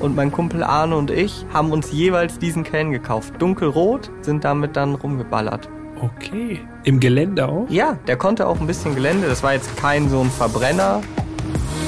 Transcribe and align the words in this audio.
und 0.00 0.16
mein 0.16 0.32
Kumpel 0.32 0.64
Arne 0.64 0.96
und 0.96 1.10
ich 1.10 1.44
haben 1.52 1.72
uns 1.72 1.92
jeweils 1.92 2.38
diesen 2.38 2.64
Cayenne 2.64 2.90
gekauft. 2.90 3.34
Dunkelrot, 3.38 4.10
sind 4.22 4.44
damit 4.44 4.76
dann 4.76 4.94
rumgeballert. 4.94 5.68
Okay. 6.00 6.60
Im 6.84 6.98
Gelände 6.98 7.46
auch? 7.46 7.66
Ja, 7.68 7.98
der 8.06 8.16
konnte 8.16 8.46
auch 8.46 8.58
ein 8.58 8.66
bisschen 8.66 8.94
Gelände. 8.94 9.28
Das 9.28 9.42
war 9.42 9.52
jetzt 9.52 9.76
kein 9.76 10.08
so 10.08 10.20
ein 10.20 10.30
Verbrenner. 10.30 11.02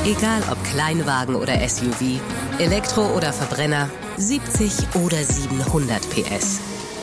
Egal 0.05 0.43
ob 0.51 0.63
Kleinwagen 0.65 1.35
oder 1.35 1.55
SUV, 1.67 2.21
Elektro 2.59 3.07
oder 3.17 3.33
Verbrenner, 3.33 3.89
70 4.17 4.97
oder 5.03 5.17
700 5.17 6.01
PS. 6.11 6.61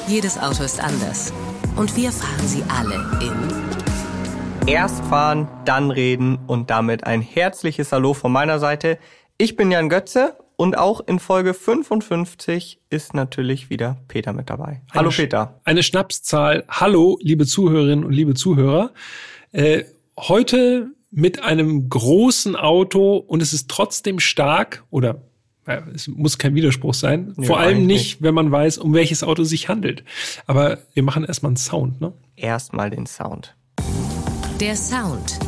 Jedes 0.08 0.38
Auto 0.38 0.64
ist 0.64 0.84
anders. 0.84 1.34
Und 1.76 1.96
wir 1.96 2.12
fahren 2.12 2.48
sie 2.48 2.64
alle 2.68 2.96
in. 3.22 4.68
Erst 4.68 5.04
fahren, 5.06 5.48
dann 5.66 5.90
reden 5.90 6.38
und 6.46 6.70
damit 6.70 7.06
ein 7.06 7.22
herzliches 7.22 7.92
Hallo 7.92 8.14
von 8.14 8.32
meiner 8.32 8.60
Seite. 8.60 9.00
Ich 9.38 9.56
bin 9.56 9.72
Jan 9.72 9.90
Götze 9.90 10.36
und 10.60 10.78
auch 10.78 11.00
in 11.00 11.20
Folge 11.20 11.54
55 11.54 12.82
ist 12.90 13.14
natürlich 13.14 13.70
wieder 13.70 13.96
Peter 14.10 14.34
mit 14.34 14.50
dabei. 14.50 14.82
Hallo 14.92 15.08
eine, 15.08 15.16
Peter. 15.16 15.62
Eine 15.64 15.84
Schnapszahl. 15.84 16.66
Hallo, 16.68 17.18
liebe 17.22 17.46
Zuhörerinnen 17.46 18.04
und 18.04 18.12
liebe 18.12 18.34
Zuhörer. 18.34 18.92
Äh, 19.54 19.86
heute 20.18 20.92
mit 21.12 21.42
einem 21.42 21.88
großen 21.88 22.58
Auto 22.58 23.16
und 23.16 23.42
es 23.42 23.54
ist 23.54 23.70
trotzdem 23.70 24.20
stark 24.20 24.84
oder 24.90 25.22
äh, 25.66 25.80
es 25.96 26.10
muss 26.10 26.38
kein 26.38 26.56
Widerspruch 26.56 26.94
sein. 26.94 27.34
Ja, 27.38 27.46
Vor 27.46 27.58
allem 27.62 27.86
nicht, 27.86 27.88
nicht, 27.88 28.22
wenn 28.22 28.34
man 28.34 28.52
weiß, 28.52 28.80
um 28.80 28.94
welches 28.94 29.24
Auto 29.24 29.44
es 29.44 29.50
sich 29.50 29.70
handelt. 29.70 30.04
Aber 30.46 30.80
wir 30.94 31.04
machen 31.04 31.24
erstmal 31.24 31.52
einen 31.52 31.58
Sound, 31.58 32.02
ne? 32.02 32.12
Erstmal 32.36 32.90
den 32.90 33.06
Sound. 33.06 33.56
Der 34.60 34.76
Sound 34.76 35.40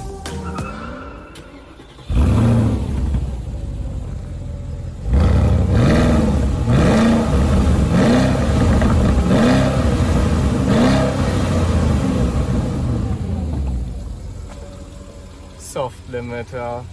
Soft-Limiter. 15.72 16.84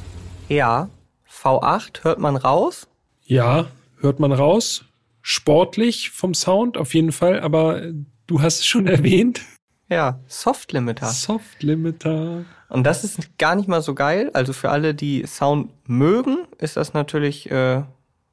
Ja, 0.48 0.89
V8 1.29 2.05
hört 2.05 2.21
man 2.21 2.37
raus? 2.37 2.87
Ja, 3.25 3.67
hört 3.98 4.21
man 4.21 4.31
raus. 4.31 4.84
Sportlich 5.21 6.11
vom 6.11 6.33
Sound 6.33 6.77
auf 6.79 6.95
jeden 6.95 7.11
Fall, 7.11 7.41
aber 7.41 7.83
du 8.29 8.41
hast 8.41 8.61
es 8.61 8.67
schon 8.67 8.87
erwähnt. 8.87 9.41
Ja, 9.89 10.21
Soft-Limiter. 10.29 11.06
Soft-Limiter. 11.06 12.45
Und 12.69 12.84
das 12.84 13.03
ist 13.03 13.37
gar 13.37 13.56
nicht 13.56 13.67
mal 13.67 13.83
so 13.83 13.97
geil. 13.97 14.31
Also 14.33 14.53
für 14.53 14.71
alle, 14.71 14.95
die 14.95 15.27
Sound 15.27 15.73
mögen, 15.89 16.47
ist 16.59 16.77
das 16.77 16.95
natürlich 16.95 17.51
äh, 17.51 17.83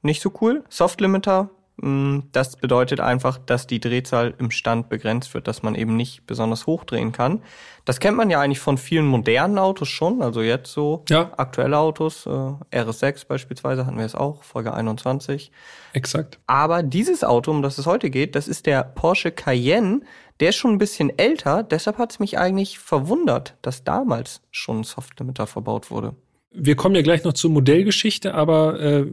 nicht 0.03 0.21
so 0.21 0.31
cool. 0.41 0.63
Soft-Limiter 0.69 1.49
Mm, 1.49 1.54
das 1.77 2.55
bedeutet 2.55 3.01
einfach, 3.01 3.37
dass 3.37 3.67
die 3.67 3.81
Drehzahl 3.81 4.33
im 4.37 4.49
Stand 4.49 4.87
begrenzt 4.87 5.33
wird, 5.33 5.47
dass 5.47 5.61
man 5.61 5.75
eben 5.75 5.97
nicht 5.97 6.25
besonders 6.25 6.67
hoch 6.67 6.85
drehen 6.85 7.11
kann. 7.11 7.41
Das 7.83 7.99
kennt 7.99 8.15
man 8.15 8.29
ja 8.29 8.39
eigentlich 8.39 8.61
von 8.61 8.77
vielen 8.77 9.05
modernen 9.05 9.59
Autos 9.59 9.89
schon, 9.89 10.21
also 10.21 10.41
jetzt 10.41 10.71
so 10.71 11.03
ja. 11.09 11.33
aktuelle 11.35 11.77
Autos, 11.77 12.25
äh, 12.25 12.29
RS6 12.29 13.27
beispielsweise 13.27 13.85
hatten 13.85 13.97
wir 13.97 14.05
es 14.05 14.15
auch, 14.15 14.43
Folge 14.43 14.73
21. 14.73 15.51
Exakt. 15.91 16.39
Aber 16.47 16.81
dieses 16.81 17.25
Auto, 17.25 17.51
um 17.51 17.61
das 17.61 17.77
es 17.77 17.85
heute 17.85 18.09
geht, 18.09 18.35
das 18.35 18.47
ist 18.47 18.65
der 18.67 18.83
Porsche 18.83 19.31
Cayenne. 19.31 20.01
Der 20.39 20.49
ist 20.49 20.55
schon 20.55 20.71
ein 20.71 20.77
bisschen 20.77 21.17
älter, 21.17 21.61
deshalb 21.61 21.97
hat 21.97 22.11
es 22.11 22.19
mich 22.19 22.37
eigentlich 22.37 22.79
verwundert, 22.79 23.55
dass 23.61 23.83
damals 23.83 24.41
schon 24.49 24.79
ein 24.79 24.83
Softlimiter 24.83 25.45
verbaut 25.45 25.91
wurde. 25.91 26.15
Wir 26.51 26.77
kommen 26.77 26.95
ja 26.95 27.01
gleich 27.01 27.25
noch 27.25 27.33
zur 27.33 27.51
Modellgeschichte, 27.51 28.33
aber 28.33 28.79
äh 28.79 29.05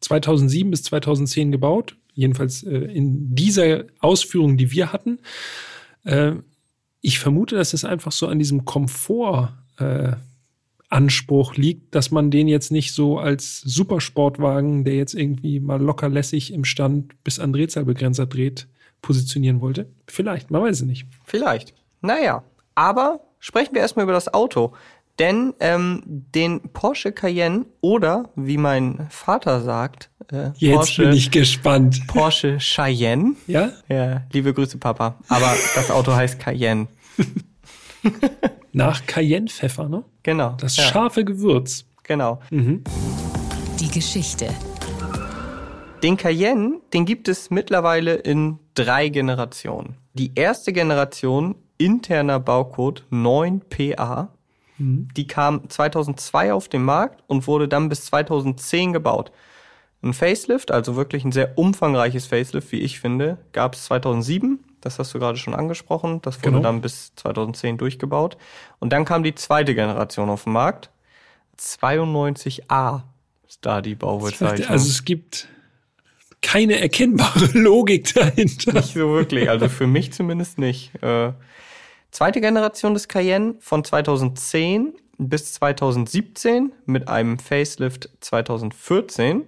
2007 0.00 0.70
bis 0.70 0.82
2010 0.84 1.52
gebaut, 1.52 1.96
jedenfalls 2.14 2.62
äh, 2.62 2.76
in 2.76 3.34
dieser 3.34 3.84
Ausführung, 4.00 4.56
die 4.56 4.72
wir 4.72 4.92
hatten. 4.92 5.18
Äh, 6.04 6.32
ich 7.00 7.18
vermute, 7.18 7.56
dass 7.56 7.72
es 7.72 7.84
einfach 7.84 8.12
so 8.12 8.26
an 8.26 8.38
diesem 8.38 8.64
Komfort 8.64 9.54
äh, 9.78 10.12
Anspruch 10.90 11.54
liegt, 11.54 11.94
dass 11.94 12.10
man 12.10 12.30
den 12.30 12.48
jetzt 12.48 12.72
nicht 12.72 12.92
so 12.92 13.18
als 13.18 13.60
Supersportwagen, 13.60 14.84
der 14.84 14.96
jetzt 14.96 15.14
irgendwie 15.14 15.60
mal 15.60 15.80
locker 15.80 16.08
lässig 16.08 16.52
im 16.52 16.64
Stand 16.64 17.22
bis 17.22 17.38
an 17.38 17.52
Drehzahlbegrenzer 17.52 18.26
dreht, 18.26 18.66
positionieren 19.00 19.60
wollte. 19.60 19.88
Vielleicht, 20.08 20.50
man 20.50 20.62
weiß 20.62 20.80
es 20.80 20.86
nicht. 20.86 21.06
Vielleicht. 21.24 21.74
Naja, 22.02 22.42
aber 22.74 23.20
sprechen 23.38 23.74
wir 23.74 23.82
erstmal 23.82 24.02
über 24.02 24.12
das 24.12 24.34
Auto. 24.34 24.72
Denn 25.20 25.52
ähm, 25.60 26.02
den 26.06 26.60
Porsche 26.72 27.12
Cayenne 27.12 27.66
oder, 27.82 28.30
wie 28.36 28.56
mein 28.56 29.06
Vater 29.10 29.60
sagt, 29.60 30.08
äh, 30.32 30.50
Jetzt 30.56 30.76
Porsche, 30.76 31.02
bin 31.02 31.12
ich 31.12 31.30
gespannt. 31.30 32.06
Porsche 32.06 32.56
Cheyenne. 32.58 33.34
Ja? 33.46 33.70
Ja, 33.88 34.22
liebe 34.32 34.54
Grüße, 34.54 34.78
Papa. 34.78 35.16
Aber 35.28 35.54
das 35.74 35.90
Auto 35.90 36.14
heißt 36.14 36.40
Cayenne. 36.40 36.88
Nach 38.72 39.04
Cayenne-Pfeffer, 39.04 39.90
ne? 39.90 40.04
Genau. 40.22 40.56
Das 40.58 40.78
ja. 40.78 40.84
scharfe 40.84 41.22
Gewürz. 41.22 41.84
Genau. 42.02 42.40
Mhm. 42.48 42.82
Die 43.78 43.90
Geschichte. 43.90 44.48
Den 46.02 46.16
Cayenne, 46.16 46.80
den 46.94 47.04
gibt 47.04 47.28
es 47.28 47.50
mittlerweile 47.50 48.14
in 48.14 48.58
drei 48.72 49.10
Generationen. 49.10 49.96
Die 50.14 50.32
erste 50.34 50.72
Generation 50.72 51.56
interner 51.76 52.40
Baucode 52.40 53.04
9PA 53.10 54.28
Mhm. 54.80 55.08
Die 55.16 55.26
kam 55.26 55.68
2002 55.68 56.52
auf 56.52 56.68
den 56.68 56.82
Markt 56.82 57.22
und 57.26 57.46
wurde 57.46 57.68
dann 57.68 57.88
bis 57.88 58.06
2010 58.06 58.92
gebaut. 58.92 59.30
Ein 60.02 60.14
Facelift, 60.14 60.70
also 60.70 60.96
wirklich 60.96 61.24
ein 61.24 61.32
sehr 61.32 61.58
umfangreiches 61.58 62.26
Facelift, 62.26 62.72
wie 62.72 62.80
ich 62.80 63.00
finde, 63.00 63.36
gab 63.52 63.74
es 63.74 63.84
2007. 63.84 64.58
Das 64.80 64.98
hast 64.98 65.12
du 65.12 65.18
gerade 65.18 65.36
schon 65.36 65.54
angesprochen. 65.54 66.22
Das 66.22 66.38
wurde 66.38 66.52
genau. 66.52 66.62
dann 66.62 66.80
bis 66.80 67.14
2010 67.16 67.76
durchgebaut. 67.76 68.38
Und 68.78 68.94
dann 68.94 69.04
kam 69.04 69.22
die 69.22 69.34
zweite 69.34 69.74
Generation 69.74 70.30
auf 70.30 70.44
den 70.44 70.54
Markt. 70.54 70.90
92a 71.58 73.02
ist 73.46 73.58
da 73.60 73.82
die 73.82 73.94
Baubezeichnung. 73.94 74.70
Also 74.70 74.88
es 74.88 75.04
gibt 75.04 75.48
keine 76.40 76.80
erkennbare 76.80 77.50
Logik 77.52 78.14
dahinter. 78.14 78.72
Nicht 78.72 78.94
so 78.94 79.10
wirklich, 79.10 79.50
also 79.50 79.68
für 79.68 79.86
mich 79.86 80.14
zumindest 80.14 80.58
nicht. 80.58 80.94
Äh, 81.02 81.32
Zweite 82.10 82.40
Generation 82.40 82.94
des 82.94 83.08
Cayenne 83.08 83.54
von 83.60 83.84
2010 83.84 84.94
bis 85.18 85.52
2017 85.54 86.72
mit 86.86 87.08
einem 87.08 87.38
Facelift 87.38 88.10
2014. 88.20 89.44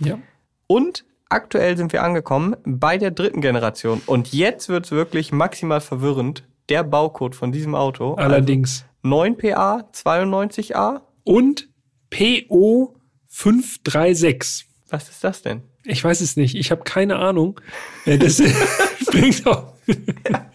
Ja. 0.00 0.18
Und 0.66 1.04
aktuell 1.28 1.76
sind 1.76 1.92
wir 1.92 2.02
angekommen 2.02 2.56
bei 2.64 2.98
der 2.98 3.10
dritten 3.10 3.40
Generation. 3.40 4.02
Und 4.06 4.32
jetzt 4.32 4.68
wird 4.68 4.86
es 4.86 4.92
wirklich 4.92 5.32
maximal 5.32 5.80
verwirrend. 5.80 6.44
Der 6.68 6.84
Baucode 6.84 7.34
von 7.34 7.52
diesem 7.52 7.74
Auto. 7.74 8.14
Allerdings. 8.14 8.84
Also 9.02 9.16
9PA 9.16 9.84
92A. 9.92 11.00
Und 11.24 11.68
PO 12.10 12.96
536. 13.28 14.66
Was 14.88 15.08
ist 15.08 15.22
das 15.22 15.42
denn? 15.42 15.62
Ich 15.84 16.02
weiß 16.02 16.20
es 16.20 16.36
nicht. 16.36 16.54
Ich 16.54 16.70
habe 16.70 16.82
keine 16.82 17.16
Ahnung. 17.16 17.60
Äh, 18.04 18.18
das 18.18 18.42
bringt 19.06 19.46
auch. 19.46 19.74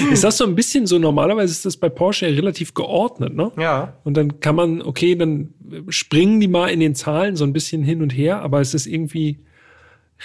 Ist 0.10 0.24
das 0.24 0.36
so 0.36 0.44
ein 0.44 0.54
bisschen 0.54 0.86
so, 0.86 0.98
normalerweise 0.98 1.52
ist 1.52 1.64
das 1.64 1.76
bei 1.76 1.88
Porsche 1.88 2.26
ja 2.26 2.34
relativ 2.34 2.74
geordnet, 2.74 3.34
ne? 3.34 3.52
Ja. 3.58 3.94
Und 4.04 4.16
dann 4.16 4.40
kann 4.40 4.54
man, 4.54 4.82
okay, 4.82 5.14
dann 5.14 5.54
springen 5.88 6.40
die 6.40 6.48
mal 6.48 6.68
in 6.68 6.80
den 6.80 6.94
Zahlen 6.94 7.36
so 7.36 7.44
ein 7.44 7.52
bisschen 7.52 7.82
hin 7.82 8.02
und 8.02 8.10
her, 8.10 8.42
aber 8.42 8.60
es 8.60 8.74
ist 8.74 8.86
irgendwie 8.86 9.38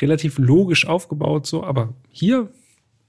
relativ 0.02 0.38
logisch 0.38 0.88
aufgebaut 0.88 1.46
so. 1.46 1.64
Aber 1.64 1.94
hier, 2.10 2.50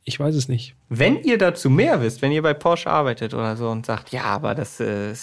ich 0.05 0.19
weiß 0.19 0.35
es 0.35 0.49
nicht. 0.49 0.75
Wenn 0.89 1.23
ihr 1.23 1.39
dazu 1.39 1.71
mehr 1.71 2.03
wisst, 2.03 2.23
wenn 2.23 2.33
ihr 2.33 2.43
bei 2.43 2.55
Porsche 2.55 2.91
arbeitet 2.91 3.35
oder 3.35 3.57
so 3.57 3.69
und 3.69 3.87
sagt, 3.87 4.11
ja, 4.11 4.25
aber 4.25 4.55
das 4.55 4.81
äh, 4.81 5.15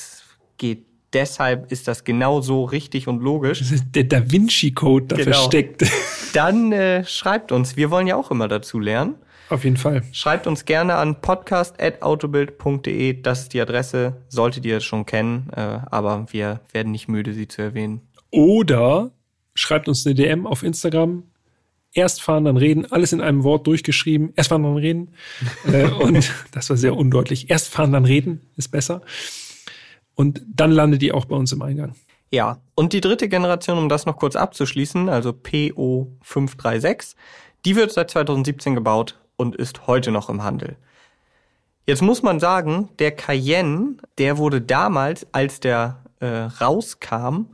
geht 0.57 0.85
deshalb 1.13 1.71
ist 1.71 1.87
das 1.87 2.03
genau 2.03 2.41
so 2.41 2.63
richtig 2.63 3.07
und 3.07 3.21
logisch. 3.21 3.59
Das 3.59 3.71
ist 3.71 3.85
der 3.93 4.03
Da 4.05 4.31
Vinci 4.31 4.71
Code 4.71 5.07
da 5.07 5.15
genau. 5.15 5.31
versteckt. 5.31 5.85
Dann 6.33 6.71
äh, 6.71 7.05
schreibt 7.05 7.51
uns. 7.51 7.77
Wir 7.77 7.91
wollen 7.91 8.07
ja 8.07 8.15
auch 8.15 8.31
immer 8.31 8.47
dazu 8.47 8.79
lernen. 8.79 9.15
Auf 9.49 9.63
jeden 9.63 9.77
Fall. 9.77 10.03
Schreibt 10.11 10.47
uns 10.47 10.65
gerne 10.65 10.95
an 10.95 11.21
podcast.autobild.de. 11.21 13.21
Das 13.21 13.41
ist 13.41 13.53
die 13.53 13.61
Adresse, 13.61 14.23
solltet 14.29 14.65
ihr 14.65 14.77
es 14.77 14.83
schon 14.83 15.05
kennen, 15.05 15.49
äh, 15.55 15.79
aber 15.91 16.25
wir 16.31 16.61
werden 16.71 16.91
nicht 16.91 17.07
müde, 17.07 17.33
sie 17.33 17.47
zu 17.47 17.61
erwähnen. 17.61 18.01
Oder 18.31 19.11
schreibt 19.53 19.87
uns 19.87 20.05
eine 20.05 20.15
DM 20.15 20.47
auf 20.47 20.63
Instagram. 20.63 21.23
Erst 21.95 22.23
fahren, 22.23 22.45
dann 22.45 22.57
reden, 22.57 22.91
alles 22.91 23.13
in 23.13 23.21
einem 23.21 23.43
Wort 23.43 23.67
durchgeschrieben. 23.67 24.33
Erst 24.35 24.49
fahren, 24.49 24.63
dann 24.63 24.77
reden. 24.77 25.13
äh, 25.71 25.85
und 25.85 26.31
das 26.51 26.69
war 26.69 26.77
sehr 26.77 26.95
undeutlich. 26.95 27.49
Erst 27.49 27.69
fahren, 27.69 27.91
dann 27.91 28.05
reden 28.05 28.41
ist 28.55 28.69
besser. 28.69 29.01
Und 30.15 30.41
dann 30.47 30.71
landet 30.71 31.01
die 31.01 31.11
auch 31.11 31.25
bei 31.25 31.35
uns 31.35 31.51
im 31.51 31.61
Eingang. 31.61 31.95
Ja, 32.31 32.61
und 32.73 32.93
die 32.93 33.01
dritte 33.01 33.29
Generation, 33.29 33.77
um 33.77 33.89
das 33.89 34.07
noch 34.07 34.17
kurz 34.17 34.35
abzuschließen, 34.35 35.09
also 35.09 35.29
PO536, 35.29 37.15
die 37.65 37.75
wird 37.75 37.91
seit 37.91 38.09
2017 38.09 38.73
gebaut 38.73 39.19
und 39.43 39.55
ist 39.55 39.85
heute 39.87 40.11
noch 40.11 40.29
im 40.29 40.43
Handel. 40.43 40.77
Jetzt 41.85 42.01
muss 42.01 42.23
man 42.23 42.39
sagen, 42.39 42.89
der 42.99 43.11
Cayenne, 43.11 43.97
der 44.17 44.37
wurde 44.37 44.61
damals, 44.61 45.27
als 45.33 45.59
der 45.59 46.01
äh, 46.21 46.27
rauskam, 46.61 47.47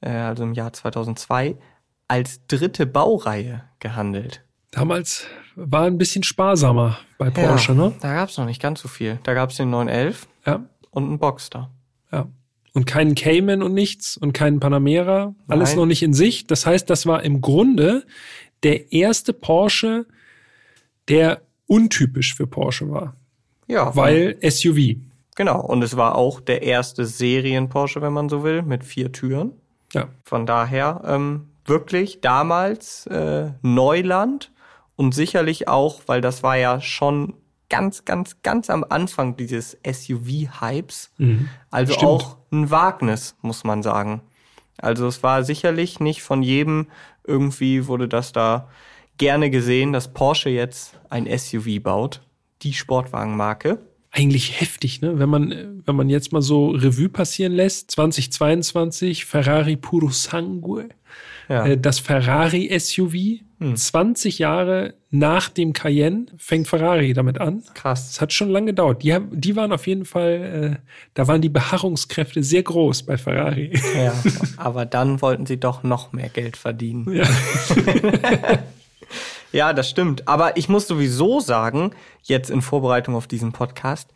äh, 0.00 0.10
also 0.10 0.42
im 0.42 0.52
Jahr 0.52 0.72
2002, 0.72 1.56
als 2.08 2.44
dritte 2.48 2.86
Baureihe 2.86 3.62
gehandelt. 3.78 4.42
Damals 4.72 5.26
war 5.54 5.84
ein 5.84 5.96
bisschen 5.96 6.24
sparsamer 6.24 6.98
bei 7.18 7.30
Porsche, 7.30 7.72
ja, 7.72 7.78
ne? 7.78 7.94
Da 8.00 8.14
gab's 8.14 8.36
noch 8.36 8.44
nicht 8.46 8.60
ganz 8.60 8.80
so 8.80 8.88
viel. 8.88 9.18
Da 9.22 9.34
gab's 9.34 9.56
den 9.56 9.70
911 9.70 10.26
Ja, 10.46 10.64
und 10.90 11.04
einen 11.04 11.18
Boxster. 11.18 11.70
ja. 12.12 12.26
Und 12.74 12.84
keinen 12.86 13.14
Cayman 13.14 13.62
und 13.62 13.74
nichts 13.74 14.16
und 14.16 14.32
keinen 14.34 14.60
Panamera. 14.60 15.34
Alles 15.48 15.70
Nein. 15.70 15.78
noch 15.78 15.86
nicht 15.86 16.02
in 16.02 16.12
Sicht. 16.14 16.50
Das 16.50 16.64
heißt, 16.66 16.88
das 16.90 17.06
war 17.06 17.22
im 17.24 17.40
Grunde 17.40 18.04
der 18.62 18.92
erste 18.92 19.32
Porsche, 19.32 20.06
der 21.08 21.42
untypisch 21.66 22.34
für 22.34 22.46
Porsche 22.46 22.90
war. 22.90 23.14
Ja, 23.66 23.94
Weil 23.94 24.38
SUV. 24.42 24.96
genau. 25.36 25.60
Und 25.60 25.82
es 25.82 25.96
war 25.96 26.16
auch 26.16 26.40
der 26.40 26.62
erste 26.62 27.04
Serien-Porsche, 27.04 28.00
wenn 28.00 28.12
man 28.12 28.28
so 28.28 28.42
will, 28.42 28.62
mit 28.62 28.84
vier 28.84 29.12
Türen. 29.12 29.52
Ja. 29.92 30.08
Von 30.24 30.46
daher 30.46 31.02
ähm, 31.04 31.48
wirklich 31.66 32.20
damals 32.20 33.06
äh, 33.06 33.50
Neuland 33.62 34.50
und 34.96 35.14
sicherlich 35.14 35.68
auch, 35.68 36.02
weil 36.06 36.20
das 36.20 36.42
war 36.42 36.56
ja 36.56 36.80
schon 36.80 37.34
ganz, 37.68 38.06
ganz, 38.06 38.36
ganz 38.42 38.70
am 38.70 38.84
Anfang 38.88 39.36
dieses 39.36 39.76
SUV-Hypes. 39.86 41.10
Also 41.70 41.92
Stimmt. 41.92 42.10
auch 42.10 42.36
ein 42.50 42.70
Wagnis, 42.70 43.36
muss 43.42 43.64
man 43.64 43.82
sagen. 43.82 44.22
Also 44.78 45.06
es 45.06 45.22
war 45.22 45.44
sicherlich 45.44 46.00
nicht 46.00 46.22
von 46.22 46.42
jedem 46.42 46.86
irgendwie 47.24 47.86
wurde 47.86 48.08
das 48.08 48.32
da 48.32 48.68
gerne 49.18 49.50
gesehen, 49.50 49.92
dass 49.92 50.12
Porsche 50.12 50.48
jetzt 50.50 50.94
ein 51.10 51.26
SUV 51.38 51.80
baut, 51.82 52.20
die 52.62 52.72
Sportwagenmarke. 52.72 53.78
Eigentlich 54.10 54.60
heftig, 54.60 55.00
ne? 55.02 55.18
Wenn 55.18 55.28
man, 55.28 55.82
wenn 55.84 55.94
man 55.96 56.08
jetzt 56.08 56.32
mal 56.32 56.40
so 56.42 56.70
Revue 56.70 57.08
passieren 57.10 57.52
lässt, 57.52 57.90
2022, 57.90 59.24
Ferrari 59.26 59.76
Puro 59.76 60.08
Sangue, 60.08 60.88
Ja. 61.48 61.66
äh, 61.66 61.76
das 61.78 61.98
Ferrari 61.98 62.70
SUV, 62.78 63.40
20 63.74 64.38
Jahre 64.38 64.94
nach 65.10 65.48
dem 65.48 65.72
Cayenne 65.72 66.26
fängt 66.36 66.68
Ferrari 66.68 67.12
damit 67.12 67.40
an. 67.40 67.64
Krass. 67.74 68.08
Es 68.10 68.20
hat 68.20 68.32
schon 68.32 68.50
lange 68.50 68.66
gedauert. 68.66 69.02
Die, 69.02 69.12
haben, 69.12 69.28
die 69.32 69.56
waren 69.56 69.72
auf 69.72 69.88
jeden 69.88 70.04
Fall, 70.04 70.78
äh, 70.80 70.90
da 71.14 71.26
waren 71.26 71.42
die 71.42 71.48
Beharrungskräfte 71.48 72.44
sehr 72.44 72.62
groß 72.62 73.02
bei 73.02 73.18
Ferrari. 73.18 73.72
Ja, 73.96 74.14
aber 74.58 74.86
dann 74.86 75.20
wollten 75.22 75.44
sie 75.44 75.58
doch 75.58 75.82
noch 75.82 76.12
mehr 76.12 76.28
Geld 76.28 76.56
verdienen. 76.56 77.12
ja. 77.12 77.26
Ja, 79.52 79.72
das 79.72 79.88
stimmt. 79.88 80.28
Aber 80.28 80.56
ich 80.56 80.68
muss 80.68 80.86
sowieso 80.86 81.40
sagen, 81.40 81.92
jetzt 82.22 82.50
in 82.50 82.62
Vorbereitung 82.62 83.14
auf 83.14 83.26
diesen 83.26 83.52
Podcast, 83.52 84.10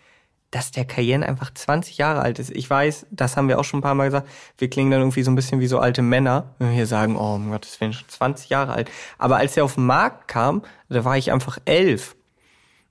dass 0.51 0.71
der 0.71 0.85
Cayenne 0.85 1.27
einfach 1.27 1.53
20 1.53 1.97
Jahre 1.97 2.21
alt 2.21 2.39
ist. 2.39 2.51
Ich 2.51 2.69
weiß, 2.69 3.07
das 3.11 3.37
haben 3.37 3.49
wir 3.49 3.59
auch 3.59 3.65
schon 3.65 3.79
ein 3.79 3.83
paar 3.83 3.95
Mal 3.95 4.05
gesagt, 4.05 4.29
wir 4.59 4.69
klingen 4.69 4.91
dann 4.91 5.01
irgendwie 5.01 5.23
so 5.23 5.31
ein 5.31 5.35
bisschen 5.35 5.61
wie 5.61 5.67
so 5.67 5.79
alte 5.79 6.03
Männer, 6.03 6.55
wenn 6.59 6.69
wir 6.69 6.75
hier 6.75 6.87
sagen, 6.87 7.17
oh, 7.17 7.35
um 7.35 7.51
Gottes 7.51 7.81
Willen, 7.81 7.95
schon 7.95 8.09
20 8.09 8.51
Jahre 8.51 8.73
alt. 8.75 8.91
Aber 9.17 9.39
als 9.39 9.57
er 9.57 9.65
auf 9.65 9.77
den 9.77 9.87
Markt 9.87 10.29
kam, 10.29 10.63
da 10.91 11.05
war 11.07 11.17
ich 11.17 11.33
einfach 11.33 11.59
elf. 11.65 12.17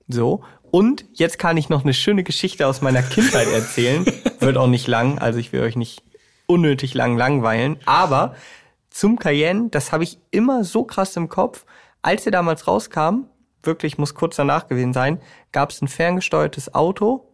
So. 0.08 0.42
Und 0.72 1.04
jetzt 1.12 1.38
kann 1.38 1.56
ich 1.56 1.68
noch 1.68 1.84
eine 1.84 1.94
schöne 1.94 2.24
Geschichte 2.24 2.66
aus 2.66 2.80
meiner 2.80 3.02
Kindheit 3.02 3.46
erzählen. 3.46 4.04
Wird 4.40 4.56
auch 4.56 4.66
nicht 4.66 4.88
lang, 4.88 5.18
also 5.20 5.38
ich 5.38 5.52
will 5.52 5.62
euch 5.62 5.76
nicht 5.76 6.02
unnötig 6.46 6.94
lang 6.94 7.16
langweilen. 7.16 7.78
Aber 7.84 8.34
zum 8.90 9.18
Cayenne, 9.18 9.68
das 9.70 9.92
habe 9.92 10.02
ich 10.02 10.18
immer 10.32 10.64
so 10.64 10.82
krass 10.82 11.16
im 11.16 11.28
Kopf. 11.28 11.64
Als 12.02 12.26
er 12.26 12.32
damals 12.32 12.66
rauskam, 12.66 13.24
wirklich 13.62 13.96
muss 13.98 14.14
kurz 14.14 14.36
danach 14.36 14.66
gewesen 14.66 14.92
sein, 14.92 15.20
gab 15.52 15.70
es 15.70 15.80
ein 15.82 15.88
ferngesteuertes 15.88 16.74
Auto 16.74 17.28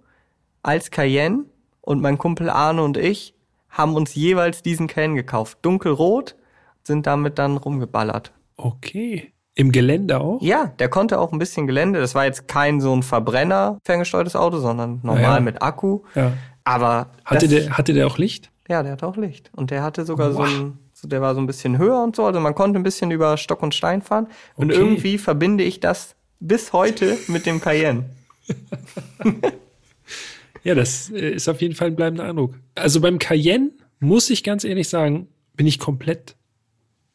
als 0.62 0.90
Cayenne 0.90 1.44
und 1.80 2.00
mein 2.02 2.18
Kumpel 2.18 2.50
Arne 2.50 2.82
und 2.82 2.96
ich 2.96 3.34
haben 3.70 3.94
uns 3.94 4.14
jeweils 4.14 4.62
diesen 4.62 4.86
Cayenne 4.86 5.14
gekauft. 5.14 5.58
Dunkelrot, 5.62 6.36
sind 6.84 7.06
damit 7.06 7.38
dann 7.38 7.56
rumgeballert. 7.58 8.32
Okay. 8.56 9.32
Im 9.54 9.72
Gelände 9.72 10.20
auch? 10.20 10.40
Ja, 10.40 10.66
der 10.78 10.88
konnte 10.88 11.18
auch 11.18 11.32
ein 11.32 11.38
bisschen 11.38 11.66
Gelände. 11.66 12.00
Das 12.00 12.14
war 12.14 12.24
jetzt 12.24 12.46
kein 12.48 12.80
so 12.80 12.94
ein 12.94 13.02
Verbrenner 13.02 13.78
ferngesteuertes 13.84 14.36
Auto, 14.36 14.58
sondern 14.58 15.00
normal 15.02 15.22
Ja, 15.22 15.34
ja. 15.34 15.40
mit 15.40 15.62
Akku. 15.62 16.00
Ja. 16.14 16.32
Aber 16.64 17.08
Hatte, 17.24 17.48
der, 17.48 17.76
hatte 17.76 17.92
der 17.92 18.06
auch 18.06 18.18
Licht? 18.18 18.50
ja, 18.68 18.82
der 18.82 18.92
hatte 18.92 19.06
auch 19.06 19.16
Licht 19.16 19.50
und 19.56 19.70
der 19.70 19.82
hatte 19.82 20.04
sogar 20.04 20.32
so 20.32 20.38
Wow. 20.38 20.46
ein 20.48 20.78
so 20.87 20.87
der 21.06 21.20
war 21.20 21.34
so 21.34 21.40
ein 21.40 21.46
bisschen 21.46 21.78
höher 21.78 22.02
und 22.02 22.16
so, 22.16 22.24
also 22.26 22.40
man 22.40 22.54
konnte 22.54 22.78
ein 22.78 22.82
bisschen 22.82 23.10
über 23.10 23.36
Stock 23.36 23.62
und 23.62 23.74
Stein 23.74 24.02
fahren 24.02 24.26
und 24.56 24.70
Okay. 24.72 24.80
irgendwie 24.80 25.18
verbinde 25.18 25.62
ich 25.64 25.78
das 25.80 26.16
bis 26.40 26.72
heute 26.72 27.18
mit 27.28 27.46
dem 27.46 27.60
Cayenne. 27.60 28.04
Ja, 30.64 30.74
das 30.74 31.10
äh, 31.10 31.30
ist 31.30 31.48
auf 31.48 31.60
jeden 31.62 31.74
Fall 31.74 31.88
ein 31.88 31.96
bleibender 31.96 32.24
Eindruck. 32.24 32.54
Also 32.74 33.00
beim 33.00 33.18
Cayenne, 33.18 33.70
muss 34.00 34.28
ich 34.28 34.42
ganz 34.42 34.64
ehrlich 34.64 34.88
sagen, 34.88 35.28
bin 35.54 35.66
ich 35.66 35.78
komplett 35.78 36.34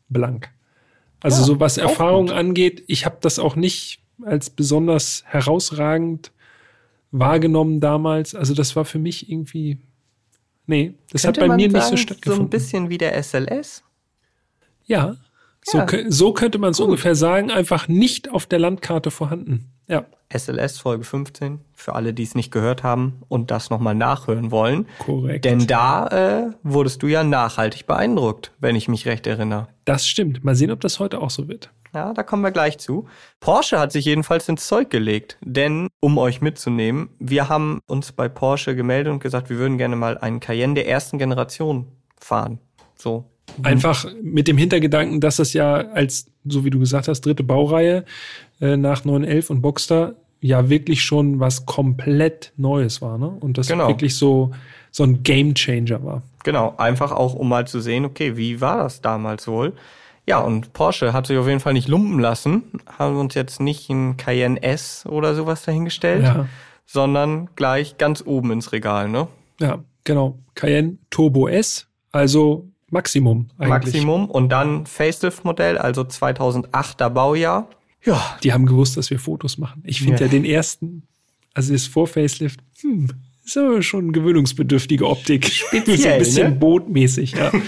blank. 0.09 0.49
Also 1.21 1.41
Ja, 1.41 1.45
so 1.47 1.59
was 1.59 1.77
Erfahrung 1.77 2.27
gut. 2.27 2.35
angeht, 2.35 2.83
ich 2.87 3.05
habe 3.05 3.17
das 3.21 3.39
auch 3.39 3.55
nicht 3.55 3.99
als 4.23 4.49
besonders 4.49 5.23
herausragend 5.27 6.31
wahrgenommen 7.11 7.79
damals. 7.79 8.33
Also 8.33 8.53
das 8.53 8.75
war 8.75 8.85
für 8.85 8.99
mich 8.99 9.29
irgendwie, 9.29 9.77
nee, 10.67 10.93
das 11.11 11.23
Könnte 11.23 11.41
hat 11.41 11.47
bei 11.49 11.55
mir 11.55 11.67
nicht 11.67 11.71
so 11.75 11.79
sagen, 11.81 11.91
So 11.91 11.97
stattgefunden. 11.97 12.45
ein 12.45 12.49
bisschen 12.49 12.89
wie 12.89 12.97
der 12.97 13.15
SLS. 13.21 13.83
ja, 14.85 15.15
so, 15.65 15.77
Ja. 15.77 15.85
kö- 15.85 16.11
so 16.11 16.33
könnte 16.33 16.57
man 16.57 16.71
es 16.71 16.79
ungefähr 16.79 17.15
sagen, 17.15 17.49
einfach 17.51 17.87
nicht 17.87 18.29
auf 18.31 18.45
der 18.45 18.59
Landkarte 18.59 19.11
vorhanden. 19.11 19.69
Ja, 19.87 20.05
SLS 20.29 20.79
Folge 20.79 21.03
15, 21.03 21.59
für 21.73 21.93
alle, 21.95 22.13
die 22.13 22.23
es 22.23 22.35
nicht 22.35 22.51
gehört 22.51 22.83
haben 22.83 23.21
und 23.29 23.51
das 23.51 23.69
nochmal 23.69 23.95
nachhören 23.95 24.49
wollen. 24.51 24.87
korrekt. 24.99 25.45
Denn 25.45 25.67
da 25.67 26.07
äh, 26.07 26.51
wurdest 26.63 27.03
du 27.03 27.07
ja 27.07 27.23
nachhaltig 27.23 27.85
beeindruckt, 27.85 28.51
wenn 28.59 28.75
ich 28.75 28.87
mich 28.87 29.05
recht 29.05 29.27
erinnere. 29.27 29.67
das 29.85 30.07
stimmt. 30.07 30.43
Mal 30.43 30.55
sehen, 30.55 30.71
ob 30.71 30.81
das 30.81 30.99
heute 30.99 31.21
auch 31.21 31.29
so 31.29 31.47
wird. 31.47 31.69
Ja, 31.93 32.13
da 32.13 32.23
kommen 32.23 32.41
wir 32.41 32.51
gleich 32.51 32.79
zu. 32.79 33.07
Porsche 33.39 33.79
hat 33.79 33.91
sich 33.91 34.05
jedenfalls 34.05 34.49
ins 34.49 34.67
Zeug 34.67 34.89
gelegt, 34.89 35.37
denn 35.41 35.89
um 35.99 36.17
euch 36.17 36.41
mitzunehmen, 36.41 37.09
wir 37.19 37.49
haben 37.49 37.81
uns 37.85 38.11
bei 38.11 38.27
Porsche 38.29 38.75
gemeldet 38.75 39.13
und 39.13 39.21
gesagt, 39.21 39.49
wir 39.49 39.57
würden 39.57 39.77
gerne 39.77 39.95
mal 39.95 40.17
einen 40.17 40.39
Cayenne 40.39 40.73
der 40.73 40.87
ersten 40.87 41.19
Generation 41.19 41.87
fahren. 42.19 42.59
So. 42.97 43.25
Einfach 43.61 44.07
mit 44.23 44.47
dem 44.47 44.57
Hintergedanken, 44.57 45.21
dass 45.21 45.35
das 45.35 45.53
ja 45.53 45.75
als, 45.75 46.25
so 46.45 46.65
wie 46.65 46.71
du 46.71 46.79
gesagt 46.79 47.07
hast, 47.07 47.21
dritte 47.21 47.43
Baureihe 47.43 48.05
äh, 48.59 48.75
nach 48.77 49.05
911 49.05 49.49
und 49.51 49.61
Boxster 49.61 50.15
ja 50.41 50.69
wirklich 50.69 51.03
schon 51.03 51.39
was 51.39 51.65
komplett 51.65 52.53
Neues 52.57 53.01
war, 53.01 53.17
ne? 53.17 53.27
Und 53.27 53.57
das 53.57 53.67
Genau. 53.67 53.87
wirklich 53.87 54.15
so, 54.15 54.51
so 54.91 55.03
ein 55.03 55.21
Game 55.23 55.53
Changer 55.53 56.03
war. 56.03 56.23
Genau, 56.43 56.73
einfach 56.77 57.11
auch, 57.11 57.35
um 57.35 57.49
mal 57.49 57.67
zu 57.67 57.79
sehen, 57.79 58.03
okay, 58.05 58.35
wie 58.35 58.59
war 58.59 58.77
das 58.77 59.01
damals 59.01 59.47
wohl? 59.47 59.73
Ja, 60.25 60.39
und 60.39 60.71
Porsche 60.73 61.11
hat 61.13 61.27
sich 61.27 61.37
auf 61.37 61.47
jeden 61.47 61.59
Fall 61.59 61.73
nicht 61.73 61.87
lumpen 61.89 62.19
lassen, 62.19 62.63
haben 62.97 63.17
uns 63.17 63.33
jetzt 63.33 63.59
nicht 63.59 63.89
ein 63.89 64.15
Cayenne 64.17 64.61
S 64.63 65.05
oder 65.05 65.35
sowas 65.35 65.63
dahingestellt, 65.63 66.23
Ja. 66.23 66.47
sondern 66.85 67.49
gleich 67.55 67.97
ganz 67.97 68.23
oben 68.25 68.51
ins 68.51 68.71
Regal, 68.71 69.09
ne? 69.09 69.27
Ja, 69.59 69.79
genau. 70.05 70.39
Cayenne 70.55 70.97
Turbo 71.09 71.47
S, 71.49 71.87
also 72.11 72.69
Maximum 72.89 73.49
eigentlich. 73.57 73.93
Maximum 73.95 74.29
und 74.29 74.49
dann 74.49 74.85
Facelift-Modell, 74.85 75.77
also 75.77 76.03
2008er 76.03 77.09
Baujahr. 77.09 77.67
Ja, 78.05 78.37
Die 78.43 78.53
haben 78.53 78.65
gewusst, 78.65 78.95
dass 78.97 79.09
wir 79.09 79.19
Fotos 79.19 79.57
machen. 79.57 79.81
Ich 79.85 79.99
finde 79.99 80.19
Ja. 80.21 80.25
ja. 80.27 80.31
den 80.31 80.45
ersten, 80.45 81.03
also 81.53 81.73
das 81.73 81.85
Vor-Facelift, 81.87 82.59
hm, 82.81 83.09
ist 83.45 83.57
aber 83.57 83.81
schon 83.81 84.13
gewöhnungsbedürftige 84.13 85.05
Optik. 85.07 85.45
Speziell, 85.47 85.97
so 85.97 86.07
ein 86.09 86.19
bisschen 86.19 86.49
ne? 86.51 86.55
bootmäßig, 86.55 87.31
ja. 87.33 87.51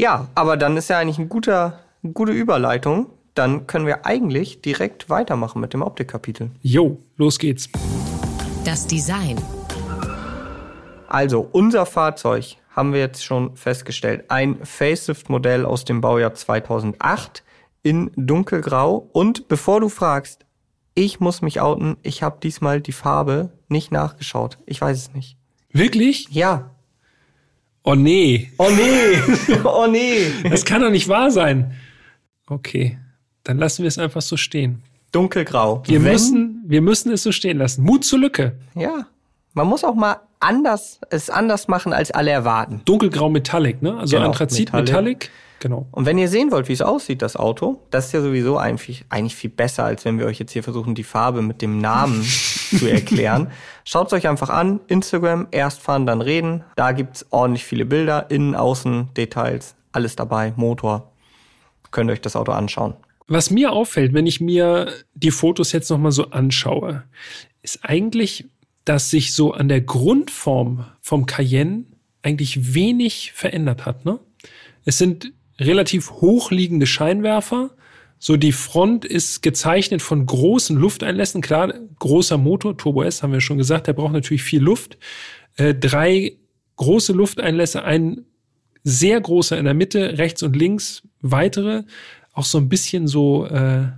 Ja, 0.00 0.28
aber 0.34 0.56
dann 0.56 0.78
ist 0.78 0.88
ja 0.88 0.98
eigentlich 0.98 1.18
ein 1.18 1.28
guter, 1.28 1.78
eine 2.02 2.14
gute 2.14 2.32
Überleitung. 2.32 3.08
Dann 3.34 3.66
können 3.66 3.84
wir 3.84 4.06
eigentlich 4.06 4.62
direkt 4.62 5.10
weitermachen 5.10 5.60
mit 5.60 5.74
dem 5.74 5.82
Optikkapitel. 5.82 6.52
Jo, 6.62 7.02
los 7.18 7.38
geht's. 7.38 7.68
Das 8.64 8.86
Design. 8.86 9.36
Also, 11.06 11.46
unser 11.52 11.84
Fahrzeug 11.84 12.56
haben 12.70 12.94
wir 12.94 13.00
jetzt 13.00 13.22
schon 13.22 13.54
festgestellt. 13.56 14.24
Ein 14.28 14.64
Facelift-Modell 14.64 15.66
aus 15.66 15.84
dem 15.84 16.00
Baujahr 16.00 16.32
2008 16.32 17.42
in 17.82 18.10
dunkelgrau. 18.16 19.10
Und 19.12 19.48
bevor 19.48 19.82
du 19.82 19.90
fragst, 19.90 20.46
ich 20.94 21.20
muss 21.20 21.42
mich 21.42 21.60
outen, 21.60 21.98
ich 22.02 22.22
habe 22.22 22.38
diesmal 22.42 22.80
die 22.80 22.92
Farbe 22.92 23.52
nicht 23.68 23.92
nachgeschaut. 23.92 24.56
Ich 24.64 24.80
weiß 24.80 24.96
es 24.96 25.12
nicht. 25.12 25.36
Wirklich? 25.72 26.30
Ja. 26.30 26.70
Oh 27.82 27.94
nee, 27.94 28.50
Oh 28.58 28.68
nee. 28.70 29.54
oh 29.64 29.86
nee. 29.90 30.26
das 30.48 30.64
kann 30.64 30.82
doch 30.82 30.90
nicht 30.90 31.08
wahr 31.08 31.30
sein. 31.30 31.72
Okay, 32.46 32.98
dann 33.44 33.58
lassen 33.58 33.82
wir 33.82 33.88
es 33.88 33.98
einfach 33.98 34.22
so 34.22 34.36
stehen. 34.36 34.82
Dunkelgrau. 35.12 35.82
Wir 35.86 36.02
Wenn- 36.04 36.12
müssen, 36.12 36.64
wir 36.66 36.82
müssen 36.82 37.10
es 37.12 37.22
so 37.22 37.32
stehen 37.32 37.58
lassen. 37.58 37.82
Mut 37.82 38.04
zur 38.04 38.18
Lücke. 38.18 38.52
Ja. 38.74 39.06
Man 39.54 39.66
muss 39.66 39.82
auch 39.82 39.94
mal 39.96 40.20
anders, 40.38 41.00
es 41.10 41.28
anders 41.30 41.66
machen, 41.68 41.92
als 41.92 42.10
alle 42.12 42.30
erwarten. 42.30 42.82
Dunkelgrau 42.84 43.28
Metallic, 43.28 43.82
ne? 43.82 43.96
Also 43.98 44.16
Genau, 44.16 44.28
Anthrazit 44.28 44.72
Metallic. 44.72 44.86
Metallic. 44.88 45.30
Genau. 45.60 45.86
Und 45.92 46.06
wenn 46.06 46.16
ihr 46.16 46.28
sehen 46.28 46.50
wollt, 46.50 46.68
wie 46.68 46.72
es 46.72 46.80
aussieht, 46.80 47.20
das 47.20 47.36
Auto, 47.36 47.86
das 47.90 48.06
ist 48.06 48.12
ja 48.12 48.22
sowieso 48.22 48.56
eigentlich, 48.56 49.04
eigentlich 49.10 49.36
viel 49.36 49.50
besser, 49.50 49.84
als 49.84 50.06
wenn 50.06 50.18
wir 50.18 50.24
euch 50.24 50.38
jetzt 50.38 50.52
hier 50.52 50.62
versuchen, 50.62 50.94
die 50.94 51.04
Farbe 51.04 51.42
mit 51.42 51.60
dem 51.60 51.78
Namen 51.78 52.22
zu 52.78 52.90
erklären. 52.90 53.52
Schaut 53.84 54.06
es 54.06 54.14
euch 54.14 54.26
einfach 54.26 54.48
an. 54.48 54.80
Instagram, 54.88 55.48
erst 55.50 55.82
fahren, 55.82 56.06
dann 56.06 56.22
reden. 56.22 56.64
Da 56.76 56.92
gibt's 56.92 57.26
ordentlich 57.30 57.64
viele 57.64 57.84
Bilder, 57.84 58.30
innen, 58.30 58.54
außen, 58.54 59.10
Details, 59.14 59.76
alles 59.92 60.16
dabei, 60.16 60.54
Motor. 60.56 61.12
könnt 61.90 62.08
ihr 62.08 62.14
euch 62.14 62.22
das 62.22 62.36
Auto 62.36 62.52
anschauen. 62.52 62.94
Was 63.26 63.50
mir 63.50 63.72
auffällt, 63.72 64.14
wenn 64.14 64.26
ich 64.26 64.40
mir 64.40 64.90
die 65.14 65.30
Fotos 65.30 65.72
jetzt 65.72 65.90
nochmal 65.90 66.12
so 66.12 66.30
anschaue, 66.30 67.04
ist 67.60 67.80
eigentlich, 67.82 68.48
dass 68.86 69.10
sich 69.10 69.34
so 69.34 69.52
an 69.52 69.68
der 69.68 69.82
Grundform 69.82 70.86
vom 71.02 71.26
Cayenne 71.26 71.84
eigentlich 72.22 72.74
wenig 72.74 73.32
verändert 73.32 73.84
hat. 73.84 74.06
Ne? 74.06 74.18
Es 74.86 74.96
sind 74.96 75.32
relativ 75.60 76.10
hochliegende 76.10 76.86
Scheinwerfer. 76.86 77.70
So 78.18 78.36
die 78.36 78.52
Front 78.52 79.04
ist 79.04 79.42
gezeichnet 79.42 80.02
von 80.02 80.26
großen 80.26 80.76
Lufteinlässen. 80.76 81.40
Klar, 81.40 81.72
großer 81.98 82.38
Motor, 82.38 82.76
Turbo 82.76 83.02
S 83.02 83.22
haben 83.22 83.32
wir 83.32 83.40
schon 83.40 83.58
gesagt, 83.58 83.86
der 83.86 83.92
braucht 83.92 84.12
natürlich 84.12 84.42
viel 84.42 84.60
Luft. 84.60 84.98
Äh, 85.56 85.74
drei 85.74 86.36
große 86.76 87.12
Lufteinlässe, 87.12 87.84
ein 87.84 88.24
sehr 88.82 89.20
großer 89.20 89.58
in 89.58 89.66
der 89.66 89.74
Mitte, 89.74 90.18
rechts 90.18 90.42
und 90.42 90.56
links 90.56 91.02
weitere. 91.20 91.84
Auch 92.32 92.44
so 92.44 92.58
ein 92.58 92.68
bisschen 92.68 93.06
so, 93.06 93.46
äh, 93.46 93.88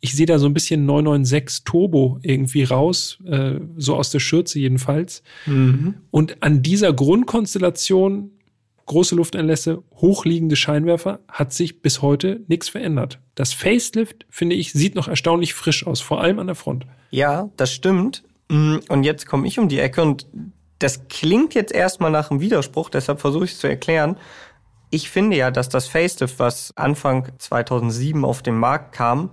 ich 0.00 0.14
sehe 0.14 0.26
da 0.26 0.38
so 0.38 0.46
ein 0.46 0.54
bisschen 0.54 0.84
996 0.84 1.64
Turbo 1.64 2.18
irgendwie 2.22 2.64
raus, 2.64 3.18
äh, 3.26 3.60
so 3.76 3.96
aus 3.96 4.10
der 4.10 4.20
Schürze 4.20 4.58
jedenfalls. 4.58 5.22
Mhm. 5.46 5.94
Und 6.10 6.42
an 6.42 6.62
dieser 6.62 6.92
Grundkonstellation 6.92 8.30
große 8.86 9.14
Lufteinlässe, 9.14 9.82
hochliegende 9.96 10.56
Scheinwerfer, 10.56 11.20
hat 11.28 11.52
sich 11.52 11.82
bis 11.82 12.02
heute 12.02 12.40
nichts 12.48 12.68
verändert. 12.68 13.20
Das 13.34 13.52
Facelift, 13.52 14.26
finde 14.30 14.56
ich, 14.56 14.72
sieht 14.72 14.94
noch 14.94 15.08
erstaunlich 15.08 15.54
frisch 15.54 15.86
aus, 15.86 16.00
vor 16.00 16.20
allem 16.20 16.38
an 16.38 16.46
der 16.46 16.56
Front. 16.56 16.86
Ja, 17.10 17.50
das 17.56 17.72
stimmt. 17.72 18.24
Mm, 18.48 18.76
und 18.88 19.04
jetzt 19.04 19.26
komme 19.26 19.46
ich 19.46 19.58
um 19.58 19.68
die 19.68 19.78
Ecke 19.78 20.02
und 20.02 20.26
das 20.78 21.08
klingt 21.08 21.54
jetzt 21.54 21.72
erstmal 21.72 22.10
nach 22.10 22.30
einem 22.30 22.40
Widerspruch, 22.40 22.90
deshalb 22.90 23.20
versuche 23.20 23.44
ich 23.44 23.52
es 23.52 23.58
zu 23.58 23.68
erklären. 23.68 24.16
Ich 24.90 25.10
finde 25.10 25.36
ja, 25.36 25.50
dass 25.50 25.68
das 25.68 25.86
Facelift, 25.86 26.38
was 26.38 26.76
Anfang 26.76 27.32
2007 27.38 28.24
auf 28.24 28.42
den 28.42 28.56
Markt 28.56 28.92
kam, 28.92 29.30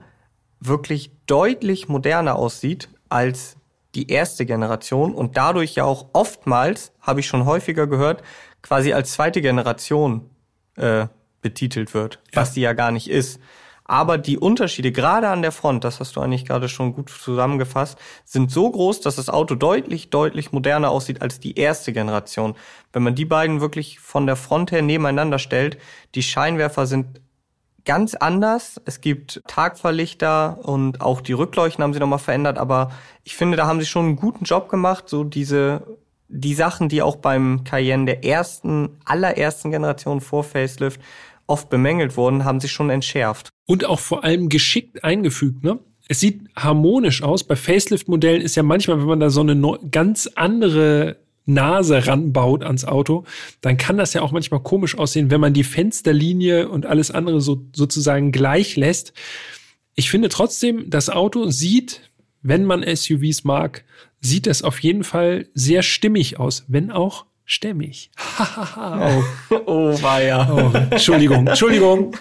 wirklich 0.60 1.12
deutlich 1.26 1.90
moderner 1.90 2.36
aussieht 2.36 2.90
als 3.10 3.58
die 3.96 4.10
erste 4.10 4.46
Generation 4.46 5.16
und 5.16 5.36
dadurch 5.36 5.76
ja 5.76 5.84
auch 5.84 6.10
oftmals, 6.14 6.94
habe 7.02 7.22
ich 7.22 7.28
schon 7.28 7.46
häufiger 7.46 7.88
gehört, 7.88 8.22
quasi 8.62 8.94
als 8.94 9.14
zweite 9.14 9.42
Generation 9.42 10.30
äh, 10.76 11.08
betitelt 11.42 11.94
wird, 11.94 12.20
ja. 12.34 12.42
was 12.42 12.54
die 12.54 12.62
ja 12.62 12.74
gar 12.74 12.92
nicht 12.92 13.10
ist. 13.10 13.40
Aber 13.90 14.20
die 14.20 14.38
Unterschiede, 14.38 14.92
gerade 14.92 15.30
an 15.30 15.42
der 15.42 15.52
Front, 15.52 15.84
das 15.84 16.00
hast 16.00 16.16
du 16.16 16.22
eigentlich 16.22 16.46
gerade 16.46 16.70
schon 16.70 16.94
gut 16.94 17.10
zusammengefasst, 17.10 17.98
sind 18.24 18.52
so 18.52 18.70
groß, 18.70 19.02
dass 19.02 19.16
das 19.16 19.30
Auto 19.30 19.56
deutlich, 19.56 20.12
deutlich 20.12 20.52
moderner 20.52 20.92
aussieht 20.92 21.24
als 21.24 21.40
die 21.40 21.58
erste 21.58 21.92
Generation. 21.92 22.56
Wenn 22.94 23.02
man 23.02 23.16
die 23.16 23.26
beiden 23.26 23.62
wirklich 23.62 24.00
von 24.00 24.28
der 24.28 24.36
Front 24.36 24.72
her 24.72 24.84
nebeneinander 24.84 25.40
stellt, 25.40 25.80
die 26.14 26.22
Scheinwerfer 26.22 26.86
sind 26.86 27.20
ganz 27.84 28.14
anders. 28.14 28.80
Es 28.86 29.02
gibt 29.02 29.42
Tagverlichter 29.48 30.60
und 30.62 31.02
auch 31.02 31.20
die 31.20 31.34
Rückleuchten 31.34 31.84
haben 31.84 31.94
sie 31.94 32.00
nochmal 32.00 32.20
verändert, 32.20 32.60
aber 32.60 32.92
ich 33.24 33.36
finde, 33.36 33.58
da 33.58 33.66
haben 33.66 33.80
sie 33.80 33.88
schon 33.88 34.06
einen 34.06 34.16
guten 34.18 34.46
Job 34.46 34.70
gemacht, 34.70 35.10
so 35.10 35.24
diese 35.24 35.98
die 36.30 36.54
Sachen, 36.54 36.90
die 36.90 37.02
auch 37.02 37.18
beim 37.18 37.64
Cayenne 37.64 38.06
der 38.06 38.24
ersten, 38.24 38.90
allerersten 39.04 39.72
Generation 39.72 40.22
vor 40.22 40.44
Facelift 40.44 41.02
oft 41.48 41.70
bemängelt 41.70 42.16
wurden, 42.16 42.46
haben 42.46 42.60
sich 42.60 42.72
schon 42.72 42.92
entschärft. 42.92 43.50
Und 43.66 43.86
auch 43.86 44.00
vor 44.00 44.24
allem 44.24 44.50
geschickt 44.50 45.04
eingefügt, 45.04 45.64
ne? 45.64 45.80
Es 46.08 46.20
sieht 46.20 46.42
harmonisch 46.56 47.22
aus. 47.22 47.44
Bei 47.44 47.56
Facelift-Modellen 47.56 48.42
ist 48.42 48.56
ja 48.56 48.64
manchmal, 48.64 49.00
wenn 49.00 49.06
man 49.06 49.20
da 49.20 49.30
so 49.30 49.42
eine 49.42 49.78
ganz 49.92 50.28
andere 50.34 51.18
Nase 51.46 52.08
ranbaut 52.08 52.64
ans 52.64 52.86
Auto, 52.86 53.26
dann 53.62 53.78
kann 53.78 53.98
das 53.98 54.14
ja 54.14 54.22
auch 54.22 54.32
manchmal 54.32 54.62
komisch 54.62 54.98
aussehen, 54.98 55.30
wenn 55.30 55.42
man 55.42 55.54
die 55.54 55.64
Fensterlinie 55.64 56.70
und 56.70 56.86
alles 56.86 57.12
andere 57.12 57.42
so 57.42 57.64
sozusagen 57.76 58.32
gleich 58.32 58.76
lässt. 58.76 59.14
Ich 59.96 60.10
finde 60.10 60.30
trotzdem, 60.30 60.90
das 60.90 61.10
Auto 61.10 61.50
sieht, 61.50 62.10
wenn 62.42 62.66
man 62.66 62.84
SUVs 62.84 63.44
mag, 63.44 63.84
sieht 64.22 64.48
das 64.48 64.62
auf 64.62 64.80
jeden 64.80 65.04
Fall 65.04 65.48
sehr 65.54 65.82
stimmig 65.82 66.40
aus, 66.40 66.66
wenn 66.68 66.92
auch 66.92 67.26
stämmig. 67.46 68.12
oh. 68.40 69.24
oh, 69.66 70.02
war 70.02 70.22
ja. 70.22 70.48
Oh, 70.52 70.72
Entschuldigung, 70.92 71.48
Entschuldigung. 71.48 72.16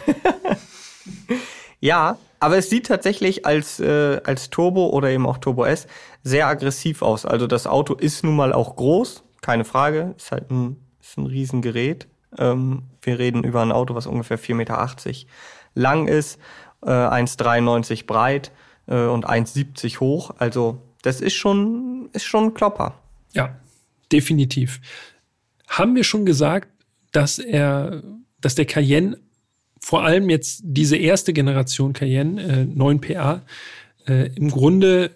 ja, 1.81 2.17
aber 2.41 2.57
es 2.57 2.71
sieht 2.71 2.87
tatsächlich 2.87 3.45
als, 3.45 3.81
äh, 3.81 4.21
als 4.25 4.51
Turbo 4.51 4.89
oder 4.89 5.11
eben 5.11 5.27
auch 5.27 5.39
Turbo 5.39 5.65
S 5.65 5.87
sehr 6.23 6.47
aggressiv 6.47 7.03
aus. 7.03 7.27
Also 7.27 7.47
das 7.47 7.67
Auto 7.67 7.95
ist 7.95 8.25
nun 8.25 8.37
mal 8.37 8.53
auch 8.53 8.77
groß, 8.77 9.25
keine 9.41 9.65
Frage. 9.65 10.15
Ist 10.17 10.33
halt 10.33 10.51
ein, 10.51 10.77
ist 11.01 11.19
ein 11.19 11.27
Riesengerät. 11.27 12.07
Ähm, 12.37 12.85
wir 13.03 13.19
reden 13.19 13.45
über 13.45 13.63
ein 13.63 13.73
Auto, 13.73 13.95
was 13.95 14.07
ungefähr 14.07 14.39
4,80 14.39 14.55
Meter 14.55 14.89
lang 15.75 16.07
ist, 16.07 16.39
äh, 16.83 16.91
1,93 16.91 18.07
breit 18.07 18.53
äh, 18.87 19.07
und 19.07 19.29
1,70 19.29 20.01
hoch. 20.01 20.31
Also 20.39 20.88
das 21.03 21.21
ist 21.21 21.35
schon, 21.35 22.09
ist 22.13 22.25
schon 22.25 22.45
ein 22.45 22.55
Klopper. 22.55 22.99
Ja, 23.33 23.59
definitiv. 24.11 24.81
Haben 25.69 25.95
wir 25.95 26.05
schon 26.05 26.27
gesagt, 26.27 26.69
dass 27.13 27.39
er, 27.39 28.03
dass 28.41 28.55
der 28.55 28.67
Cayenne 28.67 29.19
vor 29.81 30.05
allem 30.05 30.29
jetzt 30.29 30.61
diese 30.65 30.97
erste 30.97 31.33
Generation 31.33 31.93
Cayenne, 31.93 32.43
äh, 32.43 32.65
9 32.65 33.01
PA, 33.01 33.43
äh, 34.07 34.31
im 34.35 34.51
Grunde 34.51 35.13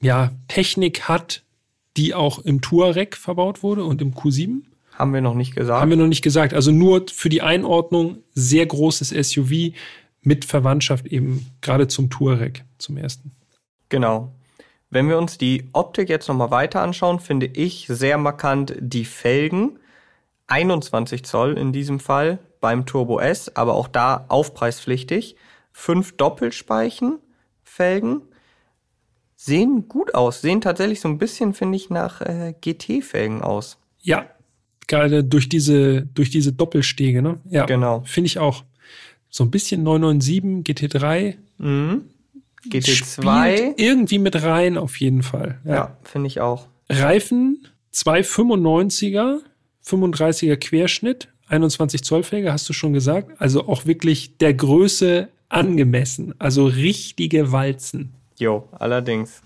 ja 0.00 0.32
Technik 0.48 1.02
hat, 1.08 1.42
die 1.96 2.14
auch 2.14 2.40
im 2.40 2.60
Touareg 2.60 3.16
verbaut 3.16 3.62
wurde 3.62 3.84
und 3.84 4.02
im 4.02 4.14
Q7? 4.14 4.62
Haben 4.94 5.14
wir 5.14 5.20
noch 5.20 5.34
nicht 5.34 5.54
gesagt. 5.54 5.80
Haben 5.80 5.90
wir 5.90 5.96
noch 5.96 6.06
nicht 6.06 6.22
gesagt. 6.22 6.52
Also 6.54 6.70
nur 6.70 7.06
für 7.12 7.28
die 7.28 7.42
Einordnung 7.42 8.18
sehr 8.34 8.66
großes 8.66 9.10
SUV 9.10 9.72
mit 10.22 10.44
Verwandtschaft 10.44 11.06
eben 11.06 11.46
gerade 11.60 11.88
zum 11.88 12.10
Touareg 12.10 12.64
zum 12.78 12.96
ersten. 12.96 13.32
Genau. 13.88 14.32
Wenn 14.92 15.08
wir 15.08 15.16
uns 15.16 15.38
die 15.38 15.70
Optik 15.72 16.10
jetzt 16.10 16.28
nochmal 16.28 16.50
weiter 16.50 16.82
anschauen, 16.82 17.18
finde 17.18 17.46
ich 17.46 17.86
sehr 17.88 18.18
markant 18.18 18.74
die 18.78 19.06
Felgen. 19.06 19.78
21 20.48 21.24
Zoll 21.24 21.56
in 21.56 21.72
diesem 21.72 21.98
Fall 21.98 22.40
beim 22.60 22.84
Turbo 22.84 23.18
S, 23.18 23.56
aber 23.56 23.72
auch 23.72 23.88
da 23.88 24.26
aufpreispflichtig. 24.28 25.36
Fünf 25.72 26.18
Doppelspeichen 26.18 27.20
Felgen 27.64 28.20
sehen 29.34 29.88
gut 29.88 30.14
aus, 30.14 30.42
sehen 30.42 30.60
tatsächlich 30.60 31.00
so 31.00 31.08
ein 31.08 31.16
bisschen, 31.16 31.54
finde 31.54 31.76
ich, 31.76 31.88
nach 31.88 32.20
äh, 32.20 32.52
GT-Felgen 32.60 33.40
aus. 33.40 33.78
Ja, 34.02 34.26
gerade 34.88 35.24
durch 35.24 35.48
diese, 35.48 36.02
durch 36.02 36.28
diese 36.28 36.52
Doppelstege, 36.52 37.22
ne? 37.22 37.40
Ja, 37.48 37.64
genau. 37.64 38.02
Finde 38.04 38.26
ich 38.26 38.38
auch. 38.38 38.62
So 39.30 39.44
ein 39.44 39.50
bisschen 39.50 39.84
997 39.84 40.90
GT3. 40.90 41.36
Mhm. 41.56 42.10
GT2. 42.68 43.74
irgendwie 43.76 44.18
mit 44.18 44.42
rein, 44.42 44.78
auf 44.78 45.00
jeden 45.00 45.22
Fall. 45.22 45.60
Ja, 45.64 45.74
ja 45.74 45.96
finde 46.04 46.28
ich 46.28 46.40
auch. 46.40 46.68
Reifen 46.88 47.66
295er, 47.92 49.38
35er 49.84 50.56
Querschnitt, 50.56 51.28
21 51.48 52.02
Zoll 52.02 52.22
Felge, 52.22 52.52
hast 52.52 52.68
du 52.68 52.72
schon 52.72 52.92
gesagt. 52.92 53.40
Also 53.40 53.68
auch 53.68 53.86
wirklich 53.86 54.38
der 54.38 54.54
Größe 54.54 55.28
angemessen. 55.48 56.34
Also 56.38 56.66
richtige 56.66 57.52
Walzen. 57.52 58.14
Jo, 58.38 58.68
allerdings. 58.72 59.42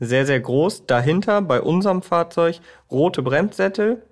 Sehr, 0.00 0.26
sehr 0.26 0.40
groß. 0.40 0.86
Dahinter 0.86 1.42
bei 1.42 1.60
unserem 1.60 2.02
Fahrzeug 2.02 2.60
rote 2.90 3.22
Bremssättel. 3.22 4.02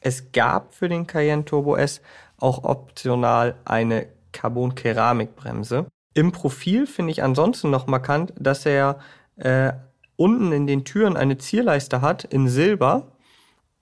Es 0.00 0.32
gab 0.32 0.74
für 0.74 0.88
den 0.88 1.06
Cayenne 1.06 1.44
Turbo 1.44 1.76
S 1.76 2.00
auch 2.38 2.64
optional 2.64 3.54
eine 3.64 4.06
Carbon-Keramikbremse. 4.32 5.86
Im 6.14 6.32
Profil 6.32 6.86
finde 6.86 7.12
ich 7.12 7.22
ansonsten 7.22 7.70
noch 7.70 7.86
markant, 7.86 8.32
dass 8.38 8.66
er 8.66 8.98
äh, 9.36 9.72
unten 10.16 10.52
in 10.52 10.66
den 10.66 10.84
Türen 10.84 11.16
eine 11.16 11.38
Zierleiste 11.38 12.00
hat 12.00 12.24
in 12.24 12.48
Silber 12.48 13.12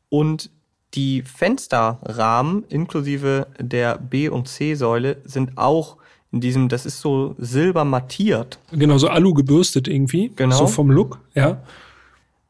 und 0.08 0.50
die 0.94 1.22
Fensterrahmen 1.22 2.64
inklusive 2.68 3.46
der 3.58 3.99
B- 3.99 4.28
und 4.28 4.49
C-Säule 4.49 5.18
sind 5.25 5.56
auch 5.56 5.96
in 6.32 6.40
diesem, 6.40 6.68
das 6.68 6.87
ist 6.87 7.00
so 7.00 7.34
silber 7.38 7.84
mattiert. 7.84 8.58
Genau, 8.70 8.99
so 8.99 9.08
Alu 9.08 9.34
gebürstet 9.34 9.88
irgendwie. 9.88 10.32
Genau. 10.37 10.56
So 10.56 10.66
vom 10.66 10.90
Look, 10.90 11.18
ja. 11.34 11.60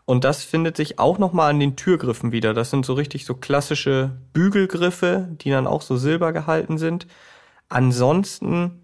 Und 0.04 0.24
das 0.24 0.42
findet 0.42 0.76
sich 0.76 0.98
auch 0.98 1.18
nochmal 1.18 1.50
an 1.50 1.60
den 1.60 1.76
Türgriffen 1.76 2.32
wieder. 2.32 2.52
Das 2.52 2.70
sind 2.70 2.84
so 2.84 2.94
richtig 2.94 3.24
so 3.24 3.34
klassische 3.34 4.10
Bügelgriffe, 4.32 5.28
die 5.40 5.50
dann 5.50 5.66
auch 5.66 5.82
so 5.82 5.96
silber 5.96 6.32
gehalten 6.32 6.78
sind. 6.78 7.06
Ansonsten 7.68 8.82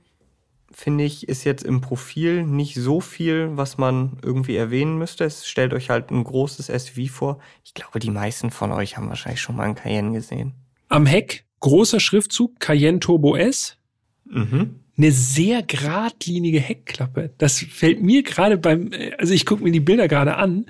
finde 0.77 1.05
ich, 1.05 1.27
ist 1.27 1.45
jetzt 1.45 1.65
im 1.65 1.81
Profil 1.81 2.43
nicht 2.45 2.75
so 2.75 3.01
viel, 3.01 3.49
was 3.53 3.79
man 3.79 4.19
irgendwie 4.23 4.57
erwähnen 4.57 4.99
müsste. 4.99 5.25
Es 5.25 5.49
stellt 5.49 5.73
euch 5.73 5.89
halt 5.89 6.11
ein 6.11 6.23
großes 6.23 6.67
SUV 6.67 7.11
vor. 7.11 7.39
Ich 7.65 7.73
glaube, 7.73 7.99
die 7.99 8.11
meisten 8.11 8.51
von 8.51 8.73
euch 8.73 8.99
haben 8.99 9.09
wahrscheinlich 9.09 9.41
schon 9.41 9.57
mal 9.57 9.63
einen 9.63 9.75
Cayenne 9.75 10.13
gesehen. 10.13 10.53
Am 10.91 11.07
Heck 11.07 11.47
großer 11.61 11.99
Schriftzug 11.99 12.61
Cayenne 12.61 13.01
Turbo 13.01 13.37
S. 13.37 13.79
Mhm. 14.27 14.81
Eine 14.99 15.13
sehr 15.13 15.63
geradlinige 15.63 16.61
Heckklappe. 16.61 17.31
Das 17.39 17.59
fällt 17.59 18.03
mir 18.03 18.23
gerade 18.23 18.59
beim, 18.59 18.91
also 19.17 19.33
ich 19.33 19.47
gucke 19.47 19.65
mir 19.65 19.73
die 19.73 19.81
Bilder 19.81 20.09
gerade 20.09 20.37
an. 20.37 20.67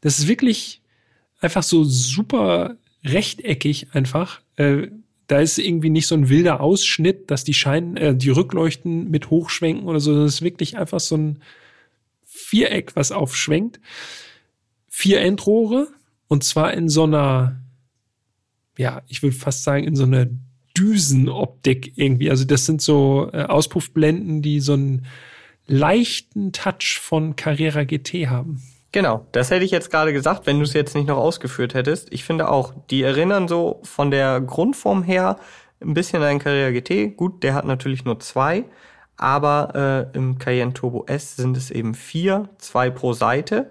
Das 0.00 0.18
ist 0.18 0.26
wirklich 0.26 0.80
einfach 1.38 1.62
so 1.62 1.84
super 1.84 2.76
rechteckig 3.04 3.88
einfach. 3.92 4.40
Äh, 4.56 4.88
Da 5.30 5.38
ist 5.38 5.58
irgendwie 5.58 5.90
nicht 5.90 6.08
so 6.08 6.16
ein 6.16 6.28
wilder 6.28 6.60
Ausschnitt, 6.60 7.30
dass 7.30 7.44
die 7.44 7.54
Schein, 7.54 7.96
äh, 7.96 8.16
die 8.16 8.30
Rückleuchten 8.30 9.08
mit 9.10 9.30
hochschwenken 9.30 9.86
oder 9.86 10.00
so. 10.00 10.24
Das 10.24 10.34
ist 10.34 10.42
wirklich 10.42 10.76
einfach 10.76 10.98
so 10.98 11.16
ein 11.16 11.42
Viereck, 12.24 12.96
was 12.96 13.12
aufschwenkt. 13.12 13.78
Vier 14.88 15.20
Endrohre 15.20 15.86
und 16.26 16.42
zwar 16.42 16.74
in 16.74 16.88
so 16.88 17.04
einer, 17.04 17.60
ja, 18.76 19.02
ich 19.06 19.22
würde 19.22 19.36
fast 19.36 19.62
sagen, 19.62 19.84
in 19.84 19.94
so 19.94 20.02
einer 20.02 20.26
Düsenoptik 20.76 21.92
irgendwie. 21.94 22.28
Also 22.28 22.44
das 22.44 22.66
sind 22.66 22.82
so 22.82 23.30
äh, 23.32 23.44
Auspuffblenden, 23.44 24.42
die 24.42 24.58
so 24.58 24.72
einen 24.72 25.06
leichten 25.68 26.50
Touch 26.50 26.98
von 27.00 27.36
Carrera 27.36 27.84
GT 27.84 28.26
haben. 28.26 28.62
Genau, 28.92 29.24
das 29.30 29.50
hätte 29.50 29.64
ich 29.64 29.70
jetzt 29.70 29.90
gerade 29.90 30.12
gesagt, 30.12 30.46
wenn 30.46 30.58
du 30.58 30.64
es 30.64 30.72
jetzt 30.72 30.96
nicht 30.96 31.06
noch 31.06 31.16
ausgeführt 31.16 31.74
hättest. 31.74 32.12
Ich 32.12 32.24
finde 32.24 32.48
auch, 32.48 32.74
die 32.90 33.02
erinnern 33.02 33.46
so 33.46 33.80
von 33.84 34.10
der 34.10 34.40
Grundform 34.40 35.04
her 35.04 35.36
ein 35.80 35.94
bisschen 35.94 36.22
an 36.22 36.40
Carrera 36.40 36.70
GT. 36.72 37.16
Gut, 37.16 37.42
der 37.44 37.54
hat 37.54 37.64
natürlich 37.64 38.04
nur 38.04 38.18
zwei, 38.18 38.64
aber 39.16 40.08
äh, 40.12 40.16
im 40.16 40.38
Cayenne 40.38 40.74
Turbo 40.74 41.04
S 41.06 41.36
sind 41.36 41.56
es 41.56 41.70
eben 41.70 41.94
vier, 41.94 42.48
zwei 42.58 42.90
pro 42.90 43.12
Seite. 43.12 43.70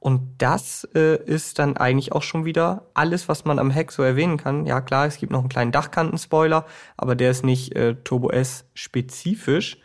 Und 0.00 0.36
das 0.38 0.88
äh, 0.94 1.22
ist 1.24 1.58
dann 1.58 1.76
eigentlich 1.76 2.12
auch 2.12 2.22
schon 2.22 2.44
wieder 2.46 2.86
alles, 2.94 3.28
was 3.28 3.44
man 3.44 3.58
am 3.58 3.70
Heck 3.70 3.92
so 3.92 4.02
erwähnen 4.02 4.36
kann. 4.38 4.64
Ja 4.66 4.80
klar, 4.80 5.06
es 5.06 5.18
gibt 5.18 5.32
noch 5.32 5.40
einen 5.40 5.48
kleinen 5.48 5.72
Dachkantenspoiler, 5.72 6.66
aber 6.96 7.14
der 7.14 7.30
ist 7.30 7.44
nicht 7.44 7.74
äh, 7.74 7.94
Turbo 8.04 8.30
S 8.30 8.64
spezifisch. 8.74 9.78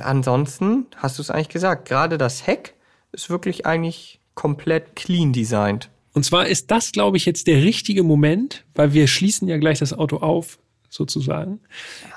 Ansonsten 0.00 0.86
hast 0.96 1.18
du 1.18 1.22
es 1.22 1.30
eigentlich 1.30 1.48
gesagt, 1.48 1.88
gerade 1.88 2.18
das 2.18 2.46
Heck 2.46 2.74
ist 3.12 3.30
wirklich 3.30 3.66
eigentlich 3.66 4.20
komplett 4.34 4.96
clean 4.96 5.32
designt. 5.32 5.90
Und 6.12 6.24
zwar 6.24 6.46
ist 6.46 6.70
das, 6.70 6.92
glaube 6.92 7.16
ich, 7.16 7.26
jetzt 7.26 7.46
der 7.46 7.62
richtige 7.62 8.02
Moment, 8.02 8.64
weil 8.74 8.92
wir 8.92 9.06
schließen 9.06 9.48
ja 9.48 9.56
gleich 9.58 9.78
das 9.78 9.92
Auto 9.92 10.18
auf, 10.18 10.58
sozusagen, 10.88 11.60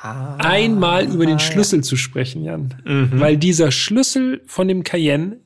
ah, 0.02 0.36
einmal 0.38 1.06
über 1.06 1.26
den 1.26 1.40
Schlüssel 1.40 1.80
ja. 1.80 1.84
zu 1.84 1.98
sprechen, 1.98 2.44
Jan. 2.44 2.82
Mhm. 2.86 3.20
Weil 3.20 3.38
dieser 3.38 3.72
Schlüssel 3.72 4.42
von 4.46 4.68
dem 4.68 4.84
Cayenne, 4.84 5.38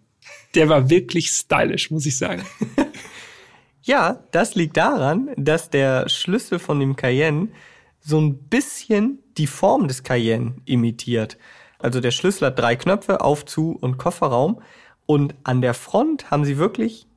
der 0.54 0.70
war 0.70 0.90
wirklich 0.90 1.30
stylisch, 1.32 1.92
muss 1.92 2.06
ich 2.06 2.18
sagen. 2.18 2.44
ja, 3.82 4.24
das 4.32 4.56
liegt 4.56 4.78
daran, 4.78 5.30
dass 5.38 5.70
der 5.70 6.08
Schlüssel 6.08 6.60
von 6.60 6.80
dem 6.80 6.96
Cayenne 6.96 7.50
so 8.00 8.22
ein 8.22 8.38
bisschen 8.38 9.20
die 9.38 9.48
Form 9.48 9.88
des 9.88 10.04
Cayenne 10.04 10.56
imitiert. 10.66 11.38
Also 11.80 12.00
der 12.00 12.12
Schlüssel 12.12 12.48
hat 12.48 12.60
drei 12.60 12.76
Knöpfe, 12.76 13.22
Auf, 13.22 13.46
Zu 13.46 13.78
und 13.82 13.98
Kofferraum. 13.98 14.62
Und 15.06 15.36
an 15.44 15.62
der 15.62 15.74
Front 15.74 16.32
haben 16.32 16.46
sie 16.46 16.58
wirklich 16.58 17.08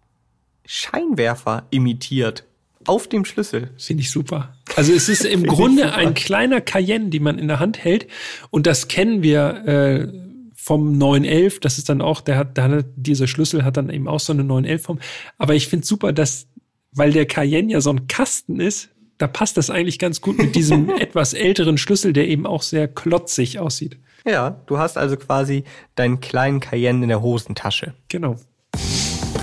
Scheinwerfer 0.67 1.67
imitiert. 1.71 2.45
Auf 2.87 3.09
dem 3.09 3.25
Schlüssel. 3.25 3.71
Finde 3.77 4.03
ich 4.03 4.11
super. 4.11 4.55
Also 4.77 4.93
es 4.93 5.09
ist 5.09 5.25
im 5.25 5.43
Grunde 5.47 5.95
ein 5.95 6.15
kleiner 6.15 6.61
Cayenne, 6.61 7.09
die 7.09 7.21
man 7.21 7.39
in 7.39 7.49
der 7.49 7.61
Hand 7.61 7.83
hält. 7.83 8.07
Und 8.51 8.67
das 8.67 8.89
kennen 8.89 9.23
wir 9.23 9.67
äh, 9.67 10.13
vom 10.55 10.97
911. 10.97 11.61
Das 11.61 11.79
ist 11.79 11.89
dann 11.89 12.03
auch, 12.03 12.21
der 12.21 12.37
hat, 12.37 12.57
der 12.57 12.65
hat, 12.65 12.87
dieser 12.97 13.27
Schlüssel 13.27 13.65
hat 13.65 13.77
dann 13.77 13.91
eben 13.91 14.09
auch 14.09 14.21
so 14.21 14.33
eine 14.33 14.43
911-Form. 14.43 15.01
Aber 15.39 15.55
ich 15.55 15.69
finde 15.69 15.87
super, 15.87 16.13
dass, 16.13 16.47
weil 16.93 17.13
der 17.13 17.27
Cayenne 17.27 17.73
ja 17.73 17.81
so 17.81 17.91
ein 17.91 18.07
Kasten 18.07 18.61
ist, 18.61 18.91
da 19.19 19.27
passt 19.27 19.57
das 19.57 19.69
eigentlich 19.69 19.99
ganz 19.99 20.21
gut 20.21 20.39
mit 20.39 20.55
diesem 20.55 20.89
etwas 20.99 21.35
älteren 21.35 21.77
Schlüssel, 21.77 22.13
der 22.13 22.29
eben 22.29 22.47
auch 22.47 22.63
sehr 22.63 22.89
klotzig 22.89 23.59
aussieht. 23.59 23.99
Ja, 24.25 24.63
du 24.67 24.79
hast 24.79 24.97
also 24.97 25.17
quasi 25.17 25.65
deinen 25.95 26.21
kleinen 26.21 26.61
Cayenne 26.61 27.03
in 27.03 27.09
der 27.09 27.23
Hosentasche. 27.23 27.95
Genau. 28.09 28.37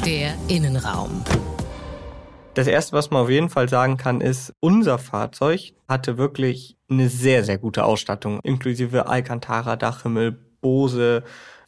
Der 0.05 0.33
Innenraum. 0.47 1.23
Das 2.53 2.67
erste, 2.67 2.93
was 2.93 3.11
man 3.11 3.23
auf 3.23 3.29
jeden 3.29 3.49
Fall 3.49 3.67
sagen 3.67 3.97
kann, 3.97 4.21
ist, 4.21 4.53
unser 4.61 4.97
Fahrzeug 4.97 5.73
hatte 5.89 6.17
wirklich 6.17 6.77
eine 6.89 7.09
sehr, 7.09 7.43
sehr 7.43 7.57
gute 7.57 7.83
Ausstattung, 7.83 8.39
inklusive 8.43 9.07
Alcantara, 9.07 9.75
Dachhimmel, 9.75 10.39
Bose, 10.61 11.23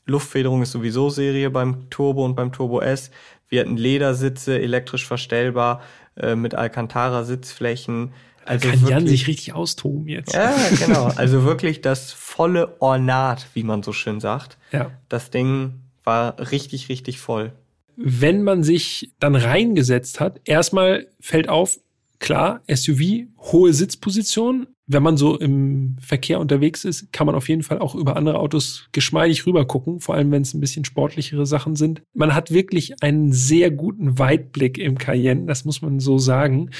Luftfederung 0.06 0.62
ist 0.62 0.72
sowieso 0.72 1.10
Serie 1.10 1.50
beim 1.50 1.90
Turbo 1.90 2.24
und 2.24 2.36
beim 2.36 2.54
Turbo 2.54 2.80
S. 2.80 3.12
Wir 3.50 3.62
hatten 3.62 3.76
Ledersitze, 3.76 4.58
elektrisch 4.60 5.06
verstellbar, 5.06 5.82
äh, 6.20 6.36
mit 6.36 6.56
Alcantara-Sitzflächen. 6.56 8.14
Also 8.46 8.70
kann 8.70 8.80
wirklich, 8.80 8.90
Jan 8.90 9.08
sich 9.08 9.28
richtig 9.28 9.54
austoben 9.54 10.08
jetzt. 10.08 10.34
Ja, 10.34 10.56
genau. 10.80 11.12
Also 11.16 11.44
wirklich 11.44 11.82
das 11.82 12.14
volle 12.14 12.76
Ornat, 12.80 13.48
wie 13.54 13.64
man 13.64 13.84
so 13.84 13.92
schön 13.92 14.20
sagt. 14.20 14.58
Ja. 14.72 14.92
Das 15.10 15.30
Ding 15.32 15.82
war 16.04 16.40
richtig, 16.52 16.88
richtig 16.90 17.20
voll. 17.20 17.52
Wenn 17.98 18.44
man 18.44 18.64
sich 18.64 19.12
dann 19.20 19.36
reingesetzt 19.36 20.20
hat, 20.20 20.40
erstmal 20.46 21.08
fällt 21.20 21.50
auf, 21.50 21.80
klar, 22.20 22.62
SUV, 22.68 23.28
hohe 23.40 23.74
Sitzposition. 23.74 24.68
Wenn 24.90 25.04
man 25.04 25.18
so 25.18 25.38
im 25.38 25.98
Verkehr 26.00 26.40
unterwegs 26.40 26.86
ist, 26.86 27.12
kann 27.12 27.28
man 27.28 27.36
auf 27.36 27.50
jeden 27.50 27.64
Fall 27.64 27.80
auch 27.80 27.94
über 27.94 28.16
andere 28.16 28.40
Autos 28.40 28.88
geschmeidig 28.94 29.46
rüber 29.46 29.66
gucken, 29.66 30.00
vor 30.00 30.16
allem 30.16 30.32
wenn 30.32 30.44
es 30.44 30.54
ein 30.54 30.62
bisschen 30.62 30.86
sportlichere 30.86 31.46
Sachen 31.46 31.76
sind. 31.76 32.02
Man 32.14 32.34
hat 32.34 32.52
wirklich 32.52 33.04
einen 33.04 33.34
sehr 33.34 33.70
guten 33.70 34.18
Weitblick 34.18 34.78
im 34.78 34.98
Cayenne, 34.98 35.46
das 35.46 35.66
muss 35.66 35.82
man 35.82 36.00
so 36.00 36.18
sagen. 36.18 36.72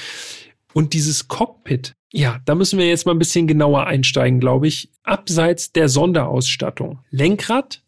Und 0.72 0.94
dieses 0.94 1.28
Cockpit, 1.28 1.94
ja, 2.10 2.40
da 2.46 2.54
müssen 2.54 2.78
wir 2.78 2.88
jetzt 2.88 3.04
mal 3.04 3.12
ein 3.12 3.18
bisschen 3.18 3.46
genauer 3.46 3.86
einsteigen, 3.86 4.40
glaube 4.40 4.68
ich. 4.68 4.90
Abseits 5.02 5.72
der 5.72 5.90
Sonderausstattung. 5.90 7.00
Lenkrad, 7.10 7.82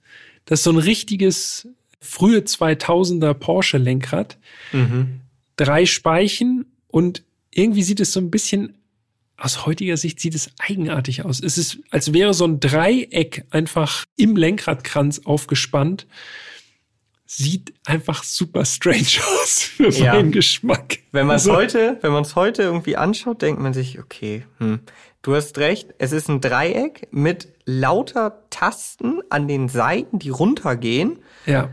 das 0.45 0.61
ist 0.61 0.65
so 0.65 0.73
ein 0.73 0.79
richtiges 0.79 1.69
frühe 2.01 2.41
2000er 2.41 3.35
Porsche 3.35 3.79
Lenkrad. 3.79 4.39
Mhm. 4.73 5.21
Drei 5.57 5.87
Speichen 5.87 6.67
und 6.89 7.25
irgendwie 7.53 7.83
sieht 7.83 8.01
es 8.01 8.13
so 8.13 8.21
ein 8.21 8.31
bisschen 8.31 8.77
aus 9.37 9.65
heutiger 9.65 9.97
Sicht 9.97 10.21
sieht 10.21 10.35
es 10.35 10.51
eigenartig 10.59 11.25
aus. 11.25 11.43
Es 11.43 11.57
ist, 11.57 11.79
als 11.91 12.13
wäre 12.13 12.35
so 12.35 12.45
ein 12.45 12.61
Dreieck 12.61 13.47
einfach 13.51 14.05
im 14.17 14.37
Lenkradkranz 14.37 15.23
aufgespannt 15.25 16.07
sieht 17.33 17.73
einfach 17.85 18.25
super 18.25 18.65
strange 18.65 19.21
aus 19.43 19.63
für 19.63 19.89
ja. 19.91 20.15
meinen 20.15 20.33
Geschmack. 20.33 20.99
Wenn 21.13 21.29
man 21.29 21.37
es 21.37 21.47
also, 21.47 21.57
heute, 21.57 21.99
wenn 22.01 22.11
man 22.11 22.23
es 22.23 22.35
heute 22.35 22.63
irgendwie 22.63 22.97
anschaut, 22.97 23.41
denkt 23.41 23.61
man 23.61 23.73
sich, 23.73 24.01
okay, 24.01 24.45
hm, 24.59 24.81
du 25.23 25.37
hast 25.37 25.57
recht, 25.59 25.95
es 25.99 26.11
ist 26.11 26.29
ein 26.29 26.41
Dreieck 26.41 27.07
mit 27.13 27.47
lauter 27.67 28.43
Tasten 28.51 29.21
an 29.31 29.47
den 29.47 29.69
Seiten, 29.69 30.19
die 30.19 30.31
runtergehen. 30.31 31.21
Ja. 31.47 31.71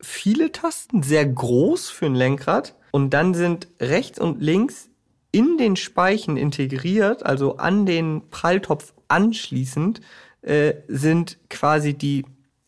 Viele 0.00 0.52
Tasten, 0.52 1.02
sehr 1.02 1.26
groß 1.26 1.90
für 1.90 2.06
ein 2.06 2.14
Lenkrad. 2.14 2.76
Und 2.92 3.10
dann 3.10 3.34
sind 3.34 3.66
rechts 3.80 4.20
und 4.20 4.40
links 4.40 4.88
in 5.32 5.58
den 5.58 5.76
Speichen 5.76 6.36
integriert, 6.36 7.24
also 7.24 7.56
an 7.56 7.86
den 7.86 8.28
Pralltopf 8.30 8.92
anschließend, 9.08 10.00
äh, 10.42 10.74
sind 10.88 11.38
quasi 11.48 11.94
die 11.94 12.24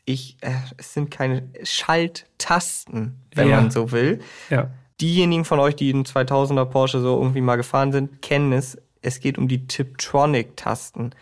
ich, 0.07 0.37
äh, 0.41 0.51
es 0.77 0.93
sind 0.95 1.11
keine 1.11 1.49
Schalttasten, 1.63 3.21
wenn 3.35 3.49
ja. 3.49 3.57
man 3.57 3.71
so 3.71 3.91
will. 3.93 4.21
Ja. 4.51 4.71
Diejenigen 5.01 5.45
von 5.45 5.59
euch, 5.59 5.77
die 5.77 5.91
in 5.91 6.05
2000er 6.05 6.67
Porsche 6.67 7.01
so 7.01 7.17
irgendwie 7.19 7.41
mal 7.41 7.57
gefahren 7.57 7.93
sind, 7.93 8.23
kennen 8.23 8.53
es. 8.53 8.79
Es 9.03 9.21
geht 9.21 9.39
um 9.39 9.49
die 9.49 9.67
Tiptronic-Tasten. 9.67 11.15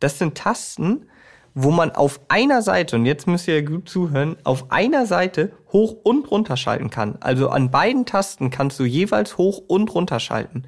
Das 0.00 0.18
sind 0.18 0.36
Tasten, 0.36 1.06
wo 1.54 1.70
man 1.70 1.90
auf 1.90 2.20
einer 2.28 2.62
Seite, 2.62 2.96
und 2.96 3.06
jetzt 3.06 3.26
müsst 3.26 3.48
ihr 3.48 3.62
gut 3.62 3.88
zuhören, 3.88 4.36
auf 4.44 4.70
einer 4.70 5.06
Seite 5.06 5.52
hoch 5.72 5.96
und 6.04 6.30
runter 6.30 6.56
schalten 6.56 6.90
kann. 6.90 7.16
Also 7.20 7.48
an 7.50 7.70
beiden 7.70 8.06
Tasten 8.06 8.50
kannst 8.50 8.78
du 8.78 8.84
jeweils 8.84 9.38
hoch 9.38 9.62
und 9.66 9.92
runter 9.94 10.20
schalten. 10.20 10.64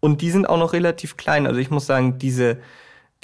Und 0.00 0.22
die 0.22 0.30
sind 0.30 0.48
auch 0.48 0.58
noch 0.58 0.72
relativ 0.72 1.16
klein. 1.16 1.46
Also 1.46 1.60
ich 1.60 1.70
muss 1.70 1.86
sagen, 1.86 2.18
diese, 2.18 2.58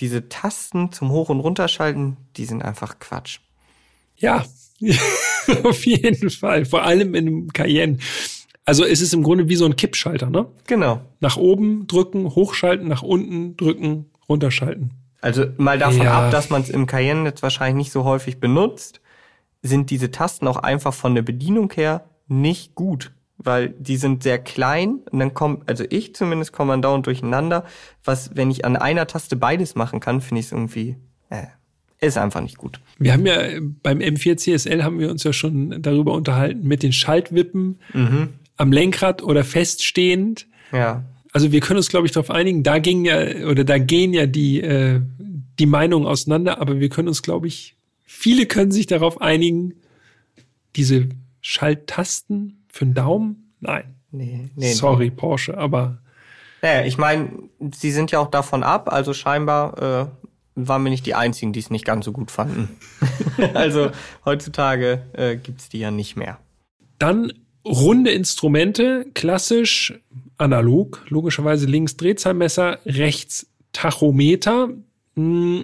diese 0.01 0.29
Tasten 0.29 0.93
zum 0.93 1.11
Hoch- 1.11 1.29
und 1.29 1.41
Runterschalten, 1.41 2.17
die 2.37 2.45
sind 2.45 2.63
einfach 2.63 2.99
Quatsch. 2.99 3.39
Ja, 4.17 4.45
auf 5.65 5.87
jeden 5.87 6.31
Fall. 6.31 6.65
Vor 6.65 6.83
allem 6.83 7.15
in 7.15 7.27
einem 7.27 7.53
Cayenne. 7.53 7.99
Also 8.65 8.85
es 8.85 9.01
ist 9.01 9.13
im 9.13 9.23
Grunde 9.23 9.49
wie 9.49 9.57
so 9.57 9.67
ein 9.67 9.77
Kippschalter, 9.77 10.31
ne? 10.31 10.47
Genau. 10.67 11.01
Nach 11.21 11.37
oben 11.37 11.87
drücken, 11.87 12.35
hochschalten, 12.35 12.89
nach 12.89 13.03
unten 13.03 13.57
drücken, 13.57 14.11
runterschalten. 14.29 14.93
Also 15.21 15.47
mal 15.57 15.79
davon 15.79 16.03
ja. 16.03 16.27
ab, 16.27 16.31
dass 16.31 16.51
man 16.51 16.63
es 16.63 16.71
im 16.71 16.87
Cayenne 16.87 17.25
jetzt 17.25 17.43
wahrscheinlich 17.43 17.87
nicht 17.87 17.93
so 17.93 18.05
häufig 18.05 18.41
benutzt, 18.41 19.01
sind 19.63 19.91
diese 19.91 20.11
Tasten 20.11 20.47
auch 20.47 20.59
einfach 20.59 20.93
von 20.93 21.15
der 21.15 21.23
Bedienung 21.23 21.73
her 21.73 22.05
nicht 22.27 22.75
gut, 22.75 23.13
weil 23.39 23.71
die 23.79 23.97
sind 23.97 24.23
sehr 24.23 24.39
klein 24.39 25.01
und 25.11 25.19
dann 25.19 25.35
kommt, 25.35 25.69
also 25.69 25.85
ich 25.89 26.15
zumindest 26.15 26.53
komme 26.53 26.69
man 26.69 26.83
dauernd 26.83 27.07
durcheinander, 27.07 27.65
was, 28.05 28.35
wenn 28.35 28.51
ich 28.51 28.65
an 28.65 28.77
einer 28.77 29.07
Taste 29.07 29.37
beides 29.37 29.75
machen 29.75 30.01
kann, 30.01 30.21
finde 30.21 30.41
ich 30.41 30.47
es 30.47 30.53
irgendwie, 30.53 30.97
äh, 31.31 31.47
ist 32.01 32.19
einfach 32.19 32.41
nicht 32.41 32.59
gut. 32.59 32.81
Wir 32.99 33.13
haben 33.13 33.27
ja 33.27 33.39
beim 33.83 33.99
M4 33.99 34.37
CSL 34.37 34.85
haben 34.85 34.99
wir 34.99 35.11
uns 35.11 35.25
ja 35.25 35.33
schon 35.33 35.83
darüber 35.83 36.13
unterhalten 36.13 36.67
mit 36.67 36.83
den 36.83 36.93
Schaltwippen 36.93 37.79
mhm. 37.93 38.29
am 38.57 38.73
Lenkrad 38.73 39.23
oder 39.23 39.43
feststehend. 39.43 40.47
Ja. 40.73 41.05
Also 41.33 41.51
wir 41.51 41.61
können 41.61 41.79
uns, 41.79 41.89
glaube 41.89 42.07
ich, 42.07 42.13
darauf 42.13 42.31
einigen. 42.31 42.63
Da 42.63 42.79
ging 42.79 43.05
ja 43.05 43.47
oder 43.47 43.65
da 43.65 43.79
gehen 43.79 44.13
ja 44.13 44.27
die 44.27 44.61
äh, 44.61 45.01
die 45.59 45.67
Meinungen 45.67 46.07
auseinander, 46.07 46.61
aber 46.61 46.81
wir 46.81 46.89
können 46.89 47.09
uns, 47.09 47.23
glaube 47.23 47.47
ich, 47.47 47.77
viele 48.05 48.47
können 48.47 48.73
sich 48.73 48.87
darauf 48.87 49.21
einigen, 49.21 49.75
diese 50.77 51.09
Schalttasten 51.41 52.64
für 52.75 52.85
den 52.85 52.95
Daumen, 52.95 53.55
nein. 53.61 53.95
Nee, 54.11 54.51
nee. 54.57 54.73
Sorry, 54.73 55.11
Porsche, 55.11 55.57
aber 55.57 55.99
Naja, 56.61 56.85
ich 56.85 56.99
meine, 56.99 57.31
sie 57.73 57.93
sind 57.93 58.11
ja 58.11 58.19
auch 58.19 58.31
davon 58.31 58.65
ab, 58.65 58.93
also 58.93 59.15
scheinbar 59.15 59.79
äh, 59.81 60.07
waren 60.57 60.83
wir 60.83 60.91
nicht 60.91 61.07
die 61.07 61.15
Einzigen, 61.15 61.53
die 61.53 61.61
es 61.61 61.71
nicht 61.71 61.85
ganz 61.85 62.05
so 62.05 62.11
gut 62.11 62.33
fanden. 62.33 62.69
also 63.55 63.91
heutzutage 64.25 65.03
äh, 65.13 65.37
gibt's 65.37 65.69
die 65.69 65.79
ja 65.79 65.93
nicht 65.93 66.17
mehr. 66.17 66.39
Dann 66.99 67.33
runde 67.65 68.11
Instrumente, 68.11 69.07
klassisch, 69.15 69.95
analog, 70.37 71.05
logischerweise 71.09 71.67
links 71.67 71.97
Drehzahlmesser, 71.97 72.81
rechts 72.87 73.47
Tachometer. 73.73 74.71
Mh, 75.15 75.63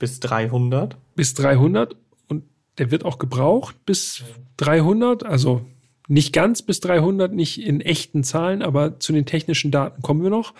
bis 0.00 0.18
300. 0.18 0.96
Bis 1.14 1.34
300 1.34 1.94
und 2.28 2.42
der 2.78 2.90
wird 2.90 3.04
auch 3.04 3.18
gebraucht 3.18 3.76
bis 3.86 4.24
300, 4.56 5.24
also 5.24 5.64
nicht 6.10 6.32
ganz 6.32 6.62
bis 6.62 6.80
300, 6.80 7.32
nicht 7.32 7.62
in 7.64 7.80
echten 7.80 8.24
Zahlen, 8.24 8.62
aber 8.62 8.98
zu 8.98 9.12
den 9.12 9.26
technischen 9.26 9.70
Daten 9.70 10.02
kommen 10.02 10.22
wir 10.22 10.30
noch. 10.30 10.54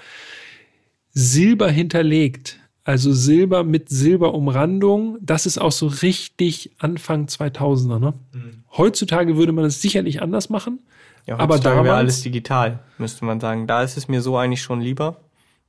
Silber 1.13 1.69
hinterlegt, 1.69 2.61
also 2.85 3.13
Silber 3.13 3.65
mit 3.65 3.89
Silberumrandung, 3.89 5.19
das 5.21 5.47
ist 5.47 5.59
auch 5.59 5.73
so 5.73 5.89
richtig 5.89 6.71
Anfang 6.79 7.27
2000er. 7.27 7.99
Ne? 7.99 8.15
Mhm. 8.33 8.65
Heutzutage 8.77 9.37
würde 9.37 9.53
man 9.53 9.65
es 9.65 9.83
sicherlich 9.83 10.23
anders 10.23 10.51
machen. 10.51 10.79
Ja, 11.27 11.39
aber 11.39 11.59
damals 11.59 11.85
wäre 11.85 11.97
alles 11.97 12.23
digital, 12.23 12.79
müsste 12.99 13.25
man 13.25 13.41
sagen. 13.41 13.67
Da 13.67 13.83
ist 13.83 13.97
es 13.97 14.09
mir 14.09 14.23
so 14.23 14.37
eigentlich 14.37 14.63
schon 14.63 14.81
lieber. 14.81 15.17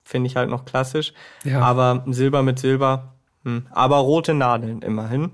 Finde 0.04 0.28
ich 0.28 0.36
halt 0.36 0.50
noch 0.50 0.66
klassisch. 0.66 1.14
Ja. 1.44 1.62
Aber 1.62 2.04
Silber 2.08 2.44
mit 2.44 2.60
Silber, 2.60 3.16
hm. 3.44 3.66
aber 3.72 3.98
rote 3.98 4.34
Nadeln 4.34 4.82
immerhin. 4.84 5.32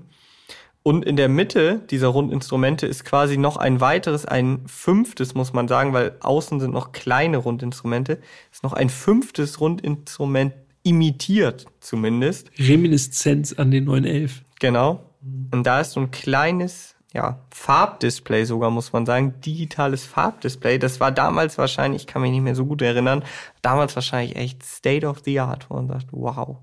Und 0.82 1.04
in 1.04 1.16
der 1.16 1.28
Mitte 1.28 1.82
dieser 1.90 2.08
Rundinstrumente 2.08 2.86
ist 2.86 3.04
quasi 3.04 3.36
noch 3.36 3.56
ein 3.56 3.80
weiteres, 3.80 4.24
ein 4.24 4.62
fünftes, 4.66 5.34
muss 5.34 5.52
man 5.52 5.68
sagen, 5.68 5.92
weil 5.92 6.16
außen 6.20 6.60
sind 6.60 6.72
noch 6.72 6.92
kleine 6.92 7.38
Rundinstrumente, 7.38 8.20
ist 8.50 8.62
noch 8.62 8.72
ein 8.72 8.88
fünftes 8.88 9.60
Rundinstrument 9.60 10.54
imitiert 10.82 11.66
zumindest. 11.80 12.50
Reminiszenz 12.58 13.52
an 13.52 13.70
den 13.70 13.84
911. 13.84 14.44
Genau. 14.60 15.04
Und 15.50 15.64
da 15.64 15.80
ist 15.80 15.92
so 15.92 16.00
ein 16.00 16.10
kleines, 16.10 16.94
ja, 17.12 17.40
Farbdisplay 17.52 18.44
sogar, 18.44 18.70
muss 18.70 18.92
man 18.92 19.04
sagen, 19.04 19.40
digitales 19.44 20.04
Farbdisplay. 20.04 20.78
Das 20.78 21.00
war 21.00 21.12
damals 21.12 21.58
wahrscheinlich, 21.58 22.02
ich 22.02 22.06
kann 22.06 22.22
mich 22.22 22.30
nicht 22.30 22.42
mehr 22.42 22.54
so 22.54 22.64
gut 22.64 22.80
erinnern, 22.80 23.24
damals 23.60 23.94
wahrscheinlich 23.94 24.36
echt 24.36 24.62
State 24.62 25.06
of 25.06 25.18
the 25.24 25.40
Art, 25.40 25.68
wo 25.68 25.74
man 25.74 25.88
sagt, 25.88 26.06
wow. 26.12 26.58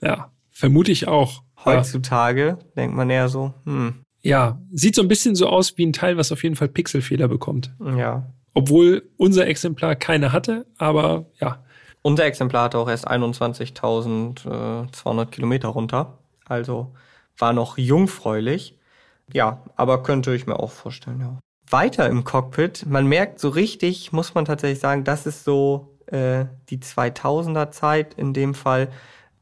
Ja, 0.00 0.30
vermute 0.56 0.90
ich 0.90 1.06
auch. 1.06 1.44
Heutzutage 1.64 2.46
ja. 2.46 2.58
denkt 2.76 2.96
man 2.96 3.08
eher 3.10 3.28
so, 3.28 3.54
hm. 3.64 4.02
Ja, 4.22 4.58
sieht 4.72 4.94
so 4.94 5.02
ein 5.02 5.08
bisschen 5.08 5.34
so 5.36 5.48
aus 5.48 5.76
wie 5.76 5.84
ein 5.86 5.92
Teil, 5.92 6.16
was 6.16 6.32
auf 6.32 6.42
jeden 6.42 6.56
Fall 6.56 6.68
Pixelfehler 6.68 7.28
bekommt. 7.28 7.74
Ja. 7.96 8.32
Obwohl 8.54 9.10
unser 9.18 9.46
Exemplar 9.46 9.94
keine 9.94 10.32
hatte, 10.32 10.64
aber 10.78 11.26
ja. 11.38 11.62
Unser 12.02 12.24
Exemplar 12.24 12.64
hatte 12.64 12.78
auch 12.78 12.88
erst 12.88 13.06
21.200 13.06 15.26
Kilometer 15.26 15.68
runter. 15.68 16.18
Also 16.46 16.94
war 17.36 17.52
noch 17.52 17.76
jungfräulich. 17.76 18.78
Ja, 19.32 19.62
aber 19.76 20.02
könnte 20.02 20.34
ich 20.34 20.46
mir 20.46 20.58
auch 20.58 20.72
vorstellen, 20.72 21.20
ja. 21.20 21.38
Weiter 21.68 22.08
im 22.08 22.24
Cockpit, 22.24 22.86
man 22.86 23.06
merkt 23.06 23.40
so 23.40 23.50
richtig, 23.50 24.12
muss 24.12 24.34
man 24.34 24.46
tatsächlich 24.46 24.80
sagen, 24.80 25.04
das 25.04 25.26
ist 25.26 25.44
so 25.44 25.98
äh, 26.06 26.46
die 26.70 26.78
2000er 26.78 27.70
Zeit 27.72 28.14
in 28.14 28.32
dem 28.32 28.54
Fall. 28.54 28.88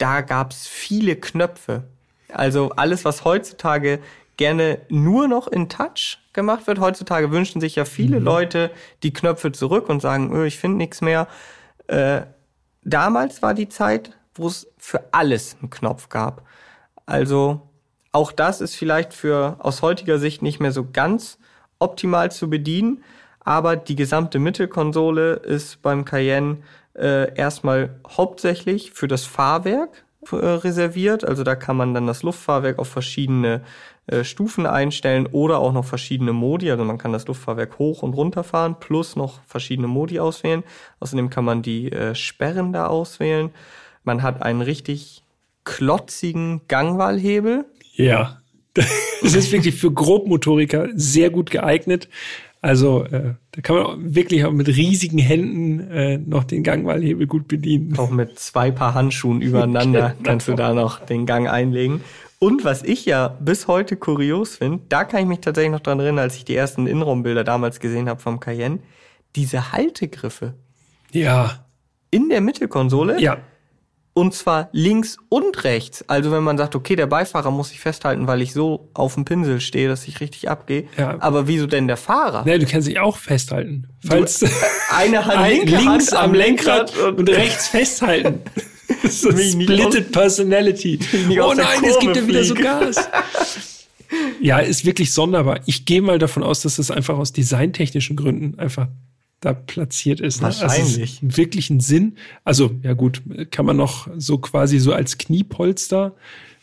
Da 0.04 0.20
gab's 0.20 0.66
viele 0.68 1.16
Knöpfe. 1.16 1.84
Also 2.30 2.72
alles, 2.76 3.06
was 3.06 3.24
heutzutage 3.24 4.00
gerne 4.36 4.80
nur 4.90 5.28
noch 5.28 5.48
in 5.48 5.70
Touch 5.70 6.18
gemacht 6.34 6.66
wird. 6.66 6.78
Heutzutage 6.78 7.30
wünschen 7.30 7.58
sich 7.58 7.76
ja 7.76 7.86
viele 7.86 8.18
mhm. 8.20 8.26
Leute 8.26 8.70
die 9.02 9.14
Knöpfe 9.14 9.50
zurück 9.50 9.88
und 9.88 10.02
sagen, 10.02 10.30
öh, 10.34 10.44
ich 10.44 10.58
finde 10.58 10.76
nichts 10.76 11.00
mehr. 11.00 11.26
Äh, 11.86 12.20
damals 12.82 13.40
war 13.40 13.54
die 13.54 13.70
Zeit, 13.70 14.10
wo 14.34 14.46
es 14.46 14.70
für 14.76 15.02
alles 15.12 15.56
einen 15.58 15.70
Knopf 15.70 16.10
gab. 16.10 16.46
Also 17.06 17.62
auch 18.12 18.30
das 18.30 18.60
ist 18.60 18.76
vielleicht 18.76 19.14
für 19.14 19.56
aus 19.60 19.80
heutiger 19.80 20.18
Sicht 20.18 20.42
nicht 20.42 20.60
mehr 20.60 20.72
so 20.72 20.86
ganz 20.92 21.38
optimal 21.78 22.30
zu 22.30 22.50
bedienen, 22.50 23.02
aber 23.40 23.76
die 23.76 23.96
gesamte 23.96 24.38
Mittelkonsole 24.38 25.32
ist 25.32 25.80
beim 25.80 26.04
Cayenne 26.04 26.58
äh, 26.94 27.34
erstmal 27.34 28.00
hauptsächlich 28.08 28.92
für 28.92 29.08
das 29.08 29.24
Fahrwerk 29.24 30.04
äh, 30.30 30.36
reserviert. 30.36 31.24
Also 31.24 31.44
da 31.44 31.54
kann 31.54 31.76
man 31.76 31.94
dann 31.94 32.06
das 32.06 32.22
Luftfahrwerk 32.22 32.78
auf 32.78 32.88
verschiedene 32.88 33.62
äh, 34.06 34.22
Stufen 34.22 34.66
einstellen 34.66 35.26
oder 35.26 35.58
auch 35.58 35.72
noch 35.72 35.84
verschiedene 35.84 36.32
Modi. 36.32 36.70
Also 36.70 36.84
man 36.84 36.98
kann 36.98 37.12
das 37.12 37.26
Luftfahrwerk 37.26 37.78
hoch 37.78 38.02
und 38.02 38.14
runter 38.14 38.44
fahren 38.44 38.76
plus 38.78 39.16
noch 39.16 39.40
verschiedene 39.46 39.88
Modi 39.88 40.20
auswählen. 40.20 40.62
Außerdem 41.00 41.30
kann 41.30 41.44
man 41.44 41.62
die 41.62 41.90
äh, 41.90 42.14
Sperren 42.14 42.72
da 42.72 42.86
auswählen. 42.86 43.50
Man 44.02 44.22
hat 44.22 44.42
einen 44.42 44.60
richtig 44.60 45.22
klotzigen 45.64 46.60
Gangwahlhebel. 46.68 47.64
Ja, 47.94 48.42
das 48.74 49.34
ist 49.34 49.52
wirklich 49.52 49.74
für 49.74 49.92
Grobmotoriker 49.92 50.88
sehr 50.94 51.30
gut 51.30 51.50
geeignet. 51.50 52.08
Also 52.64 53.04
äh, 53.04 53.34
da 53.50 53.60
kann 53.60 53.76
man 53.76 54.14
wirklich 54.14 54.46
auch 54.46 54.50
mit 54.50 54.68
riesigen 54.68 55.18
Händen 55.18 55.80
äh, 55.80 56.16
noch 56.16 56.44
den 56.44 56.62
Gangwahlhebel 56.62 57.26
gut 57.26 57.46
bedienen. 57.46 57.98
Auch 57.98 58.08
mit 58.08 58.38
zwei 58.38 58.70
Paar 58.70 58.94
Handschuhen 58.94 59.42
übereinander 59.42 60.14
genau. 60.16 60.22
kannst 60.22 60.48
du 60.48 60.54
da 60.54 60.72
noch 60.72 61.00
den 61.00 61.26
Gang 61.26 61.46
einlegen. 61.46 62.00
Und 62.38 62.64
was 62.64 62.82
ich 62.82 63.04
ja 63.04 63.28
bis 63.28 63.68
heute 63.68 63.96
kurios 63.96 64.56
finde, 64.56 64.82
da 64.88 65.04
kann 65.04 65.20
ich 65.20 65.26
mich 65.26 65.40
tatsächlich 65.40 65.72
noch 65.72 65.80
dran 65.80 66.00
erinnern, 66.00 66.20
als 66.20 66.36
ich 66.36 66.46
die 66.46 66.56
ersten 66.56 66.86
Innenraumbilder 66.86 67.44
damals 67.44 67.80
gesehen 67.80 68.08
habe 68.08 68.22
vom 68.22 68.40
Cayenne, 68.40 68.78
diese 69.36 69.72
Haltegriffe. 69.72 70.54
Ja. 71.12 71.66
In 72.10 72.30
der 72.30 72.40
Mittelkonsole. 72.40 73.20
Ja. 73.20 73.36
Und 74.16 74.32
zwar 74.32 74.68
links 74.70 75.18
und 75.28 75.64
rechts. 75.64 76.08
Also 76.08 76.30
wenn 76.30 76.44
man 76.44 76.56
sagt, 76.56 76.76
okay, 76.76 76.94
der 76.94 77.08
Beifahrer 77.08 77.50
muss 77.50 77.70
sich 77.70 77.80
festhalten, 77.80 78.28
weil 78.28 78.42
ich 78.42 78.52
so 78.52 78.88
auf 78.94 79.14
dem 79.14 79.24
Pinsel 79.24 79.60
stehe, 79.60 79.88
dass 79.88 80.06
ich 80.06 80.20
richtig 80.20 80.48
abgehe. 80.48 80.84
Ja. 80.96 81.16
Aber 81.18 81.48
wieso 81.48 81.66
denn 81.66 81.88
der 81.88 81.96
Fahrer? 81.96 82.44
Nee, 82.46 82.58
du 82.58 82.66
kannst 82.66 82.86
dich 82.86 83.00
auch 83.00 83.16
festhalten. 83.16 83.88
Falls 84.06 84.38
du, 84.38 84.46
eine 84.96 85.26
Hand 85.26 85.36
ein, 85.36 85.66
links 85.66 86.12
Hand 86.12 86.14
am 86.14 86.32
Lenkrad, 86.32 86.96
und, 86.96 87.18
und 87.18 87.28
rechts 87.28 87.66
festhalten. 87.66 88.40
so 89.10 89.32
Splitted 89.32 90.12
Personality. 90.12 91.00
Oh 91.30 91.52
nein, 91.54 91.82
es 91.84 91.98
gibt 91.98 92.14
ja 92.14 92.26
wieder 92.26 92.44
so 92.44 92.54
Gas. 92.54 93.08
ja, 94.40 94.58
ist 94.58 94.84
wirklich 94.84 95.12
sonderbar. 95.12 95.60
Ich 95.66 95.86
gehe 95.86 96.02
mal 96.02 96.20
davon 96.20 96.44
aus, 96.44 96.62
dass 96.62 96.76
das 96.76 96.92
einfach 96.92 97.18
aus 97.18 97.32
designtechnischen 97.32 98.14
Gründen 98.14 98.58
einfach 98.60 98.88
da 99.44 99.52
platziert 99.52 100.20
ist. 100.20 100.40
Ne? 100.40 100.46
Also 100.48 100.62
Wahrscheinlich. 100.62 101.20
Also 101.22 101.36
wirklich 101.36 101.70
einen 101.70 101.80
Sinn. 101.80 102.16
Also, 102.44 102.70
ja 102.82 102.94
gut, 102.94 103.22
kann 103.50 103.66
man 103.66 103.76
noch 103.76 104.08
so 104.16 104.38
quasi 104.38 104.78
so 104.78 104.92
als 104.92 105.18
Kniepolster 105.18 106.14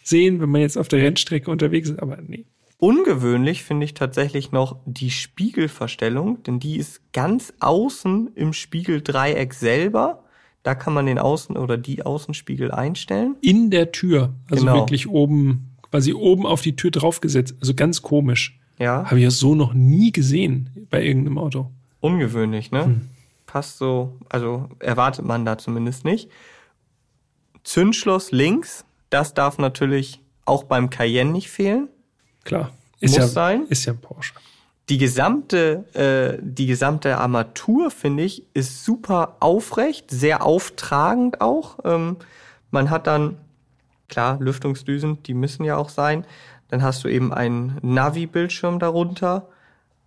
sehen, 0.04 0.42
wenn 0.42 0.50
man 0.50 0.62
jetzt 0.62 0.78
auf 0.78 0.88
der 0.88 1.00
Rennstrecke 1.00 1.52
unterwegs 1.52 1.90
ist, 1.90 2.00
aber 2.00 2.18
nee. 2.26 2.46
Ungewöhnlich 2.78 3.64
finde 3.64 3.86
ich 3.86 3.94
tatsächlich 3.94 4.52
noch 4.52 4.78
die 4.86 5.12
Spiegelverstellung, 5.12 6.42
denn 6.42 6.60
die 6.60 6.78
ist 6.78 7.14
ganz 7.14 7.54
außen 7.60 8.32
im 8.34 8.54
Spiegeldreieck 8.54 9.54
selber. 9.54 10.24
Da 10.64 10.74
kann 10.74 10.94
man 10.94 11.06
den 11.06 11.20
Außen- 11.20 11.58
oder 11.58 11.78
die 11.78 12.04
Außenspiegel 12.04 12.72
einstellen. 12.72 13.36
In 13.42 13.70
der 13.70 13.92
Tür. 13.92 14.34
Also 14.50 14.66
genau. 14.66 14.78
wirklich 14.78 15.08
oben, 15.08 15.76
quasi 15.84 16.14
oben 16.14 16.48
auf 16.48 16.62
die 16.62 16.76
Tür 16.76 16.90
draufgesetzt. 16.90 17.56
Also 17.60 17.76
ganz 17.76 18.02
komisch. 18.02 18.60
Ja. 18.80 19.06
Habe 19.06 19.18
ich 19.18 19.24
ja 19.26 19.32
so 19.32 19.54
noch 19.54 19.76
nie 19.76 20.12
gesehen 20.12 20.88
bei 20.90 21.06
irgendeinem 21.06 21.38
Auto. 21.38 21.70
Ungewöhnlich, 22.02 22.72
ne? 22.72 22.86
Hm. 22.86 23.10
Passt 23.46 23.78
so, 23.78 24.18
also 24.30 24.70
erwartet 24.80 25.26
man 25.26 25.46
da 25.46 25.58
zumindest 25.58 26.04
nicht. 26.04 26.30
Zündschloss 27.64 28.32
links, 28.32 28.86
das 29.10 29.34
darf 29.34 29.58
natürlich 29.58 30.22
auch 30.46 30.64
beim 30.64 30.90
Cayenne 30.90 31.32
nicht 31.32 31.50
fehlen. 31.50 31.90
Klar, 32.44 32.72
ist 33.00 33.12
Muss 33.12 33.20
ja, 33.20 33.28
sein. 33.28 33.68
Ist 33.68 33.86
ja 33.86 33.94
ein 33.94 34.00
Porsche. 34.00 34.34
Die 34.90 34.98
gesamte, 34.98 35.86
äh, 35.94 36.42
die 36.42 36.66
gesamte 36.66 37.18
Armatur, 37.18 37.92
finde 37.92 38.24
ich, 38.24 38.44
ist 38.54 38.84
super 38.84 39.38
aufrecht, 39.40 40.10
sehr 40.10 40.44
auftragend 40.44 41.40
auch. 41.40 41.80
Ähm, 41.86 42.18
man 42.72 42.90
hat 42.90 43.08
dann, 43.08 43.38
klar, 44.10 44.38
Lüftungsdüsen, 44.40 45.24
die 45.24 45.34
müssen 45.34 45.64
ja 45.64 45.78
auch 45.78 45.90
sein. 45.90 46.26
Dann 46.70 46.82
hast 46.82 47.04
du 47.04 47.10
eben 47.10 47.32
einen 47.34 47.78
Navi-Bildschirm 47.82 48.80
darunter 48.80 49.48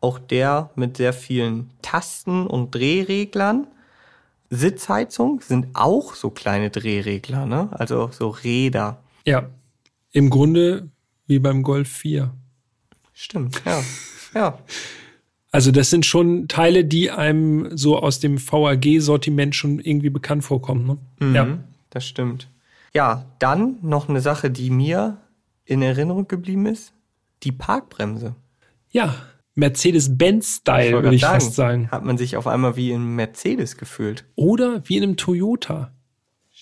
auch 0.05 0.19
der 0.19 0.71
mit 0.77 0.99
sehr 0.99 1.15
vielen 1.15 1.71
Tasten 1.81 2.47
und 2.47 2.75
Drehreglern. 2.75 3.67
Sitzheizung 4.51 5.41
sind 5.41 5.69
auch 5.73 6.15
so 6.15 6.29
kleine 6.29 6.69
Drehregler, 6.69 7.47
ne? 7.47 7.71
Also 7.73 8.11
so 8.13 8.29
Räder. 8.29 9.03
Ja, 9.25 9.49
im 10.13 10.29
Grunde 10.29 10.91
wie 11.27 11.39
beim 11.39 11.63
Golf 11.63 11.89
4. 11.89 12.31
Stimmt, 13.15 13.63
ja. 13.65 13.83
ja. 14.35 14.59
Also 15.51 15.71
das 15.71 15.89
sind 15.89 16.05
schon 16.05 16.49
Teile, 16.49 16.85
die 16.85 17.11
einem 17.11 17.77
so 17.77 17.99
aus 17.99 18.21
dem 18.21 18.39
VAG-Sortiment 18.39 19.55
schon 19.55 19.79
irgendwie 19.81 20.11
bekannt 20.11 20.45
vorkommen. 20.45 20.87
Ne? 20.87 20.99
Mhm, 21.27 21.35
ja, 21.35 21.59
das 21.91 22.07
stimmt. 22.07 22.49
Ja, 22.93 23.25
dann 23.39 23.79
noch 23.81 24.09
eine 24.09 24.21
Sache, 24.21 24.51
die 24.51 24.69
mir 24.71 25.17
in 25.65 25.81
Erinnerung 25.81 26.29
geblieben 26.29 26.67
ist: 26.67 26.93
die 27.43 27.53
Parkbremse. 27.53 28.35
Ja, 28.91 29.15
Mercedes-Benz-Style, 29.55 31.03
würde 31.03 31.15
ich 31.15 31.23
grad 31.23 31.43
fast 31.43 31.55
sagen. 31.55 31.91
Hat 31.91 32.05
man 32.05 32.19
sich 32.19 32.37
auf 32.37 32.47
einmal 32.47 32.77
wie 32.77 32.91
in 32.91 33.15
Mercedes 33.15 33.77
gefühlt. 33.77 34.25
Oder 34.35 34.83
wie 34.87 34.97
in 34.97 35.03
einem 35.05 35.17
Toyota. 35.17 35.93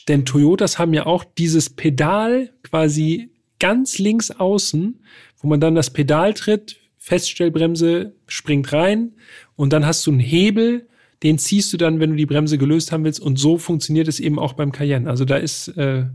Denn 0.08 0.24
Toyotas 0.24 0.78
haben 0.78 0.92
ja 0.94 1.06
auch 1.06 1.24
dieses 1.24 1.70
Pedal 1.70 2.52
quasi 2.62 3.30
ganz 3.58 3.98
links 3.98 4.30
außen, 4.30 5.00
wo 5.38 5.48
man 5.48 5.60
dann 5.60 5.74
das 5.74 5.90
Pedal 5.90 6.34
tritt, 6.34 6.80
Feststellbremse 6.98 8.14
springt 8.26 8.72
rein 8.72 9.12
und 9.56 9.72
dann 9.72 9.86
hast 9.86 10.06
du 10.06 10.10
einen 10.10 10.20
Hebel, 10.20 10.88
den 11.22 11.38
ziehst 11.38 11.72
du 11.72 11.76
dann, 11.76 12.00
wenn 12.00 12.10
du 12.10 12.16
die 12.16 12.26
Bremse 12.26 12.58
gelöst 12.58 12.90
haben 12.90 13.04
willst. 13.04 13.20
Und 13.20 13.38
so 13.38 13.58
funktioniert 13.58 14.08
es 14.08 14.18
eben 14.18 14.38
auch 14.38 14.54
beim 14.54 14.72
Cayenne. 14.72 15.08
Also 15.08 15.24
da 15.24 15.36
ist 15.36 15.68
äh, 15.68 16.06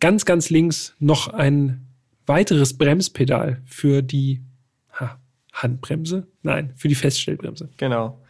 ganz, 0.00 0.24
ganz 0.24 0.50
links 0.50 0.94
noch 0.98 1.28
ein 1.28 1.86
weiteres 2.26 2.76
Bremspedal 2.76 3.62
für 3.64 4.02
die 4.02 4.42
Handbremse? 5.52 6.26
Nein, 6.42 6.72
für 6.76 6.88
die 6.88 6.94
Feststellbremse. 6.94 7.68
Genau. 7.76 8.20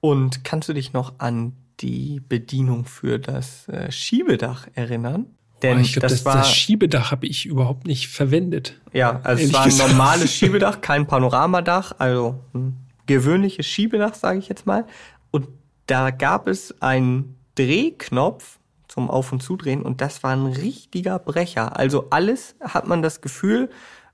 Und 0.00 0.44
kannst 0.44 0.68
du 0.68 0.72
dich 0.72 0.92
noch 0.92 1.14
an 1.18 1.52
die 1.80 2.20
Bedienung 2.20 2.84
für 2.84 3.18
das 3.18 3.68
äh, 3.68 3.90
Schiebedach 3.90 4.68
erinnern? 4.74 5.26
Denn 5.62 5.76
Boah, 5.76 5.82
ich 5.82 5.92
glaube, 5.92 6.08
das, 6.08 6.12
das, 6.12 6.24
war 6.24 6.36
das 6.36 6.52
Schiebedach 6.52 7.10
habe 7.10 7.26
ich 7.26 7.44
überhaupt 7.44 7.86
nicht 7.86 8.08
verwendet. 8.08 8.80
ja, 8.92 9.20
also 9.22 9.44
es 9.44 9.52
war 9.52 9.62
ein 9.62 9.70
gesagt. 9.70 9.90
normales 9.90 10.32
Schiebedach, 10.34 10.80
kein 10.80 11.06
Panoramadach, 11.06 11.92
also 11.98 12.40
ein 12.54 12.76
gewöhnliches 13.06 13.66
Schiebedach, 13.66 14.14
sage 14.14 14.38
ich 14.38 14.48
jetzt 14.48 14.66
mal. 14.66 14.86
Und 15.30 15.48
da 15.86 16.10
gab 16.10 16.48
es 16.48 16.80
einen 16.80 17.36
Drehknopf 17.56 18.58
zum 18.88 19.10
Auf- 19.10 19.32
und 19.32 19.42
Zudrehen 19.42 19.82
und 19.82 20.00
das 20.00 20.22
war 20.22 20.32
ein 20.32 20.46
richtiger 20.46 21.18
Brecher. 21.18 21.76
Also 21.76 22.08
alles 22.10 22.56
hat 22.60 22.88
man 22.88 23.02
das 23.02 23.20
Gefühl, 23.20 23.70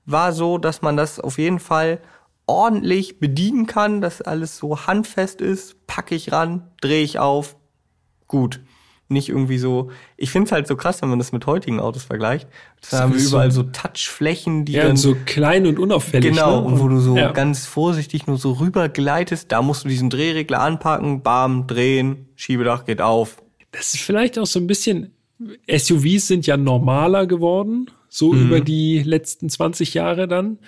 war 0.07 0.33
so, 0.33 0.57
dass 0.57 0.81
man 0.81 0.97
das 0.97 1.19
auf 1.19 1.37
jeden 1.37 1.59
Fall 1.59 1.99
ordentlich 2.47 3.19
bedienen 3.19 3.67
kann, 3.67 4.01
dass 4.01 4.21
alles 4.21 4.57
so 4.57 4.87
handfest 4.87 5.41
ist, 5.41 5.85
packe 5.85 6.15
ich 6.15 6.31
ran, 6.31 6.71
drehe 6.81 7.03
ich 7.03 7.19
auf, 7.19 7.57
gut. 8.27 8.61
Nicht 9.09 9.29
irgendwie 9.29 9.57
so. 9.57 9.89
Ich 10.17 10.31
finde 10.31 10.47
es 10.47 10.51
halt 10.51 10.67
so 10.67 10.75
krass, 10.75 11.01
wenn 11.01 11.07
man 11.07 11.17
das 11.17 11.31
mit 11.31 11.45
heutigen 11.45 11.79
Autos 11.79 12.03
vergleicht. 12.03 12.49
Da 12.91 12.99
haben 12.99 13.13
wir 13.13 13.25
überall 13.25 13.51
so 13.51 13.63
Touchflächen, 13.63 14.65
die 14.65 14.73
Ja, 14.73 14.81
dann 14.81 14.91
und 14.91 14.97
so 14.97 15.15
klein 15.25 15.65
und 15.65 15.79
unauffällig. 15.79 16.31
Genau, 16.31 16.59
ne? 16.59 16.67
und 16.67 16.79
wo 16.81 16.89
du 16.89 16.99
so 16.99 17.15
ja. 17.15 17.31
ganz 17.31 17.65
vorsichtig 17.65 18.27
nur 18.27 18.37
so 18.37 18.53
rüber 18.53 18.89
gleitest, 18.89 19.53
da 19.53 19.61
musst 19.61 19.85
du 19.85 19.89
diesen 19.89 20.09
Drehregler 20.09 20.59
anpacken, 20.59 21.21
bam, 21.21 21.67
drehen, 21.67 22.27
Schiebedach 22.35 22.83
geht 22.83 23.01
auf. 23.01 23.41
Das 23.71 23.93
ist 23.93 24.01
vielleicht 24.01 24.37
auch 24.39 24.45
so 24.45 24.59
ein 24.59 24.67
bisschen, 24.67 25.13
SUVs 25.69 26.27
sind 26.27 26.45
ja 26.45 26.57
normaler 26.57 27.27
geworden, 27.27 27.89
so 28.09 28.33
Mhm. 28.33 28.47
über 28.47 28.61
die 28.61 29.01
letzten 29.03 29.49
20 29.49 29.93
Jahre 29.93 30.27
dann, 30.27 30.59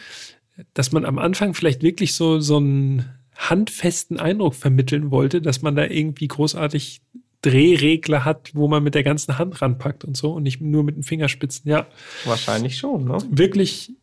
dass 0.73 0.91
man 0.91 1.06
am 1.06 1.19
Anfang 1.19 1.54
vielleicht 1.54 1.82
wirklich 1.84 2.13
so, 2.15 2.39
so 2.39 2.58
einen 2.58 3.06
handfesten 3.36 4.19
Eindruck 4.19 4.56
vermitteln 4.56 5.12
wollte, 5.12 5.41
dass 5.41 5.62
man 5.62 5.75
da 5.75 5.86
irgendwie 5.86 6.28
großartig 6.28 7.02
Drehregler 7.41 8.25
hat, 8.25 8.52
wo 8.54 8.67
man 8.67 8.84
mit 8.84 8.95
der 8.95 9.04
ganzen 9.04 9.38
Hand 9.38 9.62
ranpackt 9.62 10.04
und 10.04 10.17
so 10.17 10.34
und 10.34 10.43
nicht 10.43 10.60
nur 10.60 10.84
mit 10.84 10.97
den 10.97 11.04
Fingerspitzen. 11.04 11.69
Ja, 11.71 11.88
Wahrscheinlich 12.25 12.78
schon, 12.78 13.06
ne? 13.06 13.17
wirklich, 13.32 13.93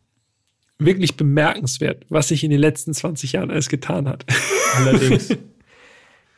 wirklich 0.79 1.15
bemerkenswert, 1.17 2.05
was 2.09 2.29
sich 2.29 2.43
in 2.43 2.49
den 2.49 2.59
letzten 2.59 2.95
20 2.95 3.33
Jahren 3.33 3.51
alles 3.51 3.69
getan 3.69 4.07
hat. 4.07 4.25
Allerdings. 4.75 5.29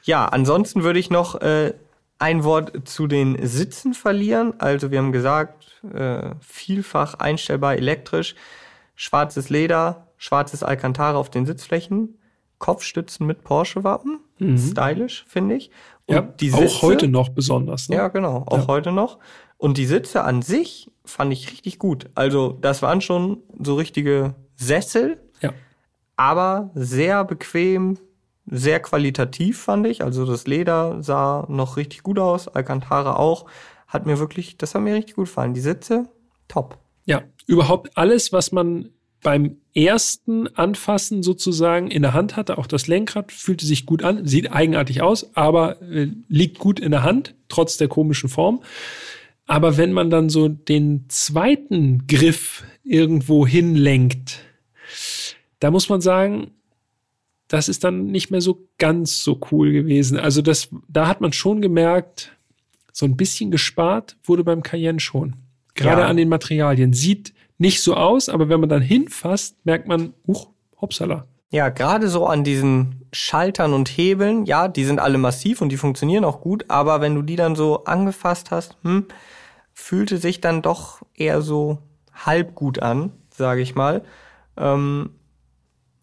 ja, 0.03 0.25
ansonsten 0.25 0.83
würde 0.83 0.99
ich 0.99 1.09
noch 1.09 1.39
äh, 1.39 1.73
ein 2.19 2.43
Wort 2.43 2.87
zu 2.87 3.07
den 3.07 3.37
Sitzen 3.47 3.93
verlieren. 3.93 4.53
Also 4.59 4.91
wir 4.91 4.99
haben 4.99 5.11
gesagt, 5.11 5.81
äh, 5.93 6.31
vielfach 6.41 7.15
einstellbar 7.15 7.75
elektrisch, 7.75 8.35
schwarzes 8.95 9.49
Leder, 9.49 10.07
schwarzes 10.17 10.61
Alcantara 10.63 11.17
auf 11.17 11.29
den 11.31 11.45
Sitzflächen, 11.45 12.17
Kopfstützen 12.57 13.25
mit 13.25 13.43
Porsche-Wappen, 13.45 14.19
stylisch, 14.57 15.25
finde 15.29 15.55
ich. 15.55 15.71
Und 16.07 16.15
ja, 16.15 16.21
die 16.21 16.51
auch 16.53 16.59
Sitze- 16.59 16.81
heute 16.81 17.07
noch 17.07 17.29
besonders. 17.29 17.87
Ne? 17.87 17.95
Ja, 17.95 18.09
genau, 18.09 18.43
auch 18.47 18.57
Ja. 18.59 18.67
heute 18.67 18.91
noch. 18.91 19.17
Und 19.57 19.77
die 19.77 19.85
Sitze 19.85 20.23
an 20.25 20.41
sich 20.41 20.91
fand 21.05 21.31
ich 21.31 21.49
richtig 21.51 21.79
gut. 21.79 22.09
Also, 22.15 22.57
das 22.59 22.81
waren 22.81 22.99
schon 23.01 23.37
so 23.61 23.75
richtige 23.75 24.35
Sessel, 24.57 25.19
ja. 25.41 25.51
aber 26.17 26.71
sehr 26.75 27.23
bequem, 27.23 27.97
sehr 28.49 28.79
qualitativ 28.79 29.59
fand 29.59 29.87
ich. 29.87 30.03
Also, 30.03 30.25
das 30.25 30.47
Leder 30.47 31.01
sah 31.01 31.45
noch 31.49 31.77
richtig 31.77 32.03
gut 32.03 32.19
aus, 32.19 32.47
Alcantara 32.47 33.15
auch. 33.15 33.45
Hat 33.87 34.05
mir 34.05 34.19
wirklich, 34.19 34.57
das 34.57 34.75
hat 34.75 34.81
mir 34.81 34.95
richtig 34.95 35.15
gut 35.15 35.25
gefallen. 35.25 35.53
Die 35.53 35.61
Sitze, 35.61 36.09
top. 36.47 36.77
Ja, 37.05 37.23
überhaupt 37.47 37.97
alles, 37.97 38.31
was 38.31 38.51
man 38.51 38.89
beim 39.21 39.57
ersten 39.73 40.47
Anfassen 40.55 41.23
sozusagen 41.23 41.91
in 41.91 42.01
der 42.01 42.13
Hand 42.13 42.35
hatte, 42.35 42.57
auch 42.57 42.67
das 42.67 42.87
Lenkrad, 42.87 43.31
fühlte 43.31 43.65
sich 43.65 43.85
gut 43.85 44.03
an, 44.03 44.25
sieht 44.25 44.51
eigenartig 44.51 45.01
aus, 45.01 45.35
aber 45.35 45.81
äh, 45.81 46.07
liegt 46.27 46.59
gut 46.59 46.79
in 46.79 46.91
der 46.91 47.03
Hand, 47.03 47.35
trotz 47.49 47.77
der 47.77 47.87
komischen 47.87 48.29
Form. 48.29 48.61
Aber 49.45 49.77
wenn 49.77 49.93
man 49.93 50.09
dann 50.09 50.29
so 50.29 50.47
den 50.47 51.05
zweiten 51.09 52.05
Griff 52.07 52.63
irgendwo 52.83 53.47
hinlenkt, 53.47 54.39
da 55.59 55.71
muss 55.71 55.89
man 55.89 56.01
sagen, 56.01 56.51
das 57.49 57.67
ist 57.67 57.83
dann 57.83 58.05
nicht 58.05 58.31
mehr 58.31 58.41
so 58.41 58.67
ganz 58.77 59.21
so 59.23 59.39
cool 59.51 59.73
gewesen. 59.73 60.17
Also 60.17 60.41
das, 60.41 60.69
da 60.87 61.07
hat 61.07 61.19
man 61.19 61.33
schon 61.33 61.61
gemerkt, 61.61 62.31
so 62.93 63.05
ein 63.05 63.17
bisschen 63.17 63.51
gespart 63.51 64.15
wurde 64.23 64.43
beim 64.45 64.63
Cayenne 64.63 64.99
schon. 65.01 65.35
Gerade 65.75 66.01
Ja. 66.03 66.07
an 66.07 66.15
den 66.17 66.29
Materialien. 66.29 66.93
Sieht 66.93 67.33
nicht 67.57 67.81
so 67.81 67.95
aus, 67.95 68.29
aber 68.29 68.47
wenn 68.49 68.59
man 68.61 68.69
dann 68.69 68.81
hinfasst, 68.81 69.57
merkt 69.65 69.87
man, 69.87 70.13
huch, 70.27 70.47
hoppsala. 70.79 71.25
Ja, 71.51 71.69
gerade 71.69 72.07
so 72.07 72.27
an 72.27 72.43
diesen 72.43 73.01
Schaltern 73.11 73.73
und 73.73 73.89
Hebeln, 73.89 74.45
ja, 74.45 74.67
die 74.67 74.83
sind 74.85 74.99
alle 74.99 75.17
massiv 75.17 75.61
und 75.61 75.69
die 75.69 75.77
funktionieren 75.77 76.23
auch 76.23 76.41
gut, 76.41 76.65
aber 76.67 77.01
wenn 77.01 77.15
du 77.15 77.23
die 77.23 77.35
dann 77.35 77.55
so 77.55 77.85
angefasst 77.85 78.51
hast, 78.51 78.77
hm, 78.83 79.05
fühlte 79.73 80.17
sich 80.19 80.41
dann 80.41 80.61
doch 80.61 81.01
eher 81.15 81.41
so 81.41 81.79
halb 82.13 82.53
gut 82.53 82.79
an, 82.79 83.11
sage 83.31 83.61
ich 83.61 83.73
mal. 83.73 84.03
Ähm, 84.57 85.09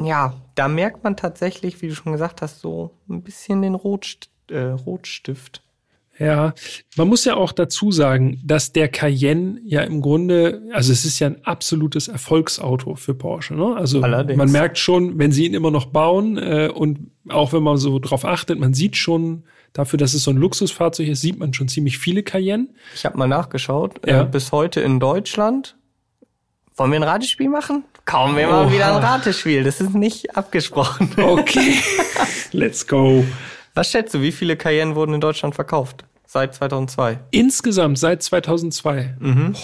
ja, 0.00 0.34
da 0.54 0.68
merkt 0.68 1.04
man 1.04 1.16
tatsächlich, 1.16 1.80
wie 1.82 1.88
du 1.88 1.94
schon 1.94 2.12
gesagt 2.12 2.42
hast, 2.42 2.60
so 2.60 2.90
ein 3.08 3.22
bisschen 3.22 3.62
den 3.62 3.74
Rotst 3.74 4.28
äh, 4.50 4.58
Rotstift. 4.58 5.62
Ja, 6.18 6.54
man 6.96 7.08
muss 7.08 7.26
ja 7.26 7.34
auch 7.34 7.52
dazu 7.52 7.92
sagen, 7.92 8.40
dass 8.42 8.72
der 8.72 8.88
Cayenne 8.88 9.60
ja 9.64 9.82
im 9.82 10.00
Grunde, 10.00 10.62
also 10.72 10.90
es 10.90 11.04
ist 11.04 11.18
ja 11.18 11.26
ein 11.26 11.44
absolutes 11.44 12.08
Erfolgsauto 12.08 12.94
für 12.94 13.12
Porsche. 13.14 13.54
Ne? 13.54 13.76
Also 13.76 14.00
Allerdings. 14.00 14.38
man 14.38 14.50
merkt 14.50 14.78
schon, 14.78 15.18
wenn 15.18 15.30
sie 15.30 15.44
ihn 15.44 15.52
immer 15.52 15.70
noch 15.70 15.86
bauen 15.86 16.38
äh, 16.38 16.70
und 16.72 17.10
auch 17.28 17.52
wenn 17.52 17.62
man 17.62 17.76
so 17.76 17.98
drauf 17.98 18.24
achtet, 18.24 18.58
man 18.58 18.72
sieht 18.72 18.96
schon 18.96 19.44
dafür, 19.74 19.98
dass 19.98 20.14
es 20.14 20.24
so 20.24 20.30
ein 20.30 20.38
Luxusfahrzeug 20.38 21.08
ist, 21.08 21.20
sieht 21.20 21.38
man 21.38 21.52
schon 21.52 21.68
ziemlich 21.68 21.98
viele 21.98 22.22
Cayenne. 22.22 22.68
Ich 22.94 23.04
habe 23.04 23.18
mal 23.18 23.28
nachgeschaut, 23.28 24.00
Ja. 24.06 24.22
äh, 24.22 24.24
bis 24.24 24.52
heute 24.52 24.80
in 24.80 25.00
Deutschland. 25.00 25.76
Wollen 26.76 26.92
wir 26.92 26.98
ein 26.98 27.04
Ratespiel 27.04 27.48
machen? 27.48 27.84
Kaum 28.04 28.36
wir 28.36 28.48
mal 28.48 28.70
wieder 28.70 28.94
ein 28.94 29.02
Ratespiel. 29.02 29.64
Das 29.64 29.80
ist 29.80 29.94
nicht 29.94 30.36
abgesprochen. 30.36 31.10
Okay, 31.18 31.78
let's 32.52 32.86
go. 32.86 33.24
Was 33.74 33.90
schätzt 33.90 34.14
du, 34.14 34.20
wie 34.20 34.32
viele 34.32 34.56
Cayenne 34.56 34.94
wurden 34.94 35.14
in 35.14 35.20
Deutschland 35.20 35.54
verkauft? 35.54 36.04
Seit 36.26 36.54
2002. 36.54 37.18
Insgesamt 37.30 37.98
seit 37.98 38.22
2002. 38.22 39.16
Mhm. 39.18 39.56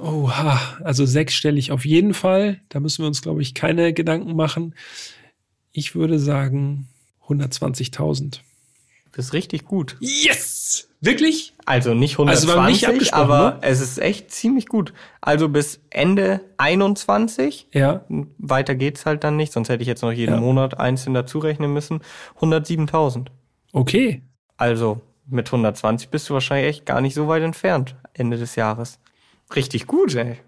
Oha, 0.00 0.60
also 0.84 1.06
sechsstellig 1.06 1.72
auf 1.72 1.86
jeden 1.86 2.12
Fall. 2.12 2.60
Da 2.68 2.80
müssen 2.80 3.02
wir 3.02 3.06
uns, 3.06 3.22
glaube 3.22 3.40
ich, 3.40 3.54
keine 3.54 3.94
Gedanken 3.94 4.36
machen. 4.36 4.74
Ich 5.72 5.94
würde 5.94 6.18
sagen 6.18 6.88
120.000. 7.28 8.40
Das 9.12 9.26
ist 9.26 9.32
richtig 9.32 9.64
gut. 9.64 9.96
Yes! 10.00 10.88
Wirklich? 11.00 11.54
Also 11.64 11.94
nicht 11.94 12.18
Also 12.18 12.48
war 12.48 12.56
120, 12.56 12.72
nicht 12.72 12.88
abgesprochen, 12.88 13.22
aber 13.22 13.50
ne? 13.52 13.58
es 13.62 13.80
ist 13.80 13.98
echt 13.98 14.30
ziemlich 14.30 14.66
gut. 14.66 14.92
Also 15.20 15.48
bis 15.48 15.80
Ende 15.90 16.40
21, 16.58 17.68
Ja. 17.72 18.04
weiter 18.38 18.74
geht's 18.74 19.06
halt 19.06 19.24
dann 19.24 19.36
nicht, 19.36 19.52
sonst 19.52 19.68
hätte 19.68 19.82
ich 19.82 19.88
jetzt 19.88 20.02
noch 20.02 20.12
jeden 20.12 20.34
Ja. 20.34 20.40
Monat 20.40 20.78
einzeln 20.78 21.14
dazu 21.14 21.38
rechnen 21.38 21.72
müssen, 21.72 22.00
107.000. 22.40 23.26
Okay. 23.72 24.22
Also 24.56 25.00
mit 25.28 25.48
120 25.48 26.08
bist 26.08 26.28
du 26.28 26.34
wahrscheinlich 26.34 26.68
echt 26.68 26.86
gar 26.86 27.00
nicht 27.00 27.14
so 27.14 27.28
weit 27.28 27.42
entfernt 27.42 27.94
Ende 28.14 28.38
des 28.38 28.56
Jahres. 28.56 28.98
Richtig 29.54 29.86
gut, 29.86 30.14
ey. 30.14 30.38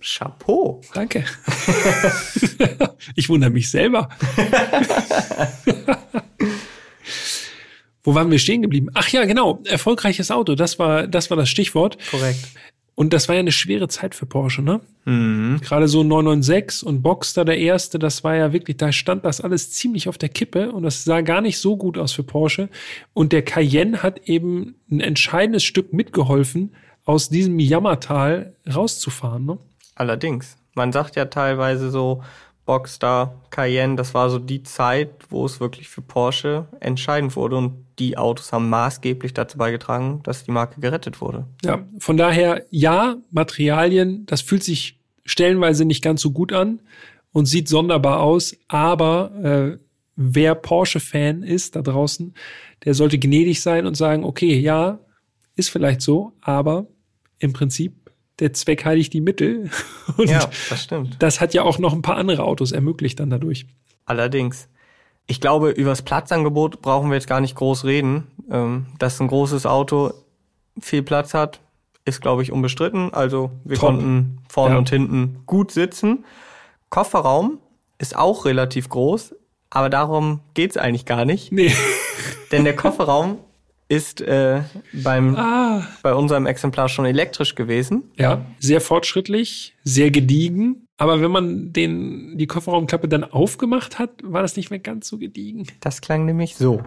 Chapeau. 0.00 0.80
Danke. 0.92 1.24
ich 3.16 3.28
wundere 3.28 3.50
mich 3.50 3.70
selber. 3.70 4.08
Wo 8.04 8.14
waren 8.14 8.30
wir 8.30 8.38
stehen 8.38 8.62
geblieben? 8.62 8.88
Ach 8.94 9.08
ja, 9.08 9.24
genau. 9.24 9.62
Erfolgreiches 9.64 10.30
Auto. 10.30 10.54
Das 10.54 10.78
war, 10.78 11.06
das 11.06 11.30
war 11.30 11.36
das 11.36 11.48
Stichwort. 11.48 11.98
Korrekt. 12.10 12.46
Und 12.94 13.12
das 13.12 13.28
war 13.28 13.34
ja 13.34 13.40
eine 13.40 13.50
schwere 13.50 13.88
Zeit 13.88 14.14
für 14.14 14.26
Porsche, 14.26 14.62
ne? 14.62 14.80
Mhm. 15.04 15.60
Gerade 15.60 15.88
so 15.88 16.04
996 16.04 16.86
und 16.86 17.02
Boxster 17.02 17.44
der 17.44 17.58
erste, 17.58 17.98
das 17.98 18.22
war 18.22 18.36
ja 18.36 18.52
wirklich, 18.52 18.76
da 18.76 18.92
stand 18.92 19.24
das 19.24 19.40
alles 19.40 19.72
ziemlich 19.72 20.08
auf 20.08 20.16
der 20.16 20.28
Kippe 20.28 20.70
und 20.70 20.84
das 20.84 21.02
sah 21.02 21.20
gar 21.22 21.40
nicht 21.40 21.58
so 21.58 21.76
gut 21.76 21.98
aus 21.98 22.12
für 22.12 22.22
Porsche. 22.22 22.68
Und 23.12 23.32
der 23.32 23.42
Cayenne 23.42 24.02
hat 24.02 24.28
eben 24.28 24.76
ein 24.90 25.00
entscheidendes 25.00 25.64
Stück 25.64 25.92
mitgeholfen, 25.92 26.74
aus 27.04 27.28
diesem 27.30 27.58
Jammertal 27.58 28.54
rauszufahren, 28.72 29.44
ne? 29.44 29.58
Allerdings. 29.96 30.56
Man 30.74 30.92
sagt 30.92 31.16
ja 31.16 31.26
teilweise 31.26 31.90
so, 31.90 32.22
Boxster, 32.66 33.42
Cayenne, 33.50 33.96
das 33.96 34.14
war 34.14 34.30
so 34.30 34.38
die 34.38 34.62
Zeit, 34.62 35.10
wo 35.28 35.44
es 35.44 35.60
wirklich 35.60 35.88
für 35.88 36.00
Porsche 36.00 36.66
entscheidend 36.80 37.36
wurde 37.36 37.56
und 37.56 37.84
die 37.98 38.16
Autos 38.16 38.52
haben 38.52 38.70
maßgeblich 38.70 39.34
dazu 39.34 39.58
beigetragen, 39.58 40.20
dass 40.22 40.44
die 40.44 40.50
Marke 40.50 40.80
gerettet 40.80 41.20
wurde. 41.20 41.46
Ja, 41.62 41.86
von 41.98 42.16
daher 42.16 42.64
ja, 42.70 43.16
Materialien, 43.30 44.24
das 44.26 44.40
fühlt 44.40 44.64
sich 44.64 44.98
stellenweise 45.24 45.84
nicht 45.84 46.02
ganz 46.02 46.22
so 46.22 46.30
gut 46.30 46.52
an 46.52 46.80
und 47.32 47.46
sieht 47.46 47.68
sonderbar 47.68 48.20
aus, 48.20 48.56
aber 48.68 49.32
äh, 49.42 49.78
wer 50.16 50.54
Porsche-Fan 50.54 51.42
ist 51.42 51.76
da 51.76 51.82
draußen, 51.82 52.34
der 52.84 52.94
sollte 52.94 53.18
gnädig 53.18 53.60
sein 53.60 53.86
und 53.86 53.96
sagen, 53.96 54.24
okay, 54.24 54.58
ja, 54.58 55.00
ist 55.56 55.70
vielleicht 55.70 56.00
so, 56.00 56.32
aber 56.40 56.86
im 57.38 57.52
Prinzip 57.52 58.03
der 58.40 58.52
Zweck 58.52 58.84
heiligt 58.84 59.12
die 59.12 59.20
Mittel. 59.20 59.70
Und 60.16 60.28
ja, 60.28 60.48
das 60.68 60.82
stimmt. 60.82 61.16
Das 61.20 61.40
hat 61.40 61.54
ja 61.54 61.62
auch 61.62 61.78
noch 61.78 61.92
ein 61.92 62.02
paar 62.02 62.16
andere 62.16 62.44
Autos 62.44 62.72
ermöglicht 62.72 63.20
dann 63.20 63.30
dadurch. 63.30 63.66
Allerdings. 64.04 64.68
Ich 65.26 65.40
glaube, 65.40 65.70
übers 65.70 66.02
Platzangebot 66.02 66.82
brauchen 66.82 67.08
wir 67.08 67.14
jetzt 67.14 67.28
gar 67.28 67.40
nicht 67.40 67.54
groß 67.54 67.84
reden. 67.84 68.26
Ähm, 68.50 68.86
dass 68.98 69.20
ein 69.20 69.28
großes 69.28 69.64
Auto 69.64 70.12
viel 70.78 71.02
Platz 71.02 71.32
hat, 71.32 71.60
ist, 72.04 72.20
glaube 72.20 72.42
ich, 72.42 72.52
unbestritten. 72.52 73.14
Also 73.14 73.50
wir 73.64 73.78
Top. 73.78 73.90
konnten 73.90 74.38
vorne 74.48 74.74
ja. 74.74 74.78
und 74.78 74.90
hinten 74.90 75.42
gut 75.46 75.70
sitzen. 75.70 76.24
Kofferraum 76.90 77.58
ist 77.98 78.16
auch 78.16 78.44
relativ 78.44 78.88
groß, 78.88 79.34
aber 79.70 79.88
darum 79.88 80.40
geht's 80.54 80.76
eigentlich 80.76 81.06
gar 81.06 81.24
nicht. 81.24 81.52
Nee. 81.52 81.74
Denn 82.52 82.64
der 82.64 82.76
Kofferraum 82.76 83.38
ist 83.88 84.20
äh, 84.20 84.62
beim, 84.92 85.36
ah. 85.36 85.86
bei 86.02 86.14
unserem 86.14 86.46
Exemplar 86.46 86.88
schon 86.88 87.04
elektrisch 87.04 87.54
gewesen. 87.54 88.04
Ja, 88.16 88.44
sehr 88.58 88.80
fortschrittlich, 88.80 89.74
sehr 89.84 90.10
gediegen. 90.10 90.86
Aber 90.96 91.20
wenn 91.20 91.30
man 91.30 91.72
den, 91.72 92.38
die 92.38 92.46
Kofferraumklappe 92.46 93.08
dann 93.08 93.24
aufgemacht 93.24 93.98
hat, 93.98 94.10
war 94.22 94.42
das 94.42 94.56
nicht 94.56 94.70
mehr 94.70 94.78
ganz 94.78 95.08
so 95.08 95.18
gediegen. 95.18 95.66
Das 95.80 96.00
klang 96.00 96.24
nämlich 96.24 96.54
so. 96.54 96.82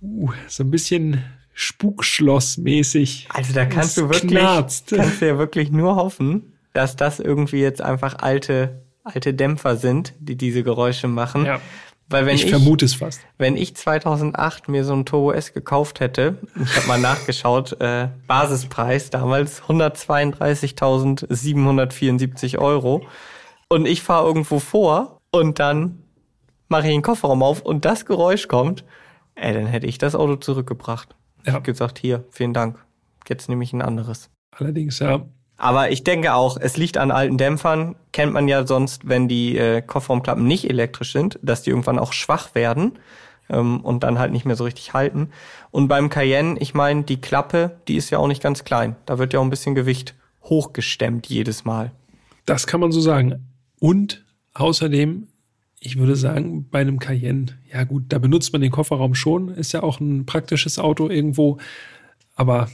Uh, 0.00 0.30
so 0.46 0.62
ein 0.62 0.70
bisschen 0.70 1.24
Spukschlossmäßig. 1.54 3.28
Also 3.30 3.52
da 3.52 3.64
kannst 3.64 3.96
du 3.96 4.08
wirklich, 4.08 4.30
knarzt. 4.30 4.92
kannst 4.94 5.22
du 5.22 5.26
ja 5.26 5.38
wirklich 5.38 5.70
nur 5.70 5.96
hoffen, 5.96 6.52
dass 6.72 6.96
das 6.96 7.20
irgendwie 7.20 7.60
jetzt 7.60 7.80
einfach 7.80 8.16
alte, 8.18 8.84
alte 9.02 9.34
Dämpfer 9.34 9.76
sind, 9.76 10.14
die 10.18 10.36
diese 10.36 10.62
Geräusche 10.62 11.08
machen. 11.08 11.46
Ja. 11.46 11.60
Weil 12.08 12.26
wenn 12.26 12.34
ich, 12.34 12.44
ich 12.44 12.50
vermute 12.50 12.84
es 12.84 12.94
fast. 12.94 13.22
Wenn 13.38 13.56
ich 13.56 13.74
2008 13.76 14.68
mir 14.68 14.84
so 14.84 14.92
ein 14.92 15.06
Turbo 15.06 15.32
S 15.32 15.54
gekauft 15.54 16.00
hätte, 16.00 16.36
ich 16.62 16.76
habe 16.76 16.86
mal 16.86 17.00
nachgeschaut, 17.00 17.80
äh, 17.80 18.08
Basispreis 18.26 19.08
damals 19.10 19.62
132.774 19.62 22.58
Euro 22.58 23.06
und 23.68 23.86
ich 23.86 24.02
fahre 24.02 24.26
irgendwo 24.26 24.58
vor 24.58 25.20
und 25.30 25.58
dann 25.58 26.02
mache 26.68 26.88
ich 26.88 26.92
den 26.92 27.02
Kofferraum 27.02 27.42
auf 27.42 27.62
und 27.62 27.84
das 27.84 28.04
Geräusch 28.04 28.48
kommt, 28.48 28.84
ey, 29.34 29.54
dann 29.54 29.66
hätte 29.66 29.86
ich 29.86 29.98
das 29.98 30.14
Auto 30.14 30.36
zurückgebracht. 30.36 31.16
Ja. 31.38 31.48
Ich 31.48 31.54
habe 31.54 31.64
gesagt, 31.64 31.98
hier, 31.98 32.24
vielen 32.30 32.52
Dank. 32.52 32.78
Jetzt 33.28 33.48
nehme 33.48 33.64
ich 33.64 33.72
ein 33.72 33.82
anderes. 33.82 34.30
Allerdings, 34.50 34.98
ja. 34.98 35.24
Aber 35.56 35.90
ich 35.90 36.02
denke 36.02 36.34
auch, 36.34 36.56
es 36.60 36.76
liegt 36.76 36.96
an 36.96 37.10
alten 37.10 37.38
Dämpfern. 37.38 37.94
Kennt 38.12 38.32
man 38.32 38.48
ja 38.48 38.66
sonst, 38.66 39.08
wenn 39.08 39.28
die 39.28 39.56
äh, 39.56 39.82
Kofferraumklappen 39.82 40.46
nicht 40.46 40.68
elektrisch 40.68 41.12
sind, 41.12 41.38
dass 41.42 41.62
die 41.62 41.70
irgendwann 41.70 41.98
auch 41.98 42.12
schwach 42.12 42.54
werden 42.54 42.98
ähm, 43.48 43.80
und 43.80 44.02
dann 44.02 44.18
halt 44.18 44.32
nicht 44.32 44.44
mehr 44.44 44.56
so 44.56 44.64
richtig 44.64 44.94
halten. 44.94 45.30
Und 45.70 45.88
beim 45.88 46.10
Cayenne, 46.10 46.58
ich 46.58 46.74
meine, 46.74 47.04
die 47.04 47.20
Klappe, 47.20 47.76
die 47.88 47.96
ist 47.96 48.10
ja 48.10 48.18
auch 48.18 48.26
nicht 48.28 48.42
ganz 48.42 48.64
klein. 48.64 48.96
Da 49.06 49.18
wird 49.18 49.32
ja 49.32 49.40
auch 49.40 49.44
ein 49.44 49.50
bisschen 49.50 49.74
Gewicht 49.74 50.14
hochgestemmt 50.42 51.26
jedes 51.28 51.64
Mal. 51.64 51.92
Das 52.46 52.66
kann 52.66 52.80
man 52.80 52.92
so 52.92 53.00
sagen. 53.00 53.46
Und 53.78 54.24
außerdem, 54.54 55.28
ich 55.80 55.98
würde 55.98 56.16
sagen, 56.16 56.68
bei 56.70 56.80
einem 56.80 56.98
Cayenne, 56.98 57.46
ja 57.72 57.84
gut, 57.84 58.04
da 58.08 58.18
benutzt 58.18 58.52
man 58.52 58.62
den 58.62 58.70
Kofferraum 58.70 59.14
schon, 59.14 59.48
ist 59.48 59.72
ja 59.72 59.82
auch 59.82 60.00
ein 60.00 60.26
praktisches 60.26 60.78
Auto 60.78 61.08
irgendwo. 61.08 61.58
Aber 62.34 62.68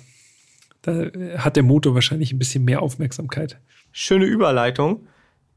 da 0.82 0.92
hat 1.38 1.56
der 1.56 1.62
Motor 1.62 1.94
wahrscheinlich 1.94 2.32
ein 2.32 2.38
bisschen 2.38 2.64
mehr 2.64 2.82
Aufmerksamkeit. 2.82 3.60
Schöne 3.92 4.24
Überleitung 4.24 5.06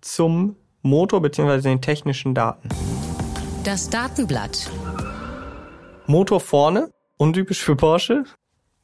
zum 0.01 0.55
Motor 0.81 1.21
bzw. 1.21 1.61
den 1.61 1.81
technischen 1.81 2.35
Daten. 2.35 2.69
Das 3.63 3.89
Datenblatt. 3.89 4.69
Motor 6.07 6.41
vorne, 6.41 6.91
untypisch 7.17 7.61
für 7.61 7.77
Porsche, 7.77 8.25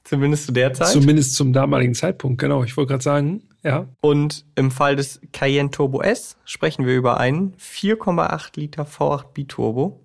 zumindest 0.06 0.46
zu 0.46 0.54
der 0.54 0.74
Zeit. 0.74 0.88
Zumindest 0.88 1.36
zum 1.36 1.52
damaligen 1.52 1.94
Zeitpunkt, 1.94 2.40
genau. 2.40 2.64
Ich 2.64 2.78
wollte 2.78 2.92
gerade 2.92 3.04
sagen, 3.04 3.44
ja. 3.64 3.90
Und 4.00 4.46
im 4.56 4.72
Fall 4.72 4.96
des 4.96 5.20
Cayenne 5.34 5.72
Turbo 5.72 6.02
S 6.02 6.38
sprechen 6.46 6.86
wir 6.86 6.96
über 6.96 7.20
einen 7.20 7.54
4,8 7.58 8.58
Liter 8.58 8.84
V8 8.84 9.34
Biturbo 9.34 10.00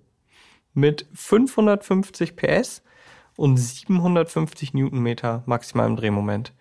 mit 0.73 1.07
550 1.13 2.35
PS 2.35 2.83
und 3.37 3.57
750 3.57 4.73
Newtonmeter 4.73 5.43
maximalem 5.45 5.95
Drehmoment. 5.95 6.53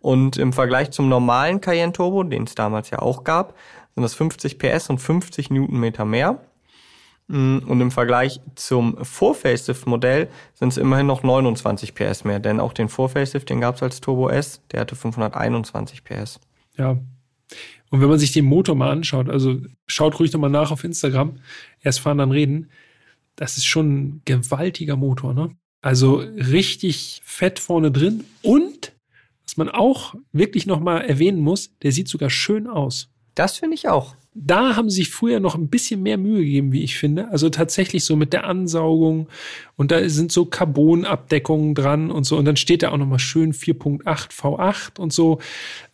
Und 0.00 0.38
im 0.38 0.52
Vergleich 0.52 0.90
zum 0.90 1.08
normalen 1.08 1.60
Cayenne 1.60 1.92
Turbo, 1.92 2.22
den 2.22 2.44
es 2.44 2.54
damals 2.54 2.90
ja 2.90 3.00
auch 3.00 3.22
gab, 3.22 3.54
sind 3.94 4.02
das 4.02 4.14
50 4.14 4.58
PS 4.58 4.90
und 4.90 4.98
50 4.98 5.50
Newtonmeter 5.50 6.04
mehr. 6.04 6.40
Mm, 7.28 7.58
und 7.66 7.80
im 7.80 7.90
Vergleich 7.90 8.40
zum 8.54 8.96
Vor-Facelift-Modell 9.04 10.28
sind 10.54 10.68
es 10.68 10.78
immerhin 10.78 11.06
noch 11.06 11.22
29 11.22 11.94
PS 11.94 12.24
mehr, 12.24 12.40
denn 12.40 12.60
auch 12.60 12.72
den 12.72 12.88
Vor-Facelift, 12.88 13.48
den 13.48 13.60
gab 13.60 13.76
es 13.76 13.82
als 13.82 14.00
Turbo 14.00 14.28
S, 14.30 14.62
der 14.72 14.80
hatte 14.80 14.96
521 14.96 16.02
PS. 16.02 16.40
Ja. 16.76 16.98
Und 17.90 18.00
wenn 18.00 18.08
man 18.08 18.18
sich 18.18 18.32
den 18.32 18.46
Motor 18.46 18.74
mal 18.74 18.90
anschaut, 18.90 19.28
also 19.28 19.60
schaut 19.86 20.18
ruhig 20.18 20.32
nochmal 20.32 20.50
nach 20.50 20.70
auf 20.70 20.82
Instagram, 20.82 21.40
erst 21.82 22.00
fahren, 22.00 22.18
dann 22.18 22.30
reden, 22.30 22.70
das 23.36 23.56
ist 23.56 23.66
schon 23.66 23.92
ein 23.92 24.22
gewaltiger 24.24 24.96
Motor, 24.96 25.34
ne? 25.34 25.50
Also 25.82 26.16
richtig 26.16 27.22
fett 27.24 27.58
vorne 27.58 27.90
drin. 27.90 28.24
Und, 28.42 28.92
was 29.44 29.56
man 29.56 29.68
auch 29.68 30.14
wirklich 30.32 30.66
nochmal 30.66 31.02
erwähnen 31.02 31.40
muss, 31.40 31.76
der 31.82 31.92
sieht 31.92 32.08
sogar 32.08 32.30
schön 32.30 32.66
aus. 32.66 33.08
Das 33.34 33.58
finde 33.58 33.74
ich 33.74 33.88
auch. 33.88 34.16
Da 34.34 34.76
haben 34.76 34.90
sie 34.90 34.96
sich 34.96 35.10
früher 35.10 35.40
noch 35.40 35.56
ein 35.56 35.68
bisschen 35.68 36.02
mehr 36.02 36.16
Mühe 36.16 36.44
gegeben, 36.44 36.72
wie 36.72 36.84
ich 36.84 36.98
finde. 36.98 37.28
Also 37.30 37.48
tatsächlich 37.48 38.04
so 38.04 38.14
mit 38.14 38.32
der 38.32 38.44
Ansaugung 38.44 39.28
und 39.76 39.90
da 39.90 40.08
sind 40.08 40.30
so 40.30 40.44
Carbonabdeckungen 40.44 41.74
dran 41.74 42.10
und 42.10 42.24
so. 42.24 42.36
Und 42.36 42.44
dann 42.44 42.56
steht 42.56 42.82
da 42.82 42.90
auch 42.90 42.96
nochmal 42.96 43.18
schön 43.18 43.52
4.8 43.52 44.04
V8 44.30 45.00
und 45.00 45.12
so. 45.12 45.40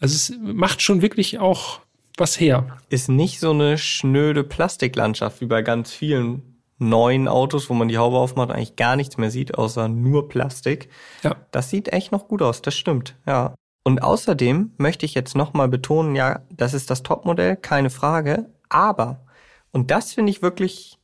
Also 0.01 0.15
es 0.15 0.35
macht 0.43 0.83
schon 0.83 1.01
wirklich 1.01 1.39
auch 1.39 1.81
was 2.19 2.39
her. 2.39 2.79
Ist 2.91 3.09
nicht 3.09 3.41
so 3.41 3.53
eine 3.53 3.79
schnöde 3.79 4.45
Plastiklandschaft 4.45 5.41
wie 5.41 5.47
bei 5.47 5.63
ganz 5.63 5.93
vielen 5.93 6.56
neuen 6.79 7.29
Autos, 7.29 7.71
wo 7.71 7.75
man 7.75 7.89
die 7.89 7.99
Haube 7.99 8.17
aufmacht, 8.17 8.51
eigentlich 8.51 8.77
gar 8.77 8.97
nichts 8.97 9.17
mehr 9.17 9.31
sieht, 9.31 9.57
außer 9.57 9.89
nur 9.89 10.29
Plastik. 10.29 10.91
Ja. 11.23 11.37
Das 11.51 11.71
sieht 11.71 11.93
echt 11.93 12.13
noch 12.13 12.29
gut 12.29 12.43
aus, 12.43 12.63
das 12.63 12.75
stimmt, 12.75 13.17
ja. 13.27 13.55
Und 13.83 14.03
außerdem 14.03 14.73
möchte 14.79 15.07
ich 15.07 15.15
jetzt 15.15 15.37
nochmal 15.37 15.69
betonen, 15.69 16.17
ja, 16.17 16.41
das 16.51 16.75
ist 16.75 16.91
das 16.91 17.03
Topmodell, 17.03 17.57
keine 17.57 17.91
Frage, 17.91 18.51
aber, 18.69 19.25
und 19.73 19.91
das 19.91 20.13
finde 20.13 20.31
ich 20.31 20.43
wirklich 20.43 20.99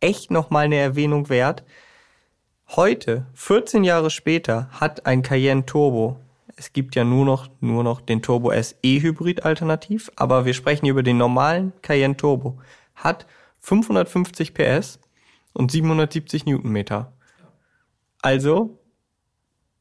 echt 0.00 0.30
nochmal 0.30 0.64
eine 0.64 0.76
Erwähnung 0.76 1.28
wert, 1.28 1.64
heute, 2.74 3.26
14 3.34 3.84
Jahre 3.84 4.10
später, 4.10 4.68
hat 4.72 5.06
ein 5.06 5.22
Cayenne 5.22 5.66
Turbo 5.66 6.16
es 6.56 6.72
gibt 6.72 6.94
ja 6.94 7.02
nur 7.02 7.24
noch, 7.24 7.48
nur 7.60 7.82
noch 7.82 8.00
den 8.00 8.22
Turbo 8.22 8.52
S 8.52 8.76
E-Hybrid 8.82 9.44
alternativ, 9.44 10.10
aber 10.14 10.44
wir 10.44 10.54
sprechen 10.54 10.84
hier 10.84 10.92
über 10.92 11.02
den 11.02 11.16
normalen 11.16 11.72
Cayenne 11.82 12.16
Turbo. 12.16 12.58
Hat 12.94 13.26
550 13.62 14.54
PS 14.54 15.00
und 15.52 15.70
770 15.70 16.46
Newtonmeter. 16.46 17.12
Also 18.20 18.78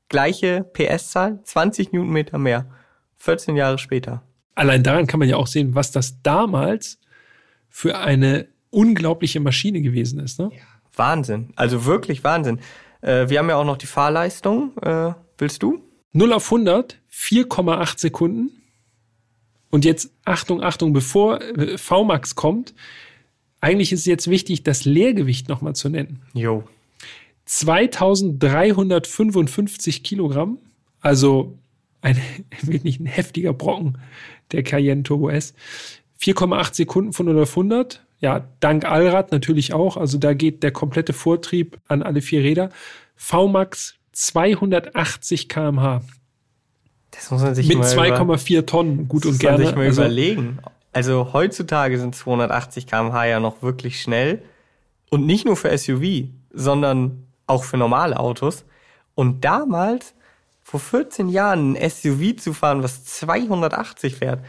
gleiche 0.09 0.63
PS-Zahl, 0.63 1.43
20 1.43 1.91
Newtonmeter 1.91 2.37
mehr. 2.37 2.69
14 3.17 3.55
Jahre 3.55 3.77
später. 3.77 4.23
Allein 4.55 4.83
daran 4.83 5.07
kann 5.07 5.19
man 5.19 5.29
ja 5.29 5.37
auch 5.37 5.47
sehen, 5.47 5.75
was 5.75 5.91
das 5.91 6.21
damals 6.23 6.99
für 7.69 7.97
eine 7.97 8.47
unglaubliche 8.69 9.39
Maschine 9.39 9.81
gewesen 9.81 10.19
ist. 10.19 10.39
Ne? 10.39 10.51
Wahnsinn. 10.95 11.53
Also 11.55 11.85
wirklich 11.85 12.23
Wahnsinn. 12.23 12.59
Äh, 13.01 13.29
wir 13.29 13.39
haben 13.39 13.49
ja 13.49 13.55
auch 13.55 13.65
noch 13.65 13.77
die 13.77 13.85
Fahrleistung. 13.85 14.77
Äh, 14.77 15.13
willst 15.37 15.63
du? 15.63 15.83
0 16.13 16.33
auf 16.33 16.45
100, 16.51 16.99
4,8 17.11 17.99
Sekunden. 17.99 18.51
Und 19.69 19.85
jetzt 19.85 20.11
Achtung, 20.25 20.61
Achtung, 20.61 20.91
bevor 20.91 21.41
äh, 21.41 21.77
VMAX 21.77 22.35
kommt, 22.35 22.73
eigentlich 23.61 23.93
ist 23.93 24.01
es 24.01 24.07
jetzt 24.07 24.29
wichtig, 24.29 24.63
das 24.63 24.83
Leergewicht 24.85 25.47
nochmal 25.47 25.75
zu 25.75 25.87
nennen. 25.87 26.23
Jo. 26.33 26.63
2355 27.45 30.03
Kilogramm, 30.03 30.57
also 30.99 31.57
ein 32.01 32.19
wirklich 32.63 32.99
ein 32.99 33.05
heftiger 33.05 33.53
Brocken 33.53 33.99
der 34.51 34.63
Cayenne 34.63 35.03
Turbo 35.03 35.29
S. 35.29 35.53
4,8 36.21 36.75
Sekunden 36.75 37.13
von 37.13 37.27
0 37.27 37.43
auf 37.43 37.51
100. 37.51 38.03
Ja, 38.19 38.49
dank 38.59 38.83
Allrad 38.85 39.31
natürlich 39.31 39.73
auch. 39.73 39.95
Also 39.97 40.17
da 40.17 40.33
geht 40.33 40.63
der 40.63 40.71
komplette 40.71 41.13
Vortrieb 41.13 41.77
an 41.87 42.01
alle 42.03 42.21
vier 42.21 42.43
Räder. 42.43 42.71
VMAX 43.15 43.95
280 44.11 45.47
kmh. 45.49 46.03
Das 47.11 47.31
muss 47.31 47.41
man 47.41 47.55
sich 47.55 47.67
Mit 47.67 47.79
2,4 47.79 48.65
Tonnen, 48.65 49.07
gut 49.07 49.25
und 49.25 49.39
gerne. 49.39 49.63
Muss 49.63 49.65
man 49.65 49.69
sich 49.69 49.75
mal 49.75 49.87
also, 49.87 50.01
überlegen 50.01 50.59
Also 50.93 51.33
heutzutage 51.33 51.97
sind 51.97 52.15
280 52.15 52.87
km/h 52.87 53.25
ja 53.25 53.39
noch 53.39 53.61
wirklich 53.61 54.01
schnell. 54.01 54.43
Und 55.09 55.25
nicht 55.25 55.45
nur 55.45 55.57
für 55.57 55.75
SUV, 55.77 56.29
sondern 56.51 57.27
auch 57.47 57.63
für 57.63 57.77
normale 57.77 58.19
Autos. 58.19 58.65
Und 59.15 59.43
damals, 59.43 60.13
vor 60.61 60.79
14 60.79 61.29
Jahren, 61.29 61.75
ein 61.75 61.89
SUV 61.89 62.37
zu 62.37 62.53
fahren, 62.53 62.83
was 62.83 63.03
280 63.05 64.15
fährt. 64.15 64.43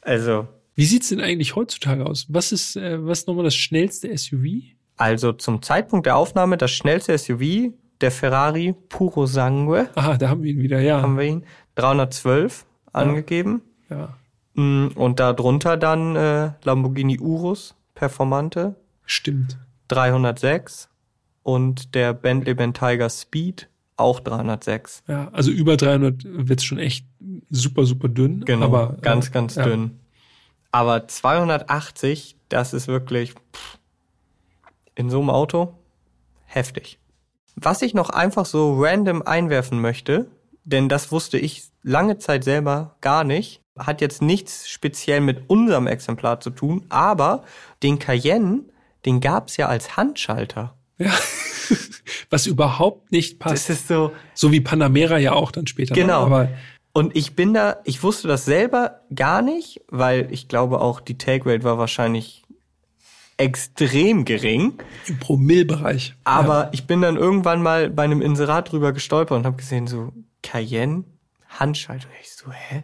Also. 0.00 0.48
Wie 0.74 0.84
sieht's 0.84 1.08
denn 1.08 1.20
eigentlich 1.20 1.56
heutzutage 1.56 2.06
aus? 2.06 2.26
Was 2.28 2.52
ist, 2.52 2.76
äh, 2.76 3.04
was 3.04 3.26
nochmal 3.26 3.44
das 3.44 3.54
schnellste 3.54 4.16
SUV? 4.16 4.74
Also 4.96 5.32
zum 5.32 5.62
Zeitpunkt 5.62 6.06
der 6.06 6.16
Aufnahme 6.16 6.56
das 6.56 6.70
schnellste 6.72 7.16
SUV, 7.16 7.72
der 8.00 8.10
Ferrari 8.10 8.74
Puro 8.88 9.26
Sangue. 9.26 9.88
Aha, 9.94 10.16
da 10.16 10.28
haben 10.28 10.42
wir 10.42 10.52
ihn 10.52 10.60
wieder, 10.60 10.80
ja. 10.80 11.02
Haben 11.02 11.16
wir 11.16 11.24
ihn. 11.24 11.44
312 11.76 12.64
angegeben. 12.92 13.62
Ja. 13.90 14.16
Mm, 14.58 14.88
Und 14.96 15.20
darunter 15.20 15.76
dann 15.76 16.16
äh, 16.16 16.50
Lamborghini 16.64 17.20
Urus 17.20 17.76
Performante 17.94 18.74
Stimmt. 19.06 19.56
306 19.86 20.88
und 21.44 21.94
der 21.94 22.12
Bentley 22.12 22.54
Bentayga 22.54 23.08
Speed 23.08 23.68
auch 23.96 24.18
306. 24.18 25.04
Ja, 25.06 25.28
also 25.32 25.52
über 25.52 25.76
300 25.76 26.24
wird's 26.24 26.64
schon 26.64 26.78
echt 26.78 27.06
super, 27.50 27.84
super 27.84 28.08
dünn. 28.08 28.44
Genau, 28.44 28.66
aber, 28.66 28.96
ganz, 29.00 29.28
äh, 29.28 29.30
ganz 29.30 29.54
ja. 29.54 29.62
dünn. 29.62 30.00
Aber 30.72 31.06
280, 31.06 32.36
das 32.48 32.74
ist 32.74 32.88
wirklich 32.88 33.34
pff, 33.52 33.78
in 34.96 35.08
so 35.08 35.20
einem 35.20 35.30
Auto 35.30 35.74
heftig. 36.46 36.98
Was 37.54 37.82
ich 37.82 37.94
noch 37.94 38.10
einfach 38.10 38.44
so 38.44 38.76
random 38.76 39.22
einwerfen 39.22 39.80
möchte, 39.80 40.26
denn 40.64 40.88
das 40.88 41.12
wusste 41.12 41.38
ich 41.38 41.62
lange 41.84 42.18
Zeit 42.18 42.42
selber 42.42 42.96
gar 43.00 43.22
nicht, 43.22 43.62
hat 43.78 44.00
jetzt 44.00 44.22
nichts 44.22 44.68
speziell 44.68 45.20
mit 45.20 45.48
unserem 45.48 45.86
Exemplar 45.86 46.40
zu 46.40 46.50
tun, 46.50 46.84
aber 46.88 47.44
den 47.82 47.98
Cayenne, 47.98 48.62
den 49.04 49.20
gab's 49.20 49.56
ja 49.56 49.66
als 49.68 49.96
Handschalter. 49.96 50.74
Ja. 50.98 51.12
Was 52.30 52.46
überhaupt 52.46 53.12
nicht 53.12 53.38
passt. 53.38 53.68
Das 53.68 53.78
ist 53.78 53.88
so, 53.88 54.12
so 54.34 54.52
wie 54.52 54.60
Panamera 54.60 55.18
ja 55.18 55.32
auch 55.32 55.50
dann 55.50 55.66
später. 55.66 55.94
ne? 55.94 56.00
Genau. 56.00 56.26
Aber 56.26 56.48
Und 56.92 57.16
ich 57.16 57.34
bin 57.36 57.54
da, 57.54 57.76
ich 57.84 58.02
wusste 58.02 58.28
das 58.28 58.44
selber 58.44 59.00
gar 59.14 59.42
nicht, 59.42 59.80
weil 59.88 60.28
ich 60.32 60.48
glaube 60.48 60.80
auch 60.80 61.00
die 61.00 61.16
Take 61.16 61.50
Rate 61.50 61.64
war 61.64 61.78
wahrscheinlich 61.78 62.42
extrem 63.36 64.24
gering. 64.24 64.74
im 65.06 65.18
Promillbereich. 65.18 66.14
Aber 66.24 66.70
ich 66.72 66.86
bin 66.86 67.00
dann 67.00 67.16
irgendwann 67.16 67.62
mal 67.62 67.88
bei 67.88 68.02
einem 68.02 68.20
Inserat 68.20 68.72
drüber 68.72 68.92
gestolpert 68.92 69.38
und 69.38 69.46
habe 69.46 69.56
gesehen, 69.56 69.86
so 69.86 70.12
Cayenne, 70.42 71.04
Handschaltung. 71.48 72.10
Ich 72.20 72.32
so, 72.32 72.50
hä? 72.50 72.82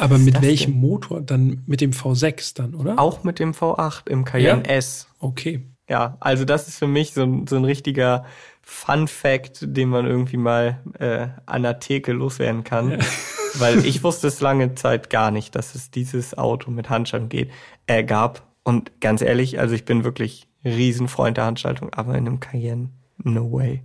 Aber 0.00 0.18
mit 0.18 0.40
welchem 0.40 0.72
denn? 0.72 0.80
Motor? 0.80 1.20
Dann 1.20 1.62
mit 1.66 1.80
dem 1.80 1.92
V6 1.92 2.54
dann, 2.56 2.74
oder? 2.74 2.98
Auch 2.98 3.22
mit 3.22 3.38
dem 3.38 3.52
V8 3.52 4.08
im 4.08 4.24
Cayenne 4.24 4.62
Ja? 4.66 4.74
S. 4.74 5.06
Okay. 5.18 5.66
Ja, 5.88 6.16
also 6.20 6.44
das 6.44 6.68
ist 6.68 6.78
für 6.78 6.86
mich 6.86 7.12
so 7.12 7.22
ein, 7.22 7.46
so 7.46 7.56
ein 7.56 7.64
richtiger 7.64 8.24
Fun 8.62 9.08
Fact, 9.08 9.58
den 9.62 9.88
man 9.88 10.06
irgendwie 10.06 10.36
mal 10.36 10.80
äh, 10.98 11.28
an 11.46 11.62
der 11.62 11.80
Theke 11.80 12.12
loswerden 12.12 12.64
kann. 12.64 12.98
Weil 13.54 13.84
ich 13.84 14.04
wusste 14.04 14.28
es 14.28 14.40
lange 14.40 14.76
Zeit 14.76 15.10
gar 15.10 15.32
nicht, 15.32 15.56
dass 15.56 15.74
es 15.74 15.90
dieses 15.90 16.38
Auto 16.38 16.70
mit 16.70 16.88
Handschaltung 16.88 17.28
geht, 17.28 17.50
äh, 17.86 18.04
gab. 18.04 18.42
Und 18.62 19.00
ganz 19.00 19.22
ehrlich, 19.22 19.58
also 19.58 19.74
ich 19.74 19.84
bin 19.84 20.04
wirklich 20.04 20.46
Riesenfreund 20.64 21.36
der 21.36 21.46
Handschaltung, 21.46 21.92
aber 21.92 22.14
in 22.14 22.26
einem 22.26 22.40
Cayenne, 22.40 22.90
no 23.18 23.50
way. 23.50 23.82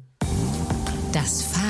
Das 1.12 1.42
Fahren. 1.42 1.66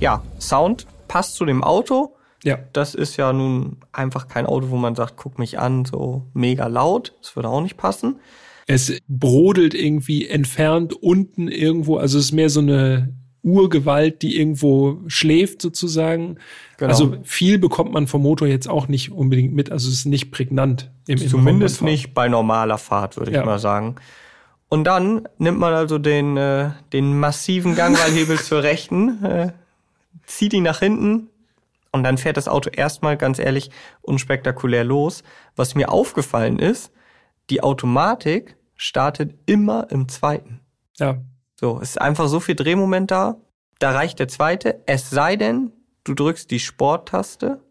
Ja, 0.00 0.22
Sound 0.40 0.86
passt 1.08 1.34
zu 1.36 1.44
dem 1.44 1.62
Auto. 1.62 2.16
Ja. 2.42 2.58
Das 2.72 2.94
ist 2.94 3.16
ja 3.16 3.32
nun 3.32 3.76
einfach 3.92 4.28
kein 4.28 4.46
Auto, 4.46 4.70
wo 4.70 4.76
man 4.76 4.94
sagt, 4.94 5.16
guck 5.16 5.38
mich 5.38 5.58
an, 5.58 5.84
so 5.84 6.26
mega 6.32 6.66
laut. 6.68 7.14
Das 7.20 7.36
würde 7.36 7.48
auch 7.48 7.60
nicht 7.60 7.76
passen. 7.76 8.16
Es 8.66 8.92
brodelt 9.08 9.74
irgendwie 9.74 10.26
entfernt 10.28 10.92
unten 10.94 11.48
irgendwo. 11.48 11.96
Also 11.96 12.18
es 12.18 12.26
ist 12.26 12.32
mehr 12.32 12.48
so 12.50 12.60
eine 12.60 13.14
Urgewalt, 13.42 14.22
die 14.22 14.38
irgendwo 14.38 14.98
schläft 15.06 15.60
sozusagen. 15.62 16.36
Genau. 16.78 16.90
Also 16.90 17.16
viel 17.24 17.58
bekommt 17.58 17.92
man 17.92 18.06
vom 18.06 18.22
Motor 18.22 18.48
jetzt 18.48 18.68
auch 18.68 18.86
nicht 18.88 19.12
unbedingt 19.12 19.52
mit. 19.54 19.72
Also 19.72 19.88
es 19.88 19.94
ist 19.94 20.06
nicht 20.06 20.30
prägnant 20.30 20.90
im 21.08 21.18
Zumindest 21.18 21.82
nicht 21.82 22.14
bei 22.14 22.28
normaler 22.28 22.78
Fahrt, 22.78 23.16
würde 23.16 23.32
Ja. 23.32 23.40
ich 23.40 23.46
mal 23.46 23.58
sagen. 23.58 23.96
Und 24.68 24.84
dann 24.84 25.26
nimmt 25.38 25.58
man 25.58 25.74
also 25.74 25.98
den, 25.98 26.36
äh, 26.36 26.70
den 26.92 27.18
massiven 27.18 27.74
Gangweilhebel 27.74 28.38
zur 28.42 28.62
rechten, 28.62 29.24
äh, 29.24 29.52
zieht 30.30 30.52
ihn 30.52 30.62
nach 30.62 30.78
hinten 30.78 31.28
und 31.92 32.04
dann 32.04 32.18
fährt 32.18 32.36
das 32.36 32.48
Auto 32.48 32.70
erstmal 32.70 33.16
ganz 33.16 33.38
ehrlich 33.38 33.70
unspektakulär 34.02 34.84
los. 34.84 35.22
Was 35.56 35.74
mir 35.74 35.90
aufgefallen 35.90 36.58
ist, 36.58 36.92
die 37.50 37.62
Automatik 37.62 38.56
startet 38.76 39.34
immer 39.46 39.90
im 39.90 40.08
zweiten. 40.08 40.60
Ja. 40.98 41.20
So, 41.56 41.80
es 41.82 41.90
ist 41.90 42.00
einfach 42.00 42.28
so 42.28 42.40
viel 42.40 42.54
Drehmoment 42.54 43.10
da. 43.10 43.36
Da 43.78 43.90
reicht 43.90 44.18
der 44.18 44.28
zweite. 44.28 44.82
Es 44.86 45.10
sei 45.10 45.36
denn, 45.36 45.72
du 46.04 46.14
drückst 46.14 46.50
die 46.50 46.60
Sporttaste, 46.60 47.62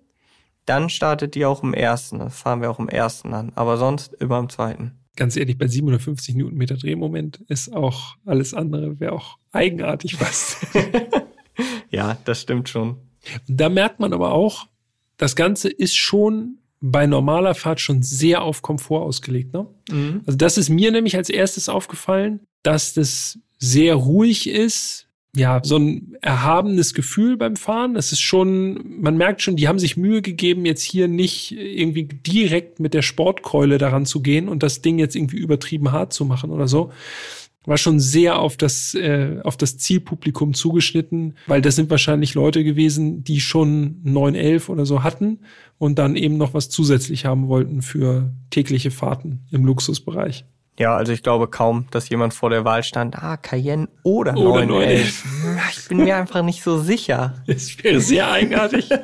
dann 0.65 0.89
startet 0.89 1.33
die 1.33 1.45
auch 1.45 1.63
im 1.63 1.73
ersten. 1.73 2.19
Das 2.19 2.39
fahren 2.39 2.61
wir 2.61 2.69
auch 2.69 2.79
im 2.79 2.89
ersten 2.89 3.33
an. 3.33 3.51
Aber 3.55 3.77
sonst 3.77 4.13
immer 4.15 4.37
im 4.37 4.49
zweiten. 4.49 4.99
Ganz 5.15 5.35
ehrlich, 5.35 5.57
bei 5.57 5.67
750 5.67 6.35
Newtonmeter 6.35 6.77
Drehmoment 6.77 7.37
ist 7.47 7.73
auch 7.73 8.15
alles 8.25 8.53
andere, 8.53 8.99
wäre 8.99 9.13
auch 9.13 9.37
eigenartig 9.51 10.15
fast. 10.15 10.67
Ja, 11.91 12.17
das 12.25 12.41
stimmt 12.41 12.69
schon. 12.69 12.97
Da 13.47 13.69
merkt 13.69 13.99
man 13.99 14.13
aber 14.13 14.31
auch, 14.31 14.67
das 15.17 15.35
Ganze 15.35 15.69
ist 15.69 15.95
schon 15.95 16.59
bei 16.81 17.05
normaler 17.05 17.55
Fahrt 17.55 17.81
schon 17.81 18.03
sehr 18.03 18.41
auf 18.41 18.61
Komfort 18.61 19.01
ausgelegt. 19.01 19.53
Ne? 19.53 19.67
Also 20.25 20.37
das 20.37 20.57
ist 20.57 20.69
mir 20.69 20.91
nämlich 20.91 21.17
als 21.17 21.29
erstes 21.29 21.67
aufgefallen, 21.67 22.39
dass 22.63 22.93
das 22.93 23.39
sehr 23.57 23.95
ruhig 23.95 24.49
ist. 24.49 25.07
Ja, 25.35 25.61
so 25.63 25.77
ein 25.77 26.17
erhabenes 26.21 26.95
Gefühl 26.95 27.37
beim 27.37 27.55
Fahren. 27.55 27.93
Das 27.93 28.11
ist 28.11 28.19
schon, 28.19 28.99
man 29.01 29.15
merkt 29.15 29.43
schon, 29.43 29.57
die 29.57 29.67
haben 29.67 29.77
sich 29.77 29.95
Mühe 29.95 30.23
gegeben, 30.23 30.65
jetzt 30.65 30.81
hier 30.81 31.07
nicht 31.07 31.51
irgendwie 31.51 32.05
direkt 32.05 32.79
mit 32.79 32.95
der 32.95 33.03
Sportkeule 33.03 33.77
daran 33.77 34.07
zu 34.07 34.21
gehen 34.21 34.49
und 34.49 34.63
das 34.63 34.81
Ding 34.81 34.97
jetzt 34.97 35.15
irgendwie 35.15 35.37
übertrieben 35.37 35.91
hart 35.91 36.13
zu 36.13 36.25
machen 36.25 36.49
oder 36.49 36.67
so. 36.67 36.91
War 37.65 37.77
schon 37.77 37.99
sehr 37.99 38.39
auf 38.39 38.55
das, 38.57 38.93
äh, 38.93 39.39
auf 39.43 39.57
das 39.57 39.77
Zielpublikum 39.77 40.53
zugeschnitten, 40.53 41.35
weil 41.45 41.61
das 41.61 41.75
sind 41.75 41.89
wahrscheinlich 41.89 42.33
Leute 42.33 42.63
gewesen, 42.63 43.23
die 43.23 43.41
schon 43.41 43.99
911 44.03 44.69
oder 44.69 44.85
so 44.85 45.03
hatten 45.03 45.39
und 45.77 45.99
dann 45.99 46.15
eben 46.15 46.37
noch 46.37 46.53
was 46.53 46.69
zusätzlich 46.69 47.25
haben 47.25 47.47
wollten 47.47 47.81
für 47.81 48.31
tägliche 48.49 48.91
Fahrten 48.91 49.45
im 49.51 49.65
Luxusbereich. 49.65 50.45
Ja, 50.79 50.95
also 50.95 51.11
ich 51.11 51.21
glaube 51.21 51.49
kaum, 51.49 51.87
dass 51.91 52.07
jemand 52.07 52.33
vor 52.33 52.49
der 52.49 52.63
Wahl 52.63 52.83
stand, 52.83 53.21
ah, 53.21 53.35
Cayenne 53.35 53.89
oder, 54.03 54.37
Oder 54.37 54.65
911. 54.65 55.25
Ich 55.77 55.87
bin 55.89 55.97
mir 56.05 56.15
einfach 56.15 56.41
nicht 56.41 56.63
so 56.63 56.79
sicher. 56.79 57.43
Das 57.47 57.83
wäre 57.83 57.99
sehr 57.99 58.31
eigenartig. 58.31 58.89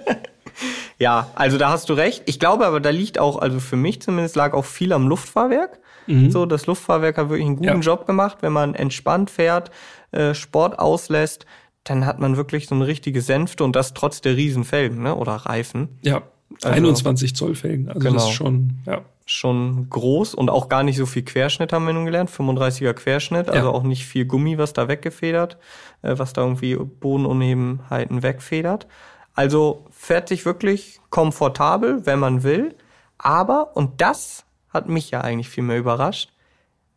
Ja, 0.98 1.30
also 1.36 1.58
da 1.58 1.70
hast 1.70 1.90
du 1.90 1.94
recht. 1.94 2.24
Ich 2.26 2.40
glaube 2.40 2.66
aber, 2.66 2.80
da 2.80 2.90
liegt 2.90 3.20
auch, 3.20 3.38
also 3.38 3.60
für 3.60 3.76
mich 3.76 4.02
zumindest 4.02 4.38
lag 4.38 4.54
auch 4.54 4.64
viel 4.64 4.94
am 4.94 5.08
Luftfahrwerk. 5.08 5.80
So, 6.08 6.46
das 6.46 6.66
Luftfahrwerk 6.68 7.18
hat 7.18 7.30
wirklich 7.30 7.48
einen 7.48 7.56
guten 7.58 7.70
Mhm. 7.70 7.82
Ja. 7.82 7.94
Job 7.94 8.06
gemacht. 8.06 8.38
Wenn 8.42 8.54
man 8.54 8.76
entspannt 8.76 9.30
fährt, 9.30 9.72
äh, 10.12 10.34
Sport 10.34 10.78
auslässt, 10.80 11.46
dann 11.84 12.06
hat 12.06 12.20
man 12.20 12.38
wirklich 12.38 12.68
so 12.68 12.76
eine 12.76 12.88
richtige 12.88 13.22
Sänfte 13.22 13.64
und 13.64 13.76
das 13.76 13.94
trotz 13.94 14.22
der 14.22 14.36
Riesenfelgen, 14.36 15.02
ne? 15.04 15.16
Oder 15.16 15.34
Reifen. 15.34 15.98
Ja, 16.02 16.22
21 16.64 17.36
Zoll 17.36 17.56
Felgen. 17.56 17.88
Also 17.90 18.00
das 18.00 18.12
Genau. 18.12 18.24
ist 18.28 18.32
schon, 18.34 18.80
ja. 18.86 19.02
Schon 19.28 19.90
groß 19.90 20.36
und 20.36 20.52
auch 20.52 20.70
gar 20.70 20.84
nicht 20.84 20.98
so 20.98 21.08
viel 21.08 21.24
Querschnitt 21.24 21.74
haben 21.74 21.88
wir 21.88 21.94
nun 21.94 22.06
gelernt. 22.06 22.30
35er 22.30 22.94
Querschnitt, 22.94 23.50
also 23.50 23.70
Ja. 23.70 23.74
auch 23.74 23.82
nicht 23.82 24.06
viel 24.06 24.26
Gummi, 24.26 24.60
was 24.60 24.74
da 24.74 24.88
weggefedert, 24.88 25.58
äh, 26.04 26.14
was 26.20 26.34
da 26.34 26.42
irgendwie 26.44 26.76
Bodenunebenheiten 26.76 28.24
wegfedert. 28.24 28.88
Also 29.34 29.86
fährt 29.92 30.30
sich 30.30 30.46
wirklich 30.46 31.00
komfortabel, 31.10 32.06
wenn 32.06 32.20
man 32.20 32.44
will. 32.44 32.76
Aber, 33.18 33.76
und 33.76 34.00
das 34.02 34.45
hat 34.76 34.88
mich 34.88 35.12
ja 35.12 35.22
eigentlich 35.22 35.50
viel 35.50 35.64
mehr 35.64 35.80
überrascht, 35.80 36.32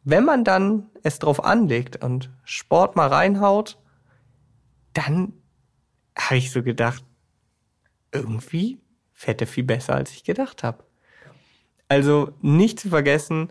wenn 0.04 0.24
man 0.24 0.44
dann 0.44 0.86
es 1.02 1.18
drauf 1.18 1.44
anlegt 1.44 2.02
und 2.02 2.30
Sport 2.44 2.96
mal 2.96 3.08
reinhaut, 3.08 3.78
dann 4.94 5.32
habe 6.16 6.36
ich 6.36 6.50
so 6.50 6.62
gedacht, 6.62 7.04
irgendwie 8.12 8.78
fährt 9.12 9.40
er 9.40 9.46
viel 9.46 9.64
besser, 9.64 9.94
als 9.94 10.12
ich 10.12 10.24
gedacht 10.24 10.62
habe. 10.62 10.84
Also 11.88 12.32
nicht 12.40 12.80
zu 12.80 12.88
vergessen, 12.90 13.50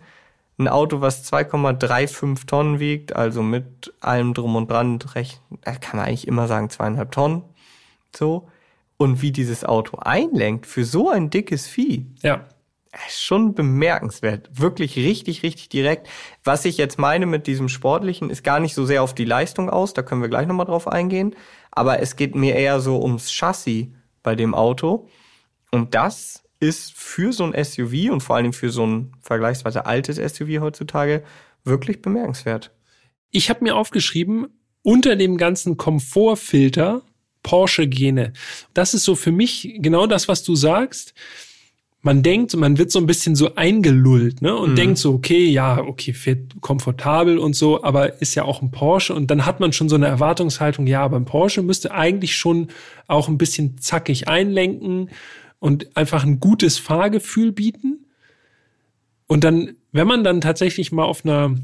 ein 0.60 0.68
Auto, 0.68 1.02
was 1.02 1.32
2,35 1.32 2.48
Tonnen 2.48 2.80
wiegt, 2.80 3.16
also 3.16 3.44
mit 3.44 3.94
allem 4.00 4.34
drum 4.34 4.56
und 4.56 4.72
dran, 4.72 4.98
kann 4.98 5.98
man 5.98 6.06
eigentlich 6.06 6.28
immer 6.28 6.48
sagen 6.48 6.70
zweieinhalb 6.70 7.12
Tonnen. 7.12 7.44
So. 8.16 8.50
Und 8.98 9.22
wie 9.22 9.32
dieses 9.32 9.64
Auto 9.64 9.98
einlenkt 9.98 10.66
für 10.66 10.84
so 10.84 11.10
ein 11.10 11.30
dickes 11.30 11.68
Vieh, 11.68 12.08
Ja. 12.24 12.46
Schon 13.10 13.54
bemerkenswert. 13.54 14.50
Wirklich 14.52 14.96
richtig, 14.96 15.44
richtig 15.44 15.70
direkt. 15.70 16.08
Was 16.44 16.66
ich 16.66 16.78
jetzt 16.78 17.00
meine 17.00 17.26
mit 17.26 17.48
diesem 17.48 17.70
Sportlichen, 17.70 18.30
ist 18.30 18.44
gar 18.44 18.60
nicht 18.60 18.74
so 18.74 18.86
sehr 18.86 19.04
auf 19.04 19.14
die 19.14 19.26
Leistung 19.26 19.70
aus, 19.70 19.94
da 19.94 20.04
können 20.04 20.22
wir 20.22 20.30
gleich 20.30 20.48
nochmal 20.48 20.66
drauf 20.66 20.88
eingehen. 20.88 21.36
Aber 21.72 22.00
es 22.00 22.16
geht 22.16 22.36
mir 22.36 22.56
eher 22.56 22.80
so 22.80 23.02
ums 23.02 23.32
Chassis 23.32 23.88
bei 24.24 24.36
dem 24.36 24.56
Auto. 24.56 25.08
Und 25.72 25.96
das 25.96 26.44
ist 26.60 26.94
für 26.94 27.34
so 27.34 27.44
ein 27.44 27.64
SUV 27.64 28.12
und 28.12 28.22
vor 28.22 28.36
allem 28.36 28.54
für 28.54 28.70
so 28.72 28.86
ein 28.86 29.12
vergleichsweise 29.22 29.86
altes 29.86 30.18
SUV 30.18 30.60
heutzutage 30.62 31.24
wirklich 31.64 32.02
bemerkenswert. 32.02 32.72
Ich 33.30 33.50
habe 33.50 33.64
mir 33.64 33.76
aufgeschrieben, 33.76 34.48
unter 34.82 35.16
dem 35.16 35.38
ganzen 35.38 35.78
Komfortfilter 35.78 37.02
Porsche-Gene. 37.44 38.34
Das 38.74 38.94
ist 38.94 39.04
so 39.04 39.16
für 39.16 39.32
mich 39.32 39.78
genau 39.80 40.08
das, 40.08 40.28
was 40.28 40.44
du 40.44 40.56
sagst 40.56 41.14
man 42.08 42.24
denkt, 42.24 42.56
man 42.56 42.78
wird 42.78 42.90
so 42.90 43.00
ein 43.00 43.06
bisschen 43.06 43.36
so 43.36 43.56
eingelullt, 43.56 44.42
ne? 44.42 44.56
Und 44.56 44.72
mhm. 44.72 44.76
denkt 44.78 44.98
so, 44.98 45.14
okay, 45.14 45.46
ja, 45.50 45.80
okay, 45.80 46.14
fährt 46.14 46.62
komfortabel 46.62 47.38
und 47.38 47.54
so, 47.54 47.84
aber 47.84 48.22
ist 48.22 48.34
ja 48.34 48.46
auch 48.46 48.62
ein 48.62 48.72
Porsche. 48.72 49.14
Und 49.14 49.30
dann 49.30 49.46
hat 49.46 49.60
man 49.60 49.74
schon 49.74 49.90
so 49.90 49.96
eine 49.96 50.08
Erwartungshaltung, 50.08 50.88
ja, 50.88 51.02
aber 51.02 51.18
ein 51.18 51.26
Porsche 51.26 51.62
müsste 51.64 51.94
eigentlich 51.94 52.38
schon 52.38 52.70
auch 53.08 53.28
ein 53.28 53.38
bisschen 53.38 53.78
zackig 53.80 54.30
einlenken 54.30 55.10
und 55.60 55.98
einfach 55.98 56.24
ein 56.24 56.40
gutes 56.40 56.80
Fahrgefühl 56.80 57.52
bieten. 57.52 58.06
Und 59.28 59.44
dann, 59.44 59.76
wenn 59.92 60.08
man 60.08 60.24
dann 60.24 60.40
tatsächlich 60.40 60.94
mal 60.94 61.04
auf 61.04 61.26
einer 61.26 61.56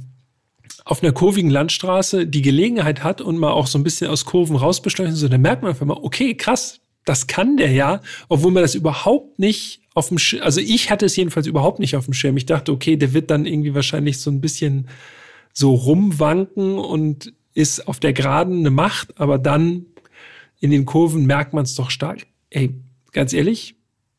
auf 0.85 1.01
einer 1.01 1.13
kurvigen 1.13 1.49
Landstraße 1.49 2.27
die 2.27 2.41
Gelegenheit 2.41 3.01
hat 3.01 3.21
und 3.21 3.37
mal 3.37 3.51
auch 3.51 3.67
so 3.67 3.77
ein 3.79 3.83
bisschen 3.83 4.09
aus 4.09 4.25
Kurven 4.25 4.57
rausbeschleunigen, 4.57 5.15
so, 5.15 5.29
dann 5.29 5.39
merkt 5.39 5.61
man 5.61 5.71
einfach 5.71 5.85
mal, 5.85 5.99
okay, 6.01 6.35
krass, 6.35 6.81
das 7.05 7.27
kann 7.27 7.57
der 7.57 7.71
ja, 7.71 8.01
obwohl 8.29 8.51
man 8.51 8.63
das 8.63 8.75
überhaupt 8.75 9.39
nicht 9.39 9.81
auf 9.93 10.09
dem 10.09 10.17
Schirm, 10.17 10.43
also 10.43 10.59
ich 10.59 10.89
hatte 10.89 11.05
es 11.05 11.15
jedenfalls 11.15 11.47
überhaupt 11.47 11.79
nicht 11.79 11.95
auf 11.95 12.05
dem 12.05 12.13
Schirm. 12.13 12.37
Ich 12.37 12.45
dachte, 12.45 12.71
okay, 12.71 12.95
der 12.95 13.13
wird 13.13 13.29
dann 13.29 13.45
irgendwie 13.45 13.75
wahrscheinlich 13.75 14.19
so 14.19 14.31
ein 14.31 14.41
bisschen 14.41 14.87
so 15.53 15.73
rumwanken 15.73 16.77
und 16.77 17.33
ist 17.53 17.87
auf 17.87 17.99
der 17.99 18.13
Geraden 18.13 18.59
eine 18.59 18.71
Macht, 18.71 19.19
aber 19.19 19.37
dann 19.37 19.85
in 20.59 20.71
den 20.71 20.85
Kurven 20.85 21.25
merkt 21.25 21.53
man 21.53 21.63
es 21.63 21.75
doch 21.75 21.91
stark. 21.91 22.25
Ey, 22.49 22.73
ganz 23.11 23.33
ehrlich, 23.33 23.75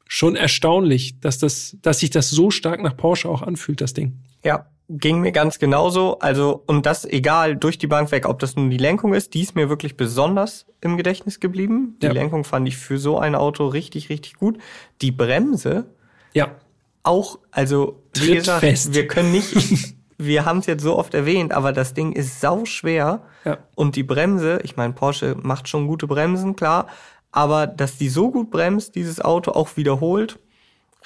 schon 0.07 0.37
erstaunlich, 0.37 1.19
dass 1.21 1.39
das, 1.39 1.77
dass 1.83 2.01
sich 2.01 2.11
das 2.11 2.31
so 2.31 2.51
stark 2.51 2.83
nach 2.83 2.97
Porsche 2.97 3.29
auch 3.29 3.43
anfühlt, 3.43 3.81
das 3.81 3.95
Ding. 3.95 4.21
Ja, 4.45 4.67
ging 4.89 5.21
mir 5.21 5.33
ganz 5.33 5.59
genauso. 5.59 6.19
Also, 6.19 6.63
und 6.67 6.87
das 6.87 7.05
egal 7.05 7.57
durch 7.57 7.79
die 7.79 7.87
Bank 7.87 8.11
weg, 8.11 8.27
ob 8.29 8.39
das 8.39 8.57
nun 8.57 8.71
die 8.71 8.77
Lenkung 8.77 9.15
ist, 9.15 9.35
die 9.35 9.43
ist 9.43 9.55
mir 9.55 9.69
wirklich 9.69 9.97
besonders 9.97 10.67
im 10.81 10.97
Gedächtnis 10.97 11.41
geblieben. 11.41 11.97
Die 12.03 12.07
ja. 12.07 12.13
Lenkung 12.13 12.45
fand 12.45 12.69
ich 12.69 12.77
für 12.77 12.99
so 12.99 13.19
ein 13.19 13.35
Auto 13.35 13.67
richtig, 13.67 14.11
richtig 14.11 14.35
gut. 14.35 14.59
Die 15.01 15.11
Bremse. 15.11 15.87
Ja. 16.35 16.57
Auch, 17.03 17.39
also, 17.51 18.03
wie 18.15 18.35
gesagt, 18.35 18.61
fest. 18.61 18.95
wir 18.95 19.07
können 19.07 19.33
nicht, 19.33 19.95
wir 20.19 20.45
haben 20.45 20.59
es 20.59 20.67
jetzt 20.67 20.83
so 20.83 20.97
oft 20.97 21.15
erwähnt, 21.15 21.53
aber 21.53 21.73
das 21.73 21.95
Ding 21.95 22.13
ist 22.13 22.41
sau 22.41 22.65
schwer. 22.65 23.23
Ja. 23.45 23.59
Und 23.75 23.97
die 23.97 24.03
Bremse, 24.03 24.61
ich 24.65 24.77
meine, 24.77 24.93
Porsche 24.93 25.37
macht 25.43 25.69
schon 25.69 25.87
gute 25.87 26.07
Bremsen, 26.07 26.57
klar. 26.57 26.89
Aber 27.33 27.67
dass 27.67 27.97
die 27.99 28.09
so 28.09 28.31
gut 28.31 28.51
bremst, 28.51 28.95
dieses 28.95 29.21
Auto 29.21 29.51
auch 29.53 29.77
wiederholt, 29.77 30.39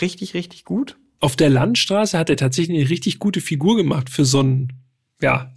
richtig, 0.00 0.34
richtig 0.34 0.64
gut 0.64 0.96
auf 1.20 1.36
der 1.36 1.50
Landstraße 1.50 2.18
hat 2.18 2.30
er 2.30 2.36
tatsächlich 2.36 2.78
eine 2.78 2.90
richtig 2.90 3.18
gute 3.18 3.40
Figur 3.40 3.76
gemacht 3.76 4.10
für 4.10 4.24
so 4.24 4.42
ein, 4.42 4.72
ja, 5.20 5.52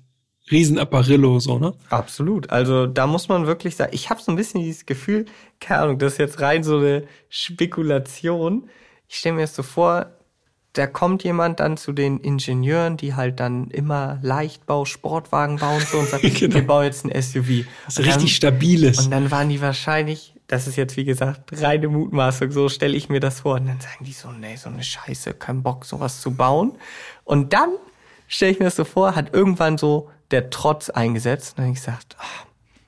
Riesenapparillo, 0.49 1.39
so, 1.39 1.59
ne? 1.59 1.73
Absolut. 1.89 2.49
Also 2.49 2.87
da 2.87 3.07
muss 3.07 3.29
man 3.29 3.45
wirklich 3.45 3.75
sagen, 3.75 3.91
ich 3.93 4.09
habe 4.09 4.21
so 4.21 4.31
ein 4.31 4.35
bisschen 4.35 4.61
dieses 4.61 4.85
Gefühl, 4.85 5.25
keine 5.59 5.81
Ahnung, 5.81 5.99
das 5.99 6.13
ist 6.13 6.19
jetzt 6.19 6.41
rein 6.41 6.63
so 6.63 6.77
eine 6.77 7.03
Spekulation. 7.29 8.69
Ich 9.07 9.17
stelle 9.17 9.35
mir 9.35 9.41
das 9.41 9.55
so 9.55 9.63
vor, 9.63 10.11
da 10.73 10.87
kommt 10.87 11.23
jemand 11.23 11.59
dann 11.59 11.77
zu 11.77 11.91
den 11.91 12.19
Ingenieuren, 12.19 12.97
die 12.97 13.13
halt 13.13 13.39
dann 13.39 13.69
immer 13.69 14.19
Leichtbau, 14.21 14.85
Sportwagen 14.85 15.57
bauen 15.57 15.81
so 15.89 15.99
und 15.99 16.09
sagt, 16.09 16.23
genau. 16.39 16.55
wir 16.55 16.65
bauen 16.65 16.85
jetzt 16.85 17.05
ein 17.05 17.21
SUV. 17.21 17.65
Das 17.85 17.99
ist 17.99 18.05
richtig 18.05 18.35
stabiles. 18.35 19.05
Und 19.05 19.11
dann 19.11 19.31
waren 19.31 19.49
die 19.49 19.61
wahrscheinlich 19.61 20.33
das 20.51 20.67
ist 20.67 20.75
jetzt, 20.75 20.97
wie 20.97 21.05
gesagt, 21.05 21.61
reine 21.61 21.87
Mutmaßung, 21.87 22.51
so 22.51 22.67
stelle 22.67 22.97
ich 22.97 23.07
mir 23.07 23.21
das 23.21 23.39
vor. 23.39 23.55
Und 23.55 23.67
dann 23.67 23.79
sagen 23.79 24.03
die 24.03 24.11
so, 24.11 24.29
nee, 24.33 24.57
so 24.57 24.67
eine 24.67 24.83
Scheiße, 24.83 25.33
kein 25.35 25.63
Bock, 25.63 25.85
sowas 25.85 26.19
zu 26.19 26.31
bauen. 26.31 26.73
Und 27.23 27.53
dann 27.53 27.69
stelle 28.27 28.51
ich 28.51 28.59
mir 28.59 28.65
das 28.65 28.75
so 28.75 28.83
vor, 28.83 29.15
hat 29.15 29.33
irgendwann 29.33 29.77
so 29.77 30.09
der 30.29 30.49
Trotz 30.49 30.89
eingesetzt. 30.89 31.57
Und 31.57 31.63
dann 31.63 31.71
ich 31.71 31.77
gesagt, 31.77 32.17
ach, 32.19 32.45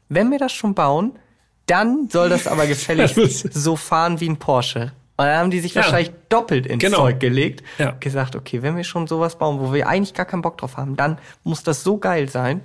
wenn 0.09 0.29
wir 0.29 0.39
das 0.39 0.51
schon 0.51 0.75
bauen, 0.75 1.17
dann 1.65 2.09
soll 2.09 2.27
das 2.27 2.47
aber 2.47 2.67
gefällig 2.67 3.15
so 3.53 3.77
fahren 3.77 4.19
wie 4.19 4.27
ein 4.27 4.39
Porsche. 4.39 4.91
Und 5.15 5.25
dann 5.25 5.37
haben 5.37 5.51
die 5.51 5.61
sich 5.61 5.73
ja. 5.73 5.83
wahrscheinlich 5.83 6.11
doppelt 6.27 6.65
ins 6.65 6.83
genau. 6.83 6.97
Zeug 6.97 7.21
gelegt. 7.21 7.63
Ja. 7.77 7.95
Gesagt, 7.97 8.35
okay, 8.35 8.61
wenn 8.61 8.75
wir 8.75 8.83
schon 8.83 9.07
sowas 9.07 9.37
bauen, 9.37 9.61
wo 9.61 9.71
wir 9.71 9.87
eigentlich 9.87 10.13
gar 10.13 10.25
keinen 10.25 10.41
Bock 10.41 10.57
drauf 10.57 10.75
haben, 10.75 10.97
dann 10.97 11.17
muss 11.45 11.63
das 11.63 11.81
so 11.81 11.97
geil 11.97 12.27
sein 12.27 12.59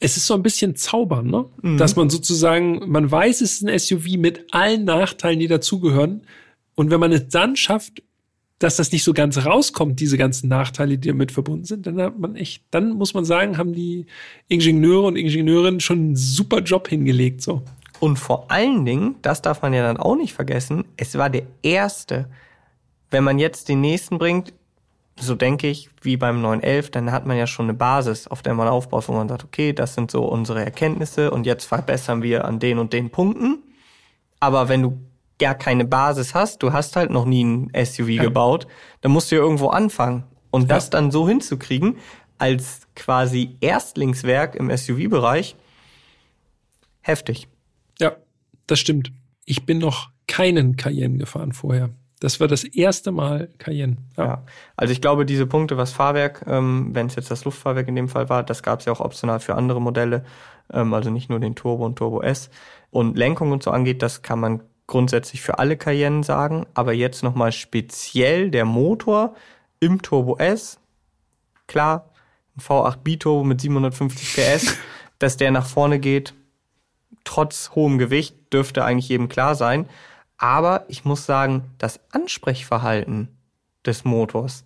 es 0.00 0.16
ist 0.16 0.26
so 0.26 0.34
ein 0.34 0.42
bisschen 0.42 0.76
zaubern, 0.76 1.26
ne? 1.26 1.46
Mhm. 1.62 1.78
Dass 1.78 1.96
man 1.96 2.10
sozusagen, 2.10 2.90
man 2.90 3.10
weiß, 3.10 3.40
es 3.40 3.60
ist 3.60 3.68
ein 3.68 3.78
SUV 3.78 4.16
mit 4.18 4.46
allen 4.52 4.84
Nachteilen, 4.84 5.40
die 5.40 5.48
dazugehören. 5.48 6.22
Und 6.74 6.90
wenn 6.90 7.00
man 7.00 7.12
es 7.12 7.28
dann 7.28 7.56
schafft, 7.56 8.02
dass 8.58 8.76
das 8.76 8.90
nicht 8.90 9.04
so 9.04 9.12
ganz 9.12 9.44
rauskommt, 9.44 10.00
diese 10.00 10.18
ganzen 10.18 10.48
Nachteile, 10.48 10.98
die 10.98 11.08
damit 11.08 11.30
verbunden 11.30 11.64
sind, 11.64 11.86
dann 11.86 12.00
hat 12.00 12.18
man 12.18 12.34
echt, 12.34 12.62
dann 12.70 12.90
muss 12.90 13.14
man 13.14 13.24
sagen, 13.24 13.56
haben 13.56 13.72
die 13.72 14.06
Ingenieure 14.48 15.06
und 15.06 15.16
Ingenieurinnen 15.16 15.80
schon 15.80 15.98
einen 15.98 16.16
super 16.16 16.60
Job 16.60 16.88
hingelegt, 16.88 17.42
so. 17.42 17.62
Und 18.00 18.16
vor 18.16 18.50
allen 18.50 18.84
Dingen, 18.84 19.16
das 19.22 19.42
darf 19.42 19.62
man 19.62 19.74
ja 19.74 19.82
dann 19.82 19.96
auch 19.96 20.16
nicht 20.16 20.32
vergessen, 20.32 20.84
es 20.96 21.16
war 21.16 21.30
der 21.30 21.44
erste. 21.62 22.28
Wenn 23.10 23.24
man 23.24 23.38
jetzt 23.38 23.68
den 23.68 23.80
nächsten 23.80 24.18
bringt, 24.18 24.52
so 25.20 25.34
denke 25.34 25.68
ich, 25.68 25.90
wie 26.02 26.16
beim 26.16 26.40
911, 26.40 26.90
dann 26.90 27.12
hat 27.12 27.26
man 27.26 27.36
ja 27.36 27.46
schon 27.46 27.66
eine 27.66 27.74
Basis, 27.74 28.26
auf 28.26 28.42
der 28.42 28.54
man 28.54 28.68
aufbaut, 28.68 29.08
wo 29.08 29.12
man 29.12 29.28
sagt, 29.28 29.44
okay, 29.44 29.72
das 29.72 29.94
sind 29.94 30.10
so 30.10 30.24
unsere 30.24 30.64
Erkenntnisse 30.64 31.30
und 31.30 31.46
jetzt 31.46 31.64
verbessern 31.64 32.22
wir 32.22 32.44
an 32.44 32.58
den 32.58 32.78
und 32.78 32.92
den 32.92 33.10
Punkten. 33.10 33.62
Aber 34.40 34.68
wenn 34.68 34.82
du 34.82 35.00
gar 35.38 35.54
keine 35.54 35.84
Basis 35.84 36.34
hast, 36.34 36.62
du 36.62 36.72
hast 36.72 36.96
halt 36.96 37.10
noch 37.10 37.24
nie 37.24 37.44
ein 37.44 37.70
SUV 37.84 38.08
ja. 38.08 38.22
gebaut, 38.22 38.66
dann 39.00 39.12
musst 39.12 39.30
du 39.30 39.36
ja 39.36 39.42
irgendwo 39.42 39.68
anfangen. 39.68 40.24
Und 40.50 40.62
ja. 40.62 40.68
das 40.68 40.90
dann 40.90 41.10
so 41.10 41.28
hinzukriegen, 41.28 41.96
als 42.38 42.82
quasi 42.94 43.56
Erstlingswerk 43.60 44.54
im 44.54 44.74
SUV-Bereich, 44.74 45.56
heftig. 47.00 47.48
Ja, 48.00 48.16
das 48.66 48.78
stimmt. 48.78 49.12
Ich 49.44 49.66
bin 49.66 49.78
noch 49.78 50.10
keinen 50.26 50.76
Cayenne 50.76 51.18
gefahren 51.18 51.52
vorher. 51.52 51.90
Das 52.20 52.40
war 52.40 52.48
das 52.48 52.64
erste 52.64 53.12
Mal 53.12 53.48
Cayenne. 53.58 53.96
Ja. 54.16 54.24
ja. 54.24 54.42
Also 54.76 54.92
ich 54.92 55.00
glaube, 55.00 55.24
diese 55.24 55.46
Punkte, 55.46 55.76
was 55.76 55.92
Fahrwerk, 55.92 56.44
ähm, 56.46 56.90
wenn 56.92 57.06
es 57.06 57.14
jetzt 57.14 57.30
das 57.30 57.44
Luftfahrwerk 57.44 57.88
in 57.88 57.96
dem 57.96 58.08
Fall 58.08 58.28
war, 58.28 58.42
das 58.42 58.62
gab 58.62 58.80
es 58.80 58.86
ja 58.86 58.92
auch 58.92 59.00
optional 59.00 59.40
für 59.40 59.54
andere 59.54 59.80
Modelle, 59.80 60.24
ähm, 60.72 60.94
also 60.94 61.10
nicht 61.10 61.30
nur 61.30 61.40
den 61.40 61.54
Turbo 61.54 61.84
und 61.84 61.96
Turbo 61.96 62.22
S. 62.22 62.50
Und 62.90 63.16
Lenkung 63.16 63.52
und 63.52 63.62
so 63.62 63.70
angeht, 63.70 64.02
das 64.02 64.22
kann 64.22 64.40
man 64.40 64.62
grundsätzlich 64.86 65.42
für 65.42 65.58
alle 65.58 65.76
Cayenne 65.76 66.24
sagen, 66.24 66.66
aber 66.74 66.92
jetzt 66.92 67.22
nochmal 67.22 67.52
speziell 67.52 68.50
der 68.50 68.64
Motor 68.64 69.34
im 69.80 70.02
Turbo 70.02 70.36
S. 70.38 70.80
Klar, 71.66 72.10
ein 72.56 72.62
V8 72.62 72.96
Biturbo 72.98 73.44
mit 73.44 73.60
750 73.60 74.34
PS, 74.34 74.76
dass 75.18 75.36
der 75.36 75.50
nach 75.50 75.66
vorne 75.66 76.00
geht, 76.00 76.34
trotz 77.22 77.70
hohem 77.74 77.98
Gewicht, 77.98 78.36
dürfte 78.52 78.84
eigentlich 78.84 79.10
jedem 79.10 79.28
klar 79.28 79.54
sein. 79.54 79.86
Aber 80.38 80.84
ich 80.88 81.04
muss 81.04 81.26
sagen, 81.26 81.64
das 81.78 82.00
Ansprechverhalten 82.12 83.28
des 83.84 84.04
Motors, 84.04 84.64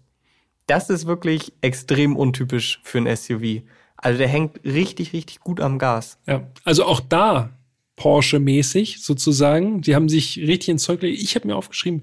das 0.66 0.90
ist 0.90 1.06
wirklich 1.06 1.52
extrem 1.62 2.14
untypisch 2.14 2.80
für 2.84 2.98
ein 2.98 3.16
SUV. 3.16 3.62
Also 3.96 4.18
der 4.18 4.28
hängt 4.28 4.64
richtig, 4.64 5.12
richtig 5.12 5.40
gut 5.40 5.60
am 5.60 5.78
Gas. 5.78 6.18
Ja, 6.26 6.46
also 6.64 6.84
auch 6.84 7.00
da 7.00 7.50
Porsche-mäßig 7.96 9.02
sozusagen. 9.02 9.80
Die 9.80 9.94
haben 9.94 10.08
sich 10.08 10.38
richtig 10.38 10.70
ins 10.70 10.82
Zeug 10.82 11.00
gelegt. 11.00 11.22
Ich 11.22 11.34
habe 11.34 11.46
mir 11.46 11.56
aufgeschrieben, 11.56 12.02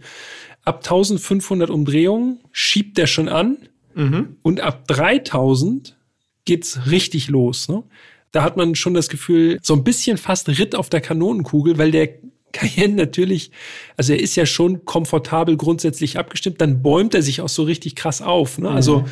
ab 0.63 0.77
1500 0.77 1.69
Umdrehungen 1.69 2.39
schiebt 2.51 2.97
der 2.97 3.07
schon 3.07 3.29
an 3.29 3.57
mhm. 3.95 4.37
und 4.41 4.61
ab 4.61 4.87
3000 4.87 5.97
geht's 6.45 6.87
richtig 6.89 7.27
los. 7.27 7.69
Ne? 7.69 7.83
Da 8.31 8.43
hat 8.43 8.57
man 8.57 8.75
schon 8.75 8.93
das 8.93 9.09
Gefühl, 9.09 9.59
so 9.61 9.73
ein 9.73 9.83
bisschen 9.83 10.17
fast 10.17 10.47
Ritt 10.47 10.75
auf 10.75 10.89
der 10.89 11.01
Kanonenkugel, 11.01 11.77
weil 11.77 11.91
der 11.91 12.09
Cayenne 12.51 12.95
natürlich, 12.95 13.51
also 13.97 14.13
er 14.13 14.19
ist 14.19 14.35
ja 14.35 14.45
schon 14.45 14.85
komfortabel 14.85 15.57
grundsätzlich 15.57 16.17
abgestimmt, 16.17 16.61
dann 16.61 16.81
bäumt 16.81 17.13
er 17.15 17.21
sich 17.21 17.41
auch 17.41 17.49
so 17.49 17.63
richtig 17.63 17.95
krass 17.95 18.21
auf. 18.21 18.57
Ne? 18.57 18.69
Also 18.69 18.99
mhm. 18.99 19.05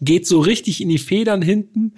geht 0.00 0.26
so 0.26 0.40
richtig 0.40 0.80
in 0.80 0.88
die 0.88 0.98
Federn 0.98 1.42
hinten 1.42 1.94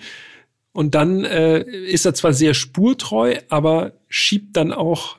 und 0.72 0.94
dann 0.94 1.24
äh, 1.24 1.60
ist 1.62 2.06
er 2.06 2.14
zwar 2.14 2.32
sehr 2.32 2.54
spurtreu, 2.54 3.36
aber 3.48 3.92
schiebt 4.08 4.56
dann 4.56 4.72
auch 4.72 5.16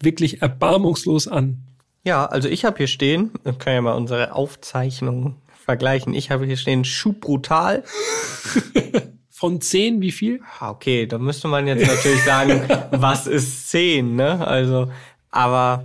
wirklich 0.00 0.42
erbarmungslos 0.42 1.28
an. 1.28 1.58
Ja, 2.04 2.26
also 2.26 2.48
ich 2.48 2.64
habe 2.64 2.78
hier 2.78 2.86
stehen, 2.86 3.30
wir 3.44 3.52
können 3.52 3.76
ja 3.76 3.82
mal 3.82 3.94
unsere 3.94 4.34
Aufzeichnungen 4.34 5.36
vergleichen. 5.64 6.14
Ich 6.14 6.30
habe 6.30 6.46
hier 6.46 6.56
stehen 6.56 6.84
Schub 6.84 7.20
brutal. 7.20 7.84
Von 9.30 9.60
zehn, 9.62 10.02
wie 10.02 10.12
viel? 10.12 10.40
Ah, 10.58 10.70
okay, 10.70 11.06
da 11.06 11.16
müsste 11.16 11.48
man 11.48 11.66
jetzt 11.66 11.86
natürlich 11.86 12.22
sagen, 12.24 12.62
was 12.90 13.26
ist 13.26 13.70
zehn, 13.70 14.14
ne? 14.14 14.46
Also 14.46 14.90
aber 15.30 15.84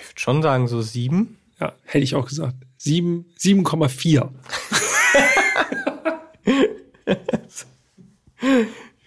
ich 0.00 0.08
würde 0.08 0.20
schon 0.20 0.42
sagen, 0.42 0.68
so 0.68 0.82
sieben. 0.82 1.38
Ja, 1.60 1.72
hätte 1.84 2.04
ich 2.04 2.14
auch 2.14 2.26
gesagt. 2.26 2.56
7, 2.78 3.26
7,4. 3.38 4.28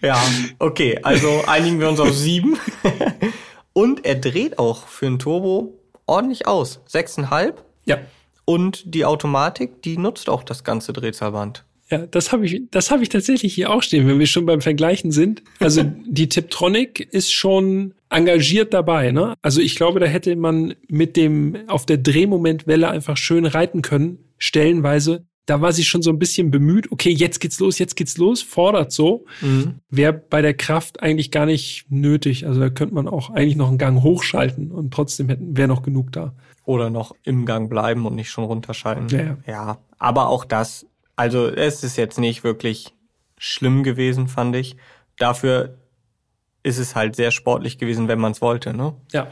Ja, 0.02 0.22
okay, 0.58 1.00
also 1.02 1.44
einigen 1.46 1.80
wir 1.80 1.88
uns 1.88 2.00
auf 2.00 2.12
sieben. 2.12 2.58
Und 3.72 4.04
er 4.04 4.14
dreht 4.14 4.58
auch 4.58 4.86
für 4.86 5.06
ein 5.06 5.18
Turbo 5.18 5.74
ordentlich 6.06 6.46
aus. 6.46 6.80
Sechseinhalb. 6.86 7.64
Ja. 7.86 7.98
Und 8.44 8.94
die 8.94 9.04
Automatik, 9.04 9.82
die 9.82 9.98
nutzt 9.98 10.28
auch 10.28 10.44
das 10.44 10.64
ganze 10.64 10.92
Drehzahlband. 10.92 11.64
Ja, 11.90 12.06
das 12.06 12.32
habe 12.32 12.46
ich, 12.46 12.62
das 12.70 12.90
habe 12.90 13.02
ich 13.04 13.08
tatsächlich 13.08 13.54
hier 13.54 13.70
auch 13.70 13.82
stehen, 13.82 14.08
wenn 14.08 14.18
wir 14.18 14.26
schon 14.26 14.44
beim 14.44 14.60
Vergleichen 14.60 15.12
sind. 15.12 15.42
Also 15.60 15.84
die 16.06 16.28
Tiptronic 16.28 17.00
ist 17.00 17.32
schon 17.32 17.94
engagiert 18.10 18.74
dabei, 18.74 19.12
ne? 19.12 19.34
Also 19.42 19.60
ich 19.60 19.76
glaube, 19.76 20.00
da 20.00 20.06
hätte 20.06 20.34
man 20.36 20.74
mit 20.88 21.16
dem 21.16 21.56
auf 21.68 21.86
der 21.86 21.98
Drehmomentwelle 21.98 22.88
einfach 22.88 23.16
schön 23.16 23.46
reiten 23.46 23.82
können, 23.82 24.18
stellenweise. 24.38 25.26
Da 25.46 25.60
war 25.60 25.72
sie 25.72 25.84
schon 25.84 26.02
so 26.02 26.10
ein 26.10 26.18
bisschen 26.18 26.50
bemüht. 26.50 26.90
Okay, 26.90 27.10
jetzt 27.10 27.38
geht's 27.38 27.60
los, 27.60 27.78
jetzt 27.78 27.94
geht's 27.94 28.18
los, 28.18 28.42
fordert 28.42 28.90
so. 28.90 29.26
Mhm. 29.40 29.76
Wäre 29.88 30.12
bei 30.12 30.42
der 30.42 30.54
Kraft 30.54 31.00
eigentlich 31.00 31.30
gar 31.30 31.46
nicht 31.46 31.86
nötig. 31.88 32.48
Also 32.48 32.58
da 32.58 32.68
könnte 32.68 32.96
man 32.96 33.06
auch 33.06 33.30
eigentlich 33.30 33.54
noch 33.54 33.68
einen 33.68 33.78
Gang 33.78 34.02
hochschalten 34.02 34.72
und 34.72 34.92
trotzdem 34.92 35.28
hätten 35.28 35.56
wäre 35.56 35.68
noch 35.68 35.82
genug 35.82 36.10
da. 36.10 36.34
Oder 36.64 36.90
noch 36.90 37.14
im 37.22 37.46
Gang 37.46 37.70
bleiben 37.70 38.06
und 38.06 38.16
nicht 38.16 38.28
schon 38.28 38.42
runterschalten. 38.42 39.08
Ja, 39.08 39.24
ja. 39.24 39.36
ja, 39.46 39.78
aber 39.98 40.26
auch 40.26 40.44
das, 40.44 40.84
also 41.16 41.48
es 41.48 41.82
ist 41.82 41.96
jetzt 41.96 42.18
nicht 42.18 42.44
wirklich 42.44 42.94
schlimm 43.38 43.82
gewesen, 43.82 44.28
fand 44.28 44.54
ich. 44.54 44.76
Dafür 45.18 45.78
ist 46.62 46.78
es 46.78 46.94
halt 46.94 47.16
sehr 47.16 47.30
sportlich 47.30 47.78
gewesen, 47.78 48.08
wenn 48.08 48.18
man 48.18 48.32
es 48.32 48.40
wollte, 48.40 48.74
ne? 48.74 48.94
Ja. 49.12 49.28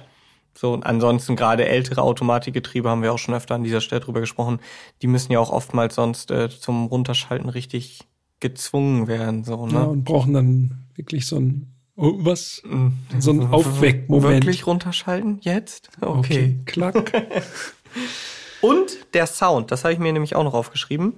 So, 0.57 0.73
und 0.73 0.87
ansonsten 0.87 1.35
gerade 1.35 1.67
ältere 1.67 2.03
Automatikgetriebe 2.03 2.89
haben 2.89 3.03
wir 3.03 3.13
auch 3.13 3.19
schon 3.19 3.35
öfter 3.35 3.57
an 3.57 3.65
dieser 3.65 3.81
Stelle 3.81 4.01
drüber 4.01 4.21
gesprochen. 4.21 4.61
Die 5.03 5.09
müssen 5.09 5.33
ja 5.33 5.41
auch 5.41 5.51
oftmals 5.51 5.97
sonst 5.97 6.31
äh, 6.31 6.49
zum 6.49 6.87
Runterschalten 6.87 7.49
richtig 7.49 8.07
gezwungen 8.39 9.09
werden, 9.09 9.43
so, 9.43 9.67
ja. 9.67 9.81
ne? 9.81 9.89
Und 9.89 10.05
brauchen 10.05 10.33
dann 10.33 10.87
wirklich 10.95 11.27
so 11.27 11.37
ein 11.37 11.75
oh, 11.97 12.13
was? 12.19 12.63
Mhm. 12.65 12.93
So 13.19 13.33
ein 13.33 13.53
Aufweckmoment. 13.53 14.45
Wirklich 14.45 14.67
runterschalten 14.67 15.39
jetzt? 15.41 15.91
Okay. 16.01 16.61
Klack. 16.67 17.13
Und 18.61 18.97
der 19.13 19.27
Sound, 19.27 19.73
das 19.73 19.85
habe 19.85 19.93
ich 19.93 19.99
mir 19.99 20.13
nämlich 20.13 20.37
auch 20.37 20.45
noch 20.45 20.55
aufgeschrieben. 20.55 21.15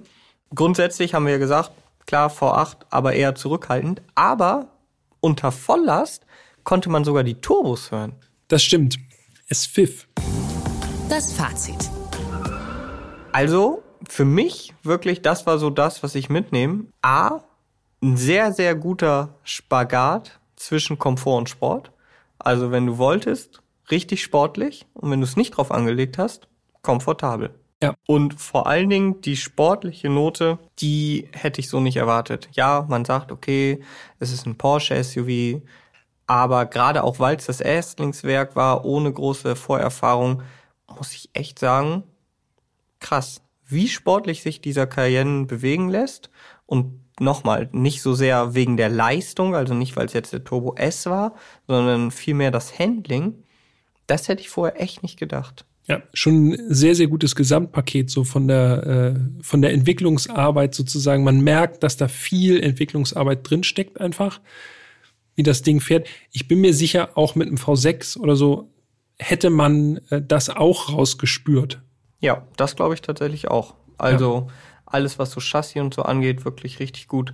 Grundsätzlich 0.55 1.13
haben 1.13 1.25
wir 1.25 1.33
ja 1.33 1.39
gesagt, 1.39 1.71
klar 2.05 2.29
V8, 2.29 2.77
aber 2.89 3.13
eher 3.13 3.35
zurückhaltend. 3.35 4.01
Aber 4.15 4.67
unter 5.19 5.51
Volllast 5.51 6.25
konnte 6.63 6.89
man 6.89 7.03
sogar 7.03 7.23
die 7.23 7.41
Turbos 7.41 7.91
hören. 7.91 8.15
Das 8.47 8.63
stimmt. 8.63 8.97
Es 9.49 9.65
pfiff. 9.65 10.07
Das 11.09 11.33
Fazit. 11.33 11.89
Also 13.31 13.83
für 14.07 14.25
mich 14.25 14.73
wirklich, 14.83 15.21
das 15.21 15.45
war 15.45 15.57
so 15.57 15.69
das, 15.69 16.01
was 16.01 16.15
ich 16.15 16.29
mitnehme. 16.29 16.85
A, 17.01 17.41
ein 18.01 18.15
sehr, 18.15 18.53
sehr 18.53 18.75
guter 18.75 19.35
Spagat 19.43 20.39
zwischen 20.55 20.97
Komfort 20.97 21.37
und 21.37 21.49
Sport. 21.49 21.91
Also 22.39 22.71
wenn 22.71 22.85
du 22.85 22.97
wolltest, 22.97 23.61
richtig 23.91 24.23
sportlich 24.23 24.85
und 24.93 25.11
wenn 25.11 25.19
du 25.19 25.25
es 25.25 25.35
nicht 25.35 25.51
drauf 25.51 25.71
angelegt 25.71 26.17
hast, 26.17 26.47
komfortabel. 26.81 27.53
Ja. 27.81 27.95
Und 28.07 28.39
vor 28.39 28.65
allen 28.67 28.89
Dingen 28.89 29.21
die 29.21 29.37
sportliche 29.37 30.09
Note, 30.09 30.57
die 30.79 31.29
hätte 31.31 31.61
ich 31.61 31.69
so 31.69 31.79
nicht 31.79 31.97
erwartet. 31.97 32.49
Ja, 32.53 32.85
man 32.89 33.05
sagt, 33.05 33.31
okay, 33.31 33.83
es 34.19 34.31
ist 34.31 34.47
ein 34.47 34.57
Porsche 34.57 35.01
SUV, 35.03 35.61
aber 36.25 36.65
gerade 36.65 37.03
auch 37.03 37.19
weil 37.19 37.37
es 37.37 37.45
das 37.45 37.61
Erstlingswerk 37.61 38.55
war, 38.55 38.83
ohne 38.83 39.13
große 39.13 39.55
Vorerfahrung, 39.55 40.41
muss 40.97 41.13
ich 41.13 41.29
echt 41.33 41.59
sagen, 41.59 42.03
krass, 42.99 43.41
wie 43.65 43.87
sportlich 43.87 44.41
sich 44.41 44.61
dieser 44.61 44.87
Cayenne 44.87 45.45
bewegen 45.45 45.89
lässt. 45.89 46.31
Und 46.65 46.99
nochmal, 47.19 47.69
nicht 47.71 48.01
so 48.01 48.13
sehr 48.13 48.55
wegen 48.55 48.77
der 48.77 48.89
Leistung, 48.89 49.55
also 49.55 49.73
nicht, 49.73 49.95
weil 49.95 50.07
es 50.07 50.13
jetzt 50.13 50.33
der 50.33 50.43
Turbo 50.43 50.75
S 50.75 51.05
war, 51.05 51.35
sondern 51.67 52.11
vielmehr 52.11 52.51
das 52.51 52.77
Handling. 52.79 53.43
Das 54.07 54.27
hätte 54.27 54.41
ich 54.41 54.49
vorher 54.49 54.81
echt 54.81 55.03
nicht 55.03 55.17
gedacht. 55.19 55.65
Ja, 55.87 56.01
schon 56.13 56.49
ein 56.49 56.73
sehr, 56.73 56.95
sehr 56.95 57.07
gutes 57.07 57.33
Gesamtpaket 57.33 58.09
so 58.09 58.25
von 58.25 58.47
der, 58.47 59.15
äh, 59.15 59.43
von 59.43 59.61
der 59.61 59.71
Entwicklungsarbeit 59.71 60.75
sozusagen. 60.75 61.23
Man 61.23 61.39
merkt, 61.41 61.81
dass 61.81 61.95
da 61.95 62.09
viel 62.09 62.61
Entwicklungsarbeit 62.61 63.49
drinsteckt 63.49 64.01
einfach, 64.01 64.41
wie 65.35 65.43
das 65.43 65.61
Ding 65.61 65.79
fährt. 65.79 66.07
Ich 66.33 66.49
bin 66.49 66.59
mir 66.59 66.73
sicher, 66.73 67.11
auch 67.15 67.35
mit 67.35 67.47
einem 67.47 67.57
V6 67.57 68.17
oder 68.17 68.35
so 68.35 68.69
hätte 69.17 69.49
man 69.49 70.01
äh, 70.09 70.21
das 70.21 70.49
auch 70.49 70.91
rausgespürt. 70.91 71.81
Ja, 72.19 72.45
das 72.57 72.75
glaube 72.75 72.93
ich 72.93 73.01
tatsächlich 73.01 73.47
auch. 73.47 73.75
Also 73.97 74.49
alles, 74.85 75.19
was 75.19 75.31
so 75.31 75.39
Chassis 75.39 75.81
und 75.81 75.93
so 75.93 76.03
angeht, 76.03 76.45
wirklich 76.45 76.79
richtig 76.79 77.07
gut. 77.07 77.33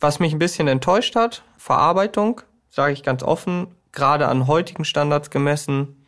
Was 0.00 0.18
mich 0.18 0.32
ein 0.32 0.38
bisschen 0.38 0.68
enttäuscht 0.68 1.14
hat, 1.14 1.42
Verarbeitung, 1.56 2.40
sage 2.68 2.92
ich 2.92 3.02
ganz 3.02 3.22
offen, 3.22 3.68
gerade 3.92 4.28
an 4.28 4.46
heutigen 4.46 4.84
Standards 4.84 5.30
gemessen, 5.30 5.99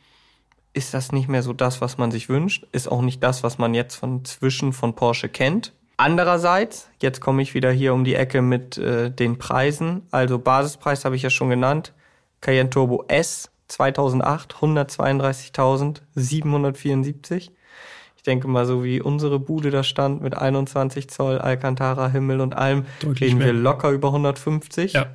ist 0.74 0.94
das 0.94 1.12
nicht 1.12 1.28
mehr 1.28 1.42
so 1.42 1.52
das, 1.52 1.80
was 1.80 1.98
man 1.98 2.10
sich 2.10 2.28
wünscht. 2.28 2.66
Ist 2.72 2.90
auch 2.90 3.02
nicht 3.02 3.22
das, 3.22 3.42
was 3.42 3.58
man 3.58 3.74
jetzt 3.74 3.96
von 3.96 4.24
zwischen 4.24 4.72
von 4.72 4.94
Porsche 4.94 5.28
kennt. 5.28 5.72
Andererseits, 5.98 6.88
jetzt 7.00 7.20
komme 7.20 7.42
ich 7.42 7.54
wieder 7.54 7.70
hier 7.70 7.94
um 7.94 8.04
die 8.04 8.14
Ecke 8.14 8.42
mit 8.42 8.78
äh, 8.78 9.10
den 9.10 9.38
Preisen. 9.38 10.02
Also 10.10 10.38
Basispreis 10.38 11.04
habe 11.04 11.16
ich 11.16 11.22
ja 11.22 11.30
schon 11.30 11.50
genannt. 11.50 11.92
Cayenne 12.40 12.70
Turbo 12.70 13.04
S 13.08 13.50
2008 13.68 14.54
132.774. 14.54 17.50
Ich 18.16 18.22
denke 18.24 18.48
mal, 18.48 18.66
so 18.66 18.84
wie 18.84 19.00
unsere 19.00 19.38
Bude 19.38 19.70
da 19.70 19.82
stand 19.82 20.22
mit 20.22 20.36
21 20.36 21.08
Zoll 21.10 21.38
Alcantara 21.38 22.08
Himmel 22.08 22.40
und 22.40 22.56
allem, 22.56 22.84
Deutlich 23.00 23.30
reden 23.30 23.40
wir 23.40 23.52
mehr. 23.52 23.62
locker 23.62 23.90
über 23.90 24.08
150. 24.08 24.92
Ja. 24.92 25.06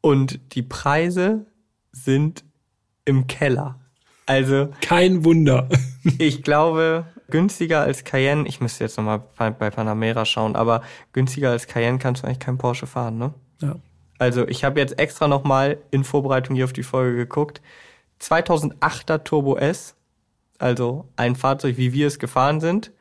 Und 0.00 0.54
die 0.54 0.62
Preise 0.62 1.46
sind 1.92 2.44
im 3.04 3.26
Keller. 3.26 3.78
Also 4.26 4.68
Kein 4.80 5.24
Wunder. 5.24 5.68
ich 6.18 6.42
glaube, 6.42 7.06
günstiger 7.30 7.80
als 7.80 8.04
Cayenne, 8.04 8.46
ich 8.46 8.60
müsste 8.60 8.84
jetzt 8.84 8.96
nochmal 8.96 9.22
bei, 9.36 9.50
bei 9.50 9.70
Panamera 9.70 10.24
schauen, 10.24 10.54
aber 10.56 10.82
günstiger 11.12 11.50
als 11.50 11.66
Cayenne 11.66 11.98
kannst 11.98 12.22
du 12.22 12.26
eigentlich 12.26 12.38
kein 12.38 12.58
Porsche 12.58 12.86
fahren, 12.86 13.18
ne? 13.18 13.34
ja. 13.60 13.76
Also 14.18 14.46
ich 14.46 14.62
habe 14.62 14.78
jetzt 14.78 15.00
extra 15.00 15.26
nochmal 15.26 15.78
in 15.90 16.04
Vorbereitung 16.04 16.54
hier 16.54 16.64
auf 16.64 16.72
die 16.72 16.84
Folge 16.84 17.16
geguckt. 17.16 17.60
2008er 18.20 19.24
Turbo 19.24 19.56
S, 19.56 19.96
also 20.58 21.08
ein 21.16 21.34
Fahrzeug, 21.34 21.76
wie 21.76 21.92
wir 21.92 22.06
es 22.06 22.20
gefahren 22.20 22.60
sind. 22.60 22.92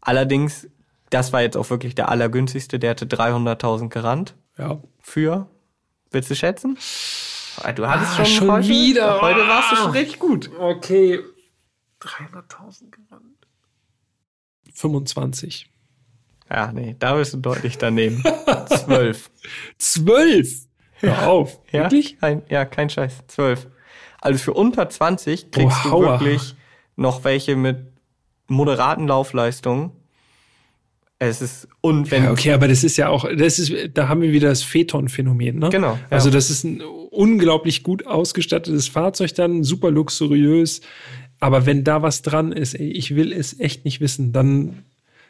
Allerdings, 0.00 0.68
das 1.10 1.32
war 1.32 1.42
jetzt 1.42 1.56
auch 1.56 1.70
wirklich 1.70 1.96
der 1.96 2.08
allergünstigste, 2.08 2.78
der 2.78 2.90
hatte 2.90 3.06
300.000 3.06 3.88
gerannt 3.88 4.36
ja. 4.56 4.78
für, 5.00 5.48
willst 6.12 6.30
du 6.30 6.36
schätzen? 6.36 6.78
Du 7.76 7.86
hattest 7.88 8.12
Ah, 8.18 8.24
schon, 8.24 8.26
schon 8.26 8.50
heute, 8.52 8.68
wieder. 8.68 9.20
Heute 9.20 9.40
warst 9.46 9.72
du 9.72 9.76
schon 9.76 9.88
Ah. 9.88 9.90
richtig 9.90 10.18
gut. 10.18 10.50
Okay. 10.58 11.20
300.000 12.00 12.90
gerannt. 12.90 13.24
25. 14.74 15.70
Ja, 16.50 16.72
nee, 16.72 16.96
da 16.98 17.14
bist 17.14 17.34
du 17.34 17.38
deutlich 17.38 17.78
daneben. 17.78 18.22
12. 18.66 19.30
12! 19.78 20.66
Hör 20.94 21.28
auf. 21.28 21.60
Ja, 21.70 21.82
Wirklich? 21.84 22.18
Kein, 22.18 22.42
ja, 22.48 22.64
kein 22.64 22.90
Scheiß. 22.90 23.14
12. 23.28 23.68
Also 24.20 24.38
für 24.38 24.52
unter 24.54 24.88
20 24.88 25.50
kriegst 25.50 25.76
Oh, 25.84 25.88
du 25.88 25.90
Hauer. 25.92 26.20
wirklich 26.20 26.54
noch 26.96 27.24
welche 27.24 27.56
mit 27.56 27.78
moderaten 28.48 29.06
Laufleistungen. 29.06 29.92
Es 31.18 31.40
ist, 31.42 31.68
und 31.82 32.10
wenn, 32.10 32.24
Ja, 32.24 32.30
okay, 32.32 32.52
aber 32.52 32.66
das 32.68 32.82
ist 32.82 32.96
ja 32.96 33.08
auch, 33.08 33.26
das 33.36 33.58
ist, 33.58 33.72
da 33.96 34.08
haben 34.08 34.22
wir 34.22 34.32
wieder 34.32 34.48
das 34.48 34.62
Phaeton-Phänomen, 34.62 35.58
ne? 35.58 35.68
Genau, 35.68 35.92
ja. 35.92 36.00
Also 36.10 36.30
das 36.30 36.48
ist 36.50 36.64
ein 36.64 36.82
unglaublich 37.20 37.82
gut 37.82 38.06
ausgestattetes 38.06 38.88
Fahrzeug 38.88 39.34
dann, 39.34 39.62
super 39.62 39.90
luxuriös. 39.90 40.80
Aber 41.38 41.66
wenn 41.66 41.84
da 41.84 42.00
was 42.00 42.22
dran 42.22 42.50
ist, 42.50 42.72
ey, 42.74 42.90
ich 42.90 43.14
will 43.14 43.34
es 43.34 43.60
echt 43.60 43.84
nicht 43.84 44.00
wissen, 44.00 44.32
dann 44.32 44.84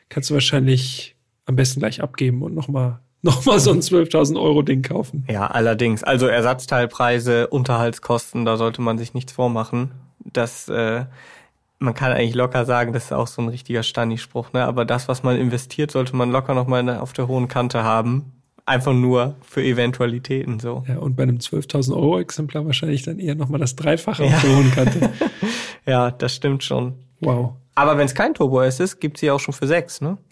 kannst 0.09 0.31
du 0.31 0.35
wahrscheinlich 0.35 1.17
am 1.47 1.57
besten 1.57 1.81
gleich 1.81 2.01
abgeben 2.01 2.43
und 2.43 2.55
nochmal 2.55 3.01
noch 3.23 3.45
mal 3.45 3.59
so 3.59 3.73
ein 3.73 3.81
12.000 3.81 4.41
Euro 4.41 4.63
Ding 4.63 4.83
kaufen. 4.83 5.25
ja, 5.29 5.49
allerdings, 5.49 6.05
also 6.05 6.27
Ersatzteilpreise, 6.27 7.49
Unterhaltskosten, 7.49 8.45
da 8.45 8.57
sollte 8.57 8.81
man 8.81 8.97
sich 8.97 9.13
nichts 9.13 9.33
vormachen. 9.33 9.91
Das, 10.21 10.69
äh, 10.69 11.05
man 11.81 11.95
kann 11.95 12.13
eigentlich 12.13 12.37
locker 12.37 12.67
sagen, 12.67 12.93
das 12.93 13.07
ist 13.07 13.13
auch 13.13 13.27
so 13.27 13.43
ein 13.43 13.49
richtiger 13.49 13.83
Stani-Spruch, 13.83 14.53
ne? 14.53 14.65
Aber 14.65 14.85
das, 14.85 15.09
was 15.09 15.25
man 15.25 15.37
investiert, 15.37 15.91
sollte 15.91 16.15
man 16.15 16.31
locker 16.31 16.55
nochmal 16.55 16.89
auf 16.99 17.13
der 17.13 17.27
hohen 17.27 17.49
Kante 17.49 17.83
haben. 17.83 18.33
Einfach 18.71 18.93
nur 18.93 19.35
für 19.43 19.65
Eventualitäten, 19.65 20.61
so. 20.61 20.85
Ja, 20.87 20.99
und 20.99 21.17
bei 21.17 21.25
einem 21.25 21.39
12.000 21.39 21.93
Euro 21.93 22.21
Exemplar 22.21 22.65
wahrscheinlich 22.67 23.03
dann 23.03 23.19
eher 23.19 23.35
nochmal 23.35 23.59
das 23.59 23.75
Dreifache 23.75 24.23
auf 24.23 24.41
der 24.43 24.57
hohen 24.57 24.71
Kante. 24.71 25.11
Ja, 25.87 26.11
das 26.13 26.37
stimmt 26.37 26.63
schon. 26.63 26.93
Wow. 27.21 27.55
Aber 27.75 27.97
wenn 27.99 28.05
es 28.05 28.15
kein 28.15 28.33
Turbo 28.35 28.61
S 28.61 28.79
ist, 28.79 29.01
gibt's 29.01 29.19
sie 29.21 29.31
auch 29.33 29.41
schon 29.41 29.55
für 29.55 29.67
sechs, 29.67 30.01
ne? 30.01 30.19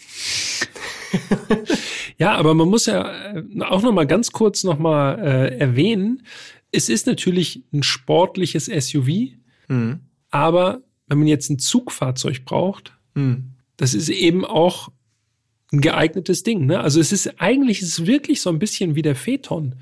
Ja, 2.18 2.34
aber 2.36 2.55
man 2.55 2.68
muss 2.68 2.86
ja 2.86 3.11
äh, 3.34 3.43
auch 3.62 3.82
noch 3.82 3.93
mal 3.93 4.07
ganz 4.07 4.30
kurz 4.30 4.62
noch 4.64 4.78
mal 4.78 5.18
äh, 5.18 5.59
erwähnen, 5.59 6.22
es 6.70 6.89
ist 6.89 7.07
natürlich 7.07 7.64
ein 7.72 7.82
sportliches 7.82 8.66
SUV, 8.66 9.09
Hm. 9.68 10.01
aber 10.30 10.82
wenn 11.09 11.18
man 11.18 11.26
jetzt 11.26 11.51
ein 11.51 11.59
Zugfahrzeug 11.59 12.45
braucht, 12.45 12.93
Hm. 13.14 13.53
das 13.76 13.95
ist 13.95 14.09
eben 14.11 14.45
auch 14.45 14.91
ein 15.73 15.81
geeignetes 15.81 16.43
Ding. 16.43 16.66
Ne? 16.66 16.81
Also 16.81 17.01
es 17.01 17.12
ist 17.12 17.41
eigentlich 17.41 17.83
ist 17.83 17.99
es 17.99 18.07
wirklich 18.07 18.41
so 18.41 18.51
ein 18.51 18.59
bisschen 18.59 18.95
wie 18.95 19.03
der 19.03 19.14
Phaeton, 19.14 19.77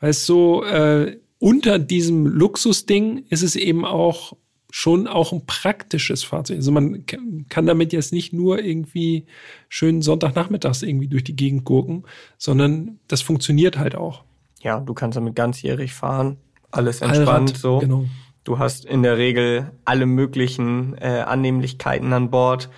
weil 0.00 0.10
es 0.10 0.26
so 0.26 0.64
äh, 0.64 1.18
unter 1.38 1.78
diesem 1.78 2.26
Luxusding 2.26 3.24
ist 3.28 3.42
es 3.42 3.56
eben 3.56 3.84
auch 3.84 4.34
schon 4.70 5.06
auch 5.06 5.32
ein 5.32 5.46
praktisches 5.46 6.24
Fahrzeug. 6.24 6.56
Also 6.56 6.72
man 6.72 7.04
kann 7.48 7.66
damit 7.66 7.92
jetzt 7.92 8.12
nicht 8.12 8.32
nur 8.32 8.58
irgendwie 8.58 9.26
schön 9.68 10.02
Sonntagnachmittags 10.02 10.82
irgendwie 10.82 11.06
durch 11.06 11.22
die 11.22 11.36
Gegend 11.36 11.64
gucken, 11.64 12.04
sondern 12.38 12.98
das 13.06 13.22
funktioniert 13.22 13.78
halt 13.78 13.94
auch. 13.94 14.24
Ja, 14.62 14.80
du 14.80 14.94
kannst 14.94 15.16
damit 15.16 15.36
ganzjährig 15.36 15.92
fahren, 15.92 16.38
alles 16.72 17.02
entspannt 17.02 17.50
Allrad, 17.50 17.56
so. 17.56 17.78
Genau. 17.78 18.06
Du 18.42 18.58
hast 18.58 18.84
in 18.84 19.02
der 19.02 19.16
Regel 19.16 19.70
alle 19.84 20.06
möglichen 20.06 20.96
äh, 20.98 21.22
Annehmlichkeiten 21.24 22.12
an 22.12 22.30
Bord. 22.30 22.68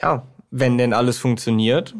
Ja, 0.00 0.26
wenn 0.50 0.78
denn 0.78 0.92
alles 0.92 1.18
funktioniert, 1.18 1.94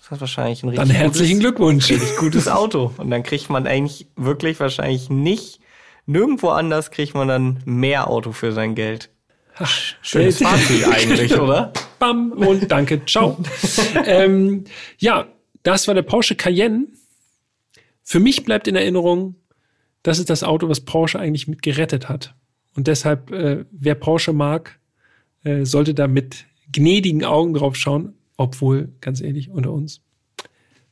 ist 0.00 0.10
das 0.10 0.20
wahrscheinlich 0.20 0.62
ein 0.62 0.70
richtig 0.70 0.88
Dann 0.88 0.96
herzlichen 0.96 1.38
gutes, 1.38 1.40
Glückwunsch. 1.40 1.90
Richtig 1.90 2.16
gutes 2.16 2.48
Auto. 2.48 2.92
Und 2.96 3.10
dann 3.10 3.22
kriegt 3.22 3.50
man 3.50 3.66
eigentlich 3.66 4.08
wirklich 4.16 4.58
wahrscheinlich 4.60 5.10
nicht, 5.10 5.60
nirgendwo 6.06 6.48
anders 6.48 6.90
kriegt 6.90 7.14
man 7.14 7.28
dann 7.28 7.62
mehr 7.64 8.08
Auto 8.08 8.32
für 8.32 8.52
sein 8.52 8.74
Geld. 8.74 9.10
Ach, 9.56 9.70
Schönes 10.00 10.38
Fazit 10.38 10.86
eigentlich, 10.86 11.38
oder? 11.38 11.72
Bam 11.98 12.32
und 12.32 12.70
danke, 12.70 13.04
ciao. 13.04 13.38
ähm, 14.06 14.64
ja, 14.98 15.28
das 15.62 15.86
war 15.86 15.94
der 15.94 16.02
Porsche 16.02 16.34
Cayenne. 16.34 16.86
Für 18.02 18.18
mich 18.18 18.44
bleibt 18.44 18.66
in 18.66 18.74
Erinnerung, 18.74 19.36
das 20.02 20.18
ist 20.18 20.30
das 20.30 20.42
Auto, 20.42 20.68
was 20.68 20.80
Porsche 20.80 21.20
eigentlich 21.20 21.46
mit 21.46 21.62
gerettet 21.62 22.08
hat. 22.08 22.34
Und 22.74 22.88
deshalb, 22.88 23.30
äh, 23.30 23.64
wer 23.70 23.94
Porsche 23.94 24.32
mag, 24.32 24.80
äh, 25.44 25.64
sollte 25.64 25.94
da 25.94 26.08
mit 26.08 26.46
gnädigen 26.70 27.24
Augen 27.24 27.54
drauf 27.54 27.76
schauen, 27.76 28.14
obwohl, 28.36 28.92
ganz 29.00 29.20
ehrlich, 29.20 29.50
unter 29.50 29.72
uns, 29.72 30.02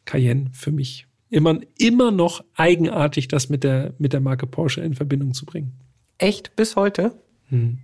Cayenne 0.05 0.51
für 0.53 0.73
mich 0.73 1.07
immer, 1.31 1.61
immer 1.79 2.11
noch 2.11 2.45
eigenartig, 2.55 3.29
das 3.29 3.49
mit 3.49 3.65
der, 3.65 3.95
mit 3.99 4.13
der 4.13 4.21
Marke 4.21 4.47
Porsche 4.47 4.81
in 4.81 4.95
Verbindung 4.95 5.35
zu 5.35 5.47
bringen. 5.47 5.73
Echt? 6.19 6.55
Bis 6.57 6.77
heute? 6.77 7.13
Hm. 7.49 7.79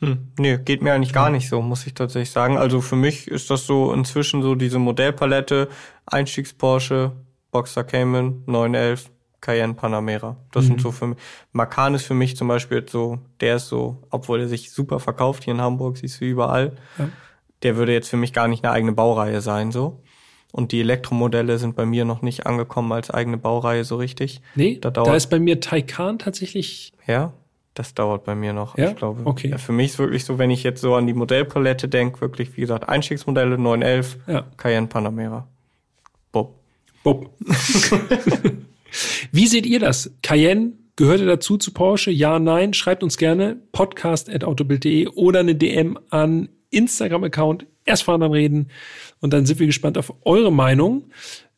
Hm, 0.00 0.28
nee, 0.38 0.58
geht 0.58 0.80
mir 0.80 0.92
eigentlich 0.92 1.12
gar 1.12 1.28
nicht 1.28 1.48
so, 1.48 1.60
muss 1.60 1.86
ich 1.86 1.94
tatsächlich 1.94 2.30
sagen. 2.30 2.56
Also 2.56 2.80
für 2.80 2.94
mich 2.94 3.26
ist 3.26 3.50
das 3.50 3.66
so 3.66 3.92
inzwischen 3.92 4.42
so 4.42 4.54
diese 4.54 4.78
Modellpalette, 4.78 5.68
Einstiegs 6.06 6.52
Porsche, 6.52 7.12
Boxer 7.50 7.82
Cayman, 7.82 8.44
911, 8.46 9.10
Cayenne 9.40 9.74
Panamera. 9.74 10.36
Das 10.52 10.64
mhm. 10.64 10.68
sind 10.68 10.80
so 10.80 10.92
für 10.92 11.08
mich. 11.08 11.18
Macan 11.52 11.94
ist 11.94 12.04
für 12.04 12.14
mich 12.14 12.36
zum 12.36 12.48
Beispiel 12.48 12.84
so, 12.88 13.18
der 13.40 13.56
ist 13.56 13.68
so, 13.68 14.02
obwohl 14.10 14.40
er 14.40 14.48
sich 14.48 14.72
super 14.72 15.00
verkauft 15.00 15.44
hier 15.44 15.54
in 15.54 15.60
Hamburg, 15.60 15.98
siehst 15.98 16.20
du 16.20 16.24
überall. 16.24 16.72
Ja. 16.98 17.08
Der 17.62 17.76
würde 17.76 17.92
jetzt 17.92 18.08
für 18.08 18.16
mich 18.16 18.32
gar 18.32 18.48
nicht 18.48 18.64
eine 18.64 18.72
eigene 18.72 18.92
Baureihe 18.92 19.40
sein, 19.40 19.72
so. 19.72 20.02
Und 20.50 20.72
die 20.72 20.80
Elektromodelle 20.80 21.58
sind 21.58 21.76
bei 21.76 21.84
mir 21.84 22.04
noch 22.04 22.22
nicht 22.22 22.46
angekommen 22.46 22.90
als 22.92 23.10
eigene 23.10 23.36
Baureihe 23.36 23.84
so 23.84 23.96
richtig. 23.96 24.40
Nee, 24.54 24.78
da, 24.80 24.90
dauert, 24.90 25.08
da 25.08 25.14
ist 25.14 25.26
bei 25.26 25.38
mir 25.38 25.60
Taycan 25.60 26.18
tatsächlich. 26.18 26.92
Ja, 27.06 27.34
das 27.74 27.94
dauert 27.94 28.24
bei 28.24 28.34
mir 28.34 28.52
noch. 28.52 28.76
Ja? 28.78 28.90
Ich 28.90 28.96
glaube, 28.96 29.22
okay. 29.24 29.50
Ja, 29.50 29.58
für 29.58 29.72
mich 29.72 29.92
ist 29.92 29.98
wirklich 29.98 30.24
so, 30.24 30.38
wenn 30.38 30.50
ich 30.50 30.62
jetzt 30.62 30.80
so 30.80 30.94
an 30.94 31.06
die 31.06 31.12
Modellpalette 31.12 31.88
denke, 31.88 32.20
wirklich, 32.20 32.56
wie 32.56 32.62
gesagt, 32.62 32.88
Einstiegsmodelle 32.88 33.58
911, 33.58 34.18
ja. 34.26 34.46
Cayenne 34.56 34.86
Panamera. 34.86 35.46
Bob. 36.32 36.54
Bob. 37.02 37.30
Wie 39.32 39.46
seht 39.46 39.66
ihr 39.66 39.80
das? 39.80 40.12
Cayenne 40.22 40.72
gehört 40.96 41.20
ihr 41.20 41.26
dazu 41.26 41.56
zu 41.56 41.72
Porsche? 41.72 42.10
Ja, 42.10 42.38
nein? 42.38 42.74
Schreibt 42.74 43.02
uns 43.02 43.16
gerne 43.18 43.56
podcast.autobild.de 43.72 45.08
oder 45.08 45.40
eine 45.40 45.54
DM 45.54 45.98
an 46.10 46.48
Instagram-Account. 46.70 47.66
Erst 47.84 48.02
fahren, 48.02 48.20
dann 48.20 48.32
reden. 48.32 48.70
Und 49.20 49.32
dann 49.32 49.46
sind 49.46 49.60
wir 49.60 49.66
gespannt 49.66 49.98
auf 49.98 50.12
eure 50.24 50.52
Meinung. 50.52 51.10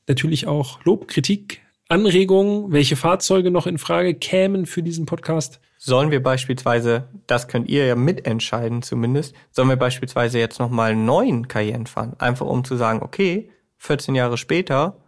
Natürlich 0.07 0.47
auch 0.47 0.85
Lob, 0.85 1.09
Kritik, 1.09 1.61
Anregungen, 1.89 2.73
welche 2.73 2.95
Fahrzeuge 2.95 3.51
noch 3.51 3.67
in 3.67 3.79
Frage 3.79 4.15
kämen 4.15 4.67
für 4.67 4.83
diesen 4.83 5.07
Podcast. 5.07 5.61
Sollen 5.77 6.11
wir 6.11 6.23
beispielsweise, 6.23 7.09
das 7.27 7.49
könnt 7.49 7.69
ihr 7.69 7.87
ja 7.87 7.97
mitentscheiden 7.97 8.83
zumindest, 8.83 9.35
sollen 9.51 9.69
wir 9.69 9.77
beispielsweise 9.77 10.39
jetzt 10.39 10.61
nochmal 10.61 10.93
einen 10.93 11.05
neuen 11.05 11.49
Cayenne 11.49 11.87
fahren? 11.87 12.15
Einfach 12.19 12.47
um 12.47 12.65
zu 12.65 12.77
sagen, 12.77 13.03
okay, 13.03 13.51
14 13.79 14.15
Jahre 14.15 14.37
später 14.37 14.99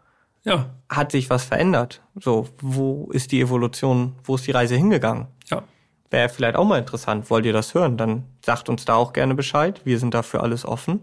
ja. 0.44 0.70
hat 0.88 1.12
sich 1.12 1.30
was 1.30 1.44
verändert. 1.44 2.02
So, 2.18 2.48
wo 2.60 3.10
ist 3.12 3.32
die 3.32 3.40
Evolution, 3.40 4.14
wo 4.24 4.34
ist 4.34 4.46
die 4.46 4.50
Reise 4.50 4.76
hingegangen? 4.76 5.26
Ja. 5.50 5.62
Wäre 6.10 6.28
vielleicht 6.28 6.56
auch 6.56 6.66
mal 6.66 6.78
interessant. 6.78 7.30
Wollt 7.30 7.46
ihr 7.46 7.52
das 7.52 7.74
hören? 7.74 7.96
Dann 7.96 8.24
sagt 8.44 8.68
uns 8.68 8.84
da 8.84 8.94
auch 8.94 9.12
gerne 9.12 9.34
Bescheid. 9.34 9.80
Wir 9.84 9.98
sind 9.98 10.14
dafür 10.14 10.42
alles 10.42 10.64
offen. 10.64 11.00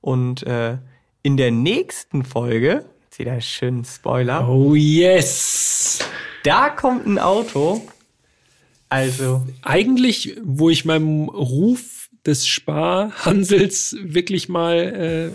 Und 0.00 0.42
äh, 0.46 0.78
in 1.22 1.36
der 1.36 1.50
nächsten 1.50 2.24
Folge, 2.24 2.84
jetzt 3.04 3.18
wieder 3.18 3.40
schön 3.40 3.84
Spoiler. 3.84 4.48
Oh 4.48 4.74
yes! 4.74 6.00
Da 6.44 6.68
kommt 6.68 7.06
ein 7.06 7.18
Auto. 7.18 7.82
Also. 8.88 9.44
Eigentlich, 9.62 10.36
wo 10.44 10.70
ich 10.70 10.84
meinem 10.84 11.28
Ruf 11.28 12.08
des 12.26 12.46
Sparhansels 12.46 13.96
wirklich 14.00 14.48
mal 14.48 15.32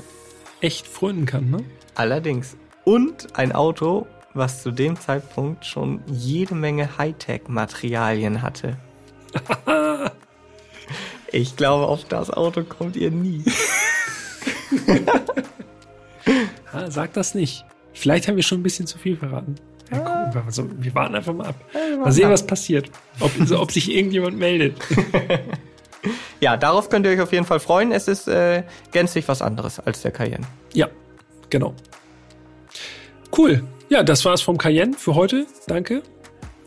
äh, 0.61 0.65
echt 0.65 0.87
frönen 0.87 1.25
kann, 1.25 1.49
ne? 1.49 1.63
Allerdings. 1.95 2.55
Und 2.83 3.37
ein 3.37 3.51
Auto, 3.51 4.07
was 4.33 4.63
zu 4.63 4.71
dem 4.71 4.99
Zeitpunkt 4.99 5.65
schon 5.65 6.01
jede 6.07 6.55
Menge 6.55 6.97
Hightech-Materialien 6.97 8.41
hatte. 8.41 8.77
ich 11.31 11.55
glaube, 11.55 11.87
auf 11.87 12.05
das 12.05 12.29
Auto 12.29 12.63
kommt 12.63 12.95
ihr 12.95 13.11
nie. 13.11 13.43
ah, 16.73 16.89
sag 16.89 17.13
das 17.13 17.35
nicht. 17.35 17.65
Vielleicht 17.93 18.27
haben 18.27 18.35
wir 18.35 18.43
schon 18.43 18.61
ein 18.61 18.63
bisschen 18.63 18.87
zu 18.87 18.97
viel 18.97 19.17
verraten. 19.17 19.55
Ja, 19.91 19.99
gucken, 19.99 20.41
also, 20.45 20.69
wir 20.77 20.95
warten 20.95 21.15
einfach 21.15 21.33
mal 21.33 21.47
ab. 21.47 21.55
Mal 21.99 22.11
sehen, 22.11 22.29
was 22.29 22.45
passiert. 22.47 22.89
Ob, 23.19 23.31
also, 23.39 23.59
ob 23.59 23.71
sich 23.71 23.91
irgendjemand 23.91 24.37
meldet. 24.37 24.77
ja, 26.39 26.55
darauf 26.55 26.89
könnt 26.89 27.05
ihr 27.05 27.11
euch 27.11 27.21
auf 27.21 27.33
jeden 27.33 27.45
Fall 27.45 27.59
freuen. 27.59 27.91
Es 27.91 28.07
ist 28.07 28.27
äh, 28.27 28.63
gänzlich 28.91 29.27
was 29.27 29.41
anderes 29.41 29.79
als 29.79 30.01
der 30.01 30.11
Cayenne. 30.11 30.47
Ja, 30.73 30.87
genau. 31.49 31.75
Cool. 33.37 33.63
Ja, 33.89 34.03
das 34.03 34.23
war's 34.25 34.41
vom 34.41 34.57
Cayenne 34.57 34.93
für 34.93 35.15
heute. 35.15 35.45
Danke. 35.67 36.01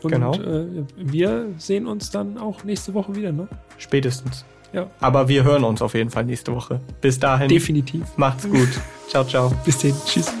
Und 0.03 0.11
genau. 0.11 0.33
äh, 0.35 0.85
wir 0.95 1.47
sehen 1.57 1.87
uns 1.87 2.11
dann 2.11 2.37
auch 2.37 2.63
nächste 2.63 2.93
Woche 2.93 3.15
wieder, 3.15 3.31
ne? 3.31 3.47
Spätestens. 3.77 4.45
Ja. 4.73 4.89
Aber 4.99 5.27
wir 5.27 5.43
hören 5.43 5.63
uns 5.63 5.81
auf 5.81 5.93
jeden 5.95 6.09
Fall 6.09 6.25
nächste 6.25 6.53
Woche. 6.53 6.81
Bis 7.01 7.17
dahin. 7.17 7.47
Definitiv. 7.47 8.03
Macht's 8.17 8.47
gut. 8.47 8.69
ciao, 9.07 9.23
ciao. 9.23 9.51
Bis 9.63 9.79
dann. 9.79 9.93
Tschüss. 10.05 10.31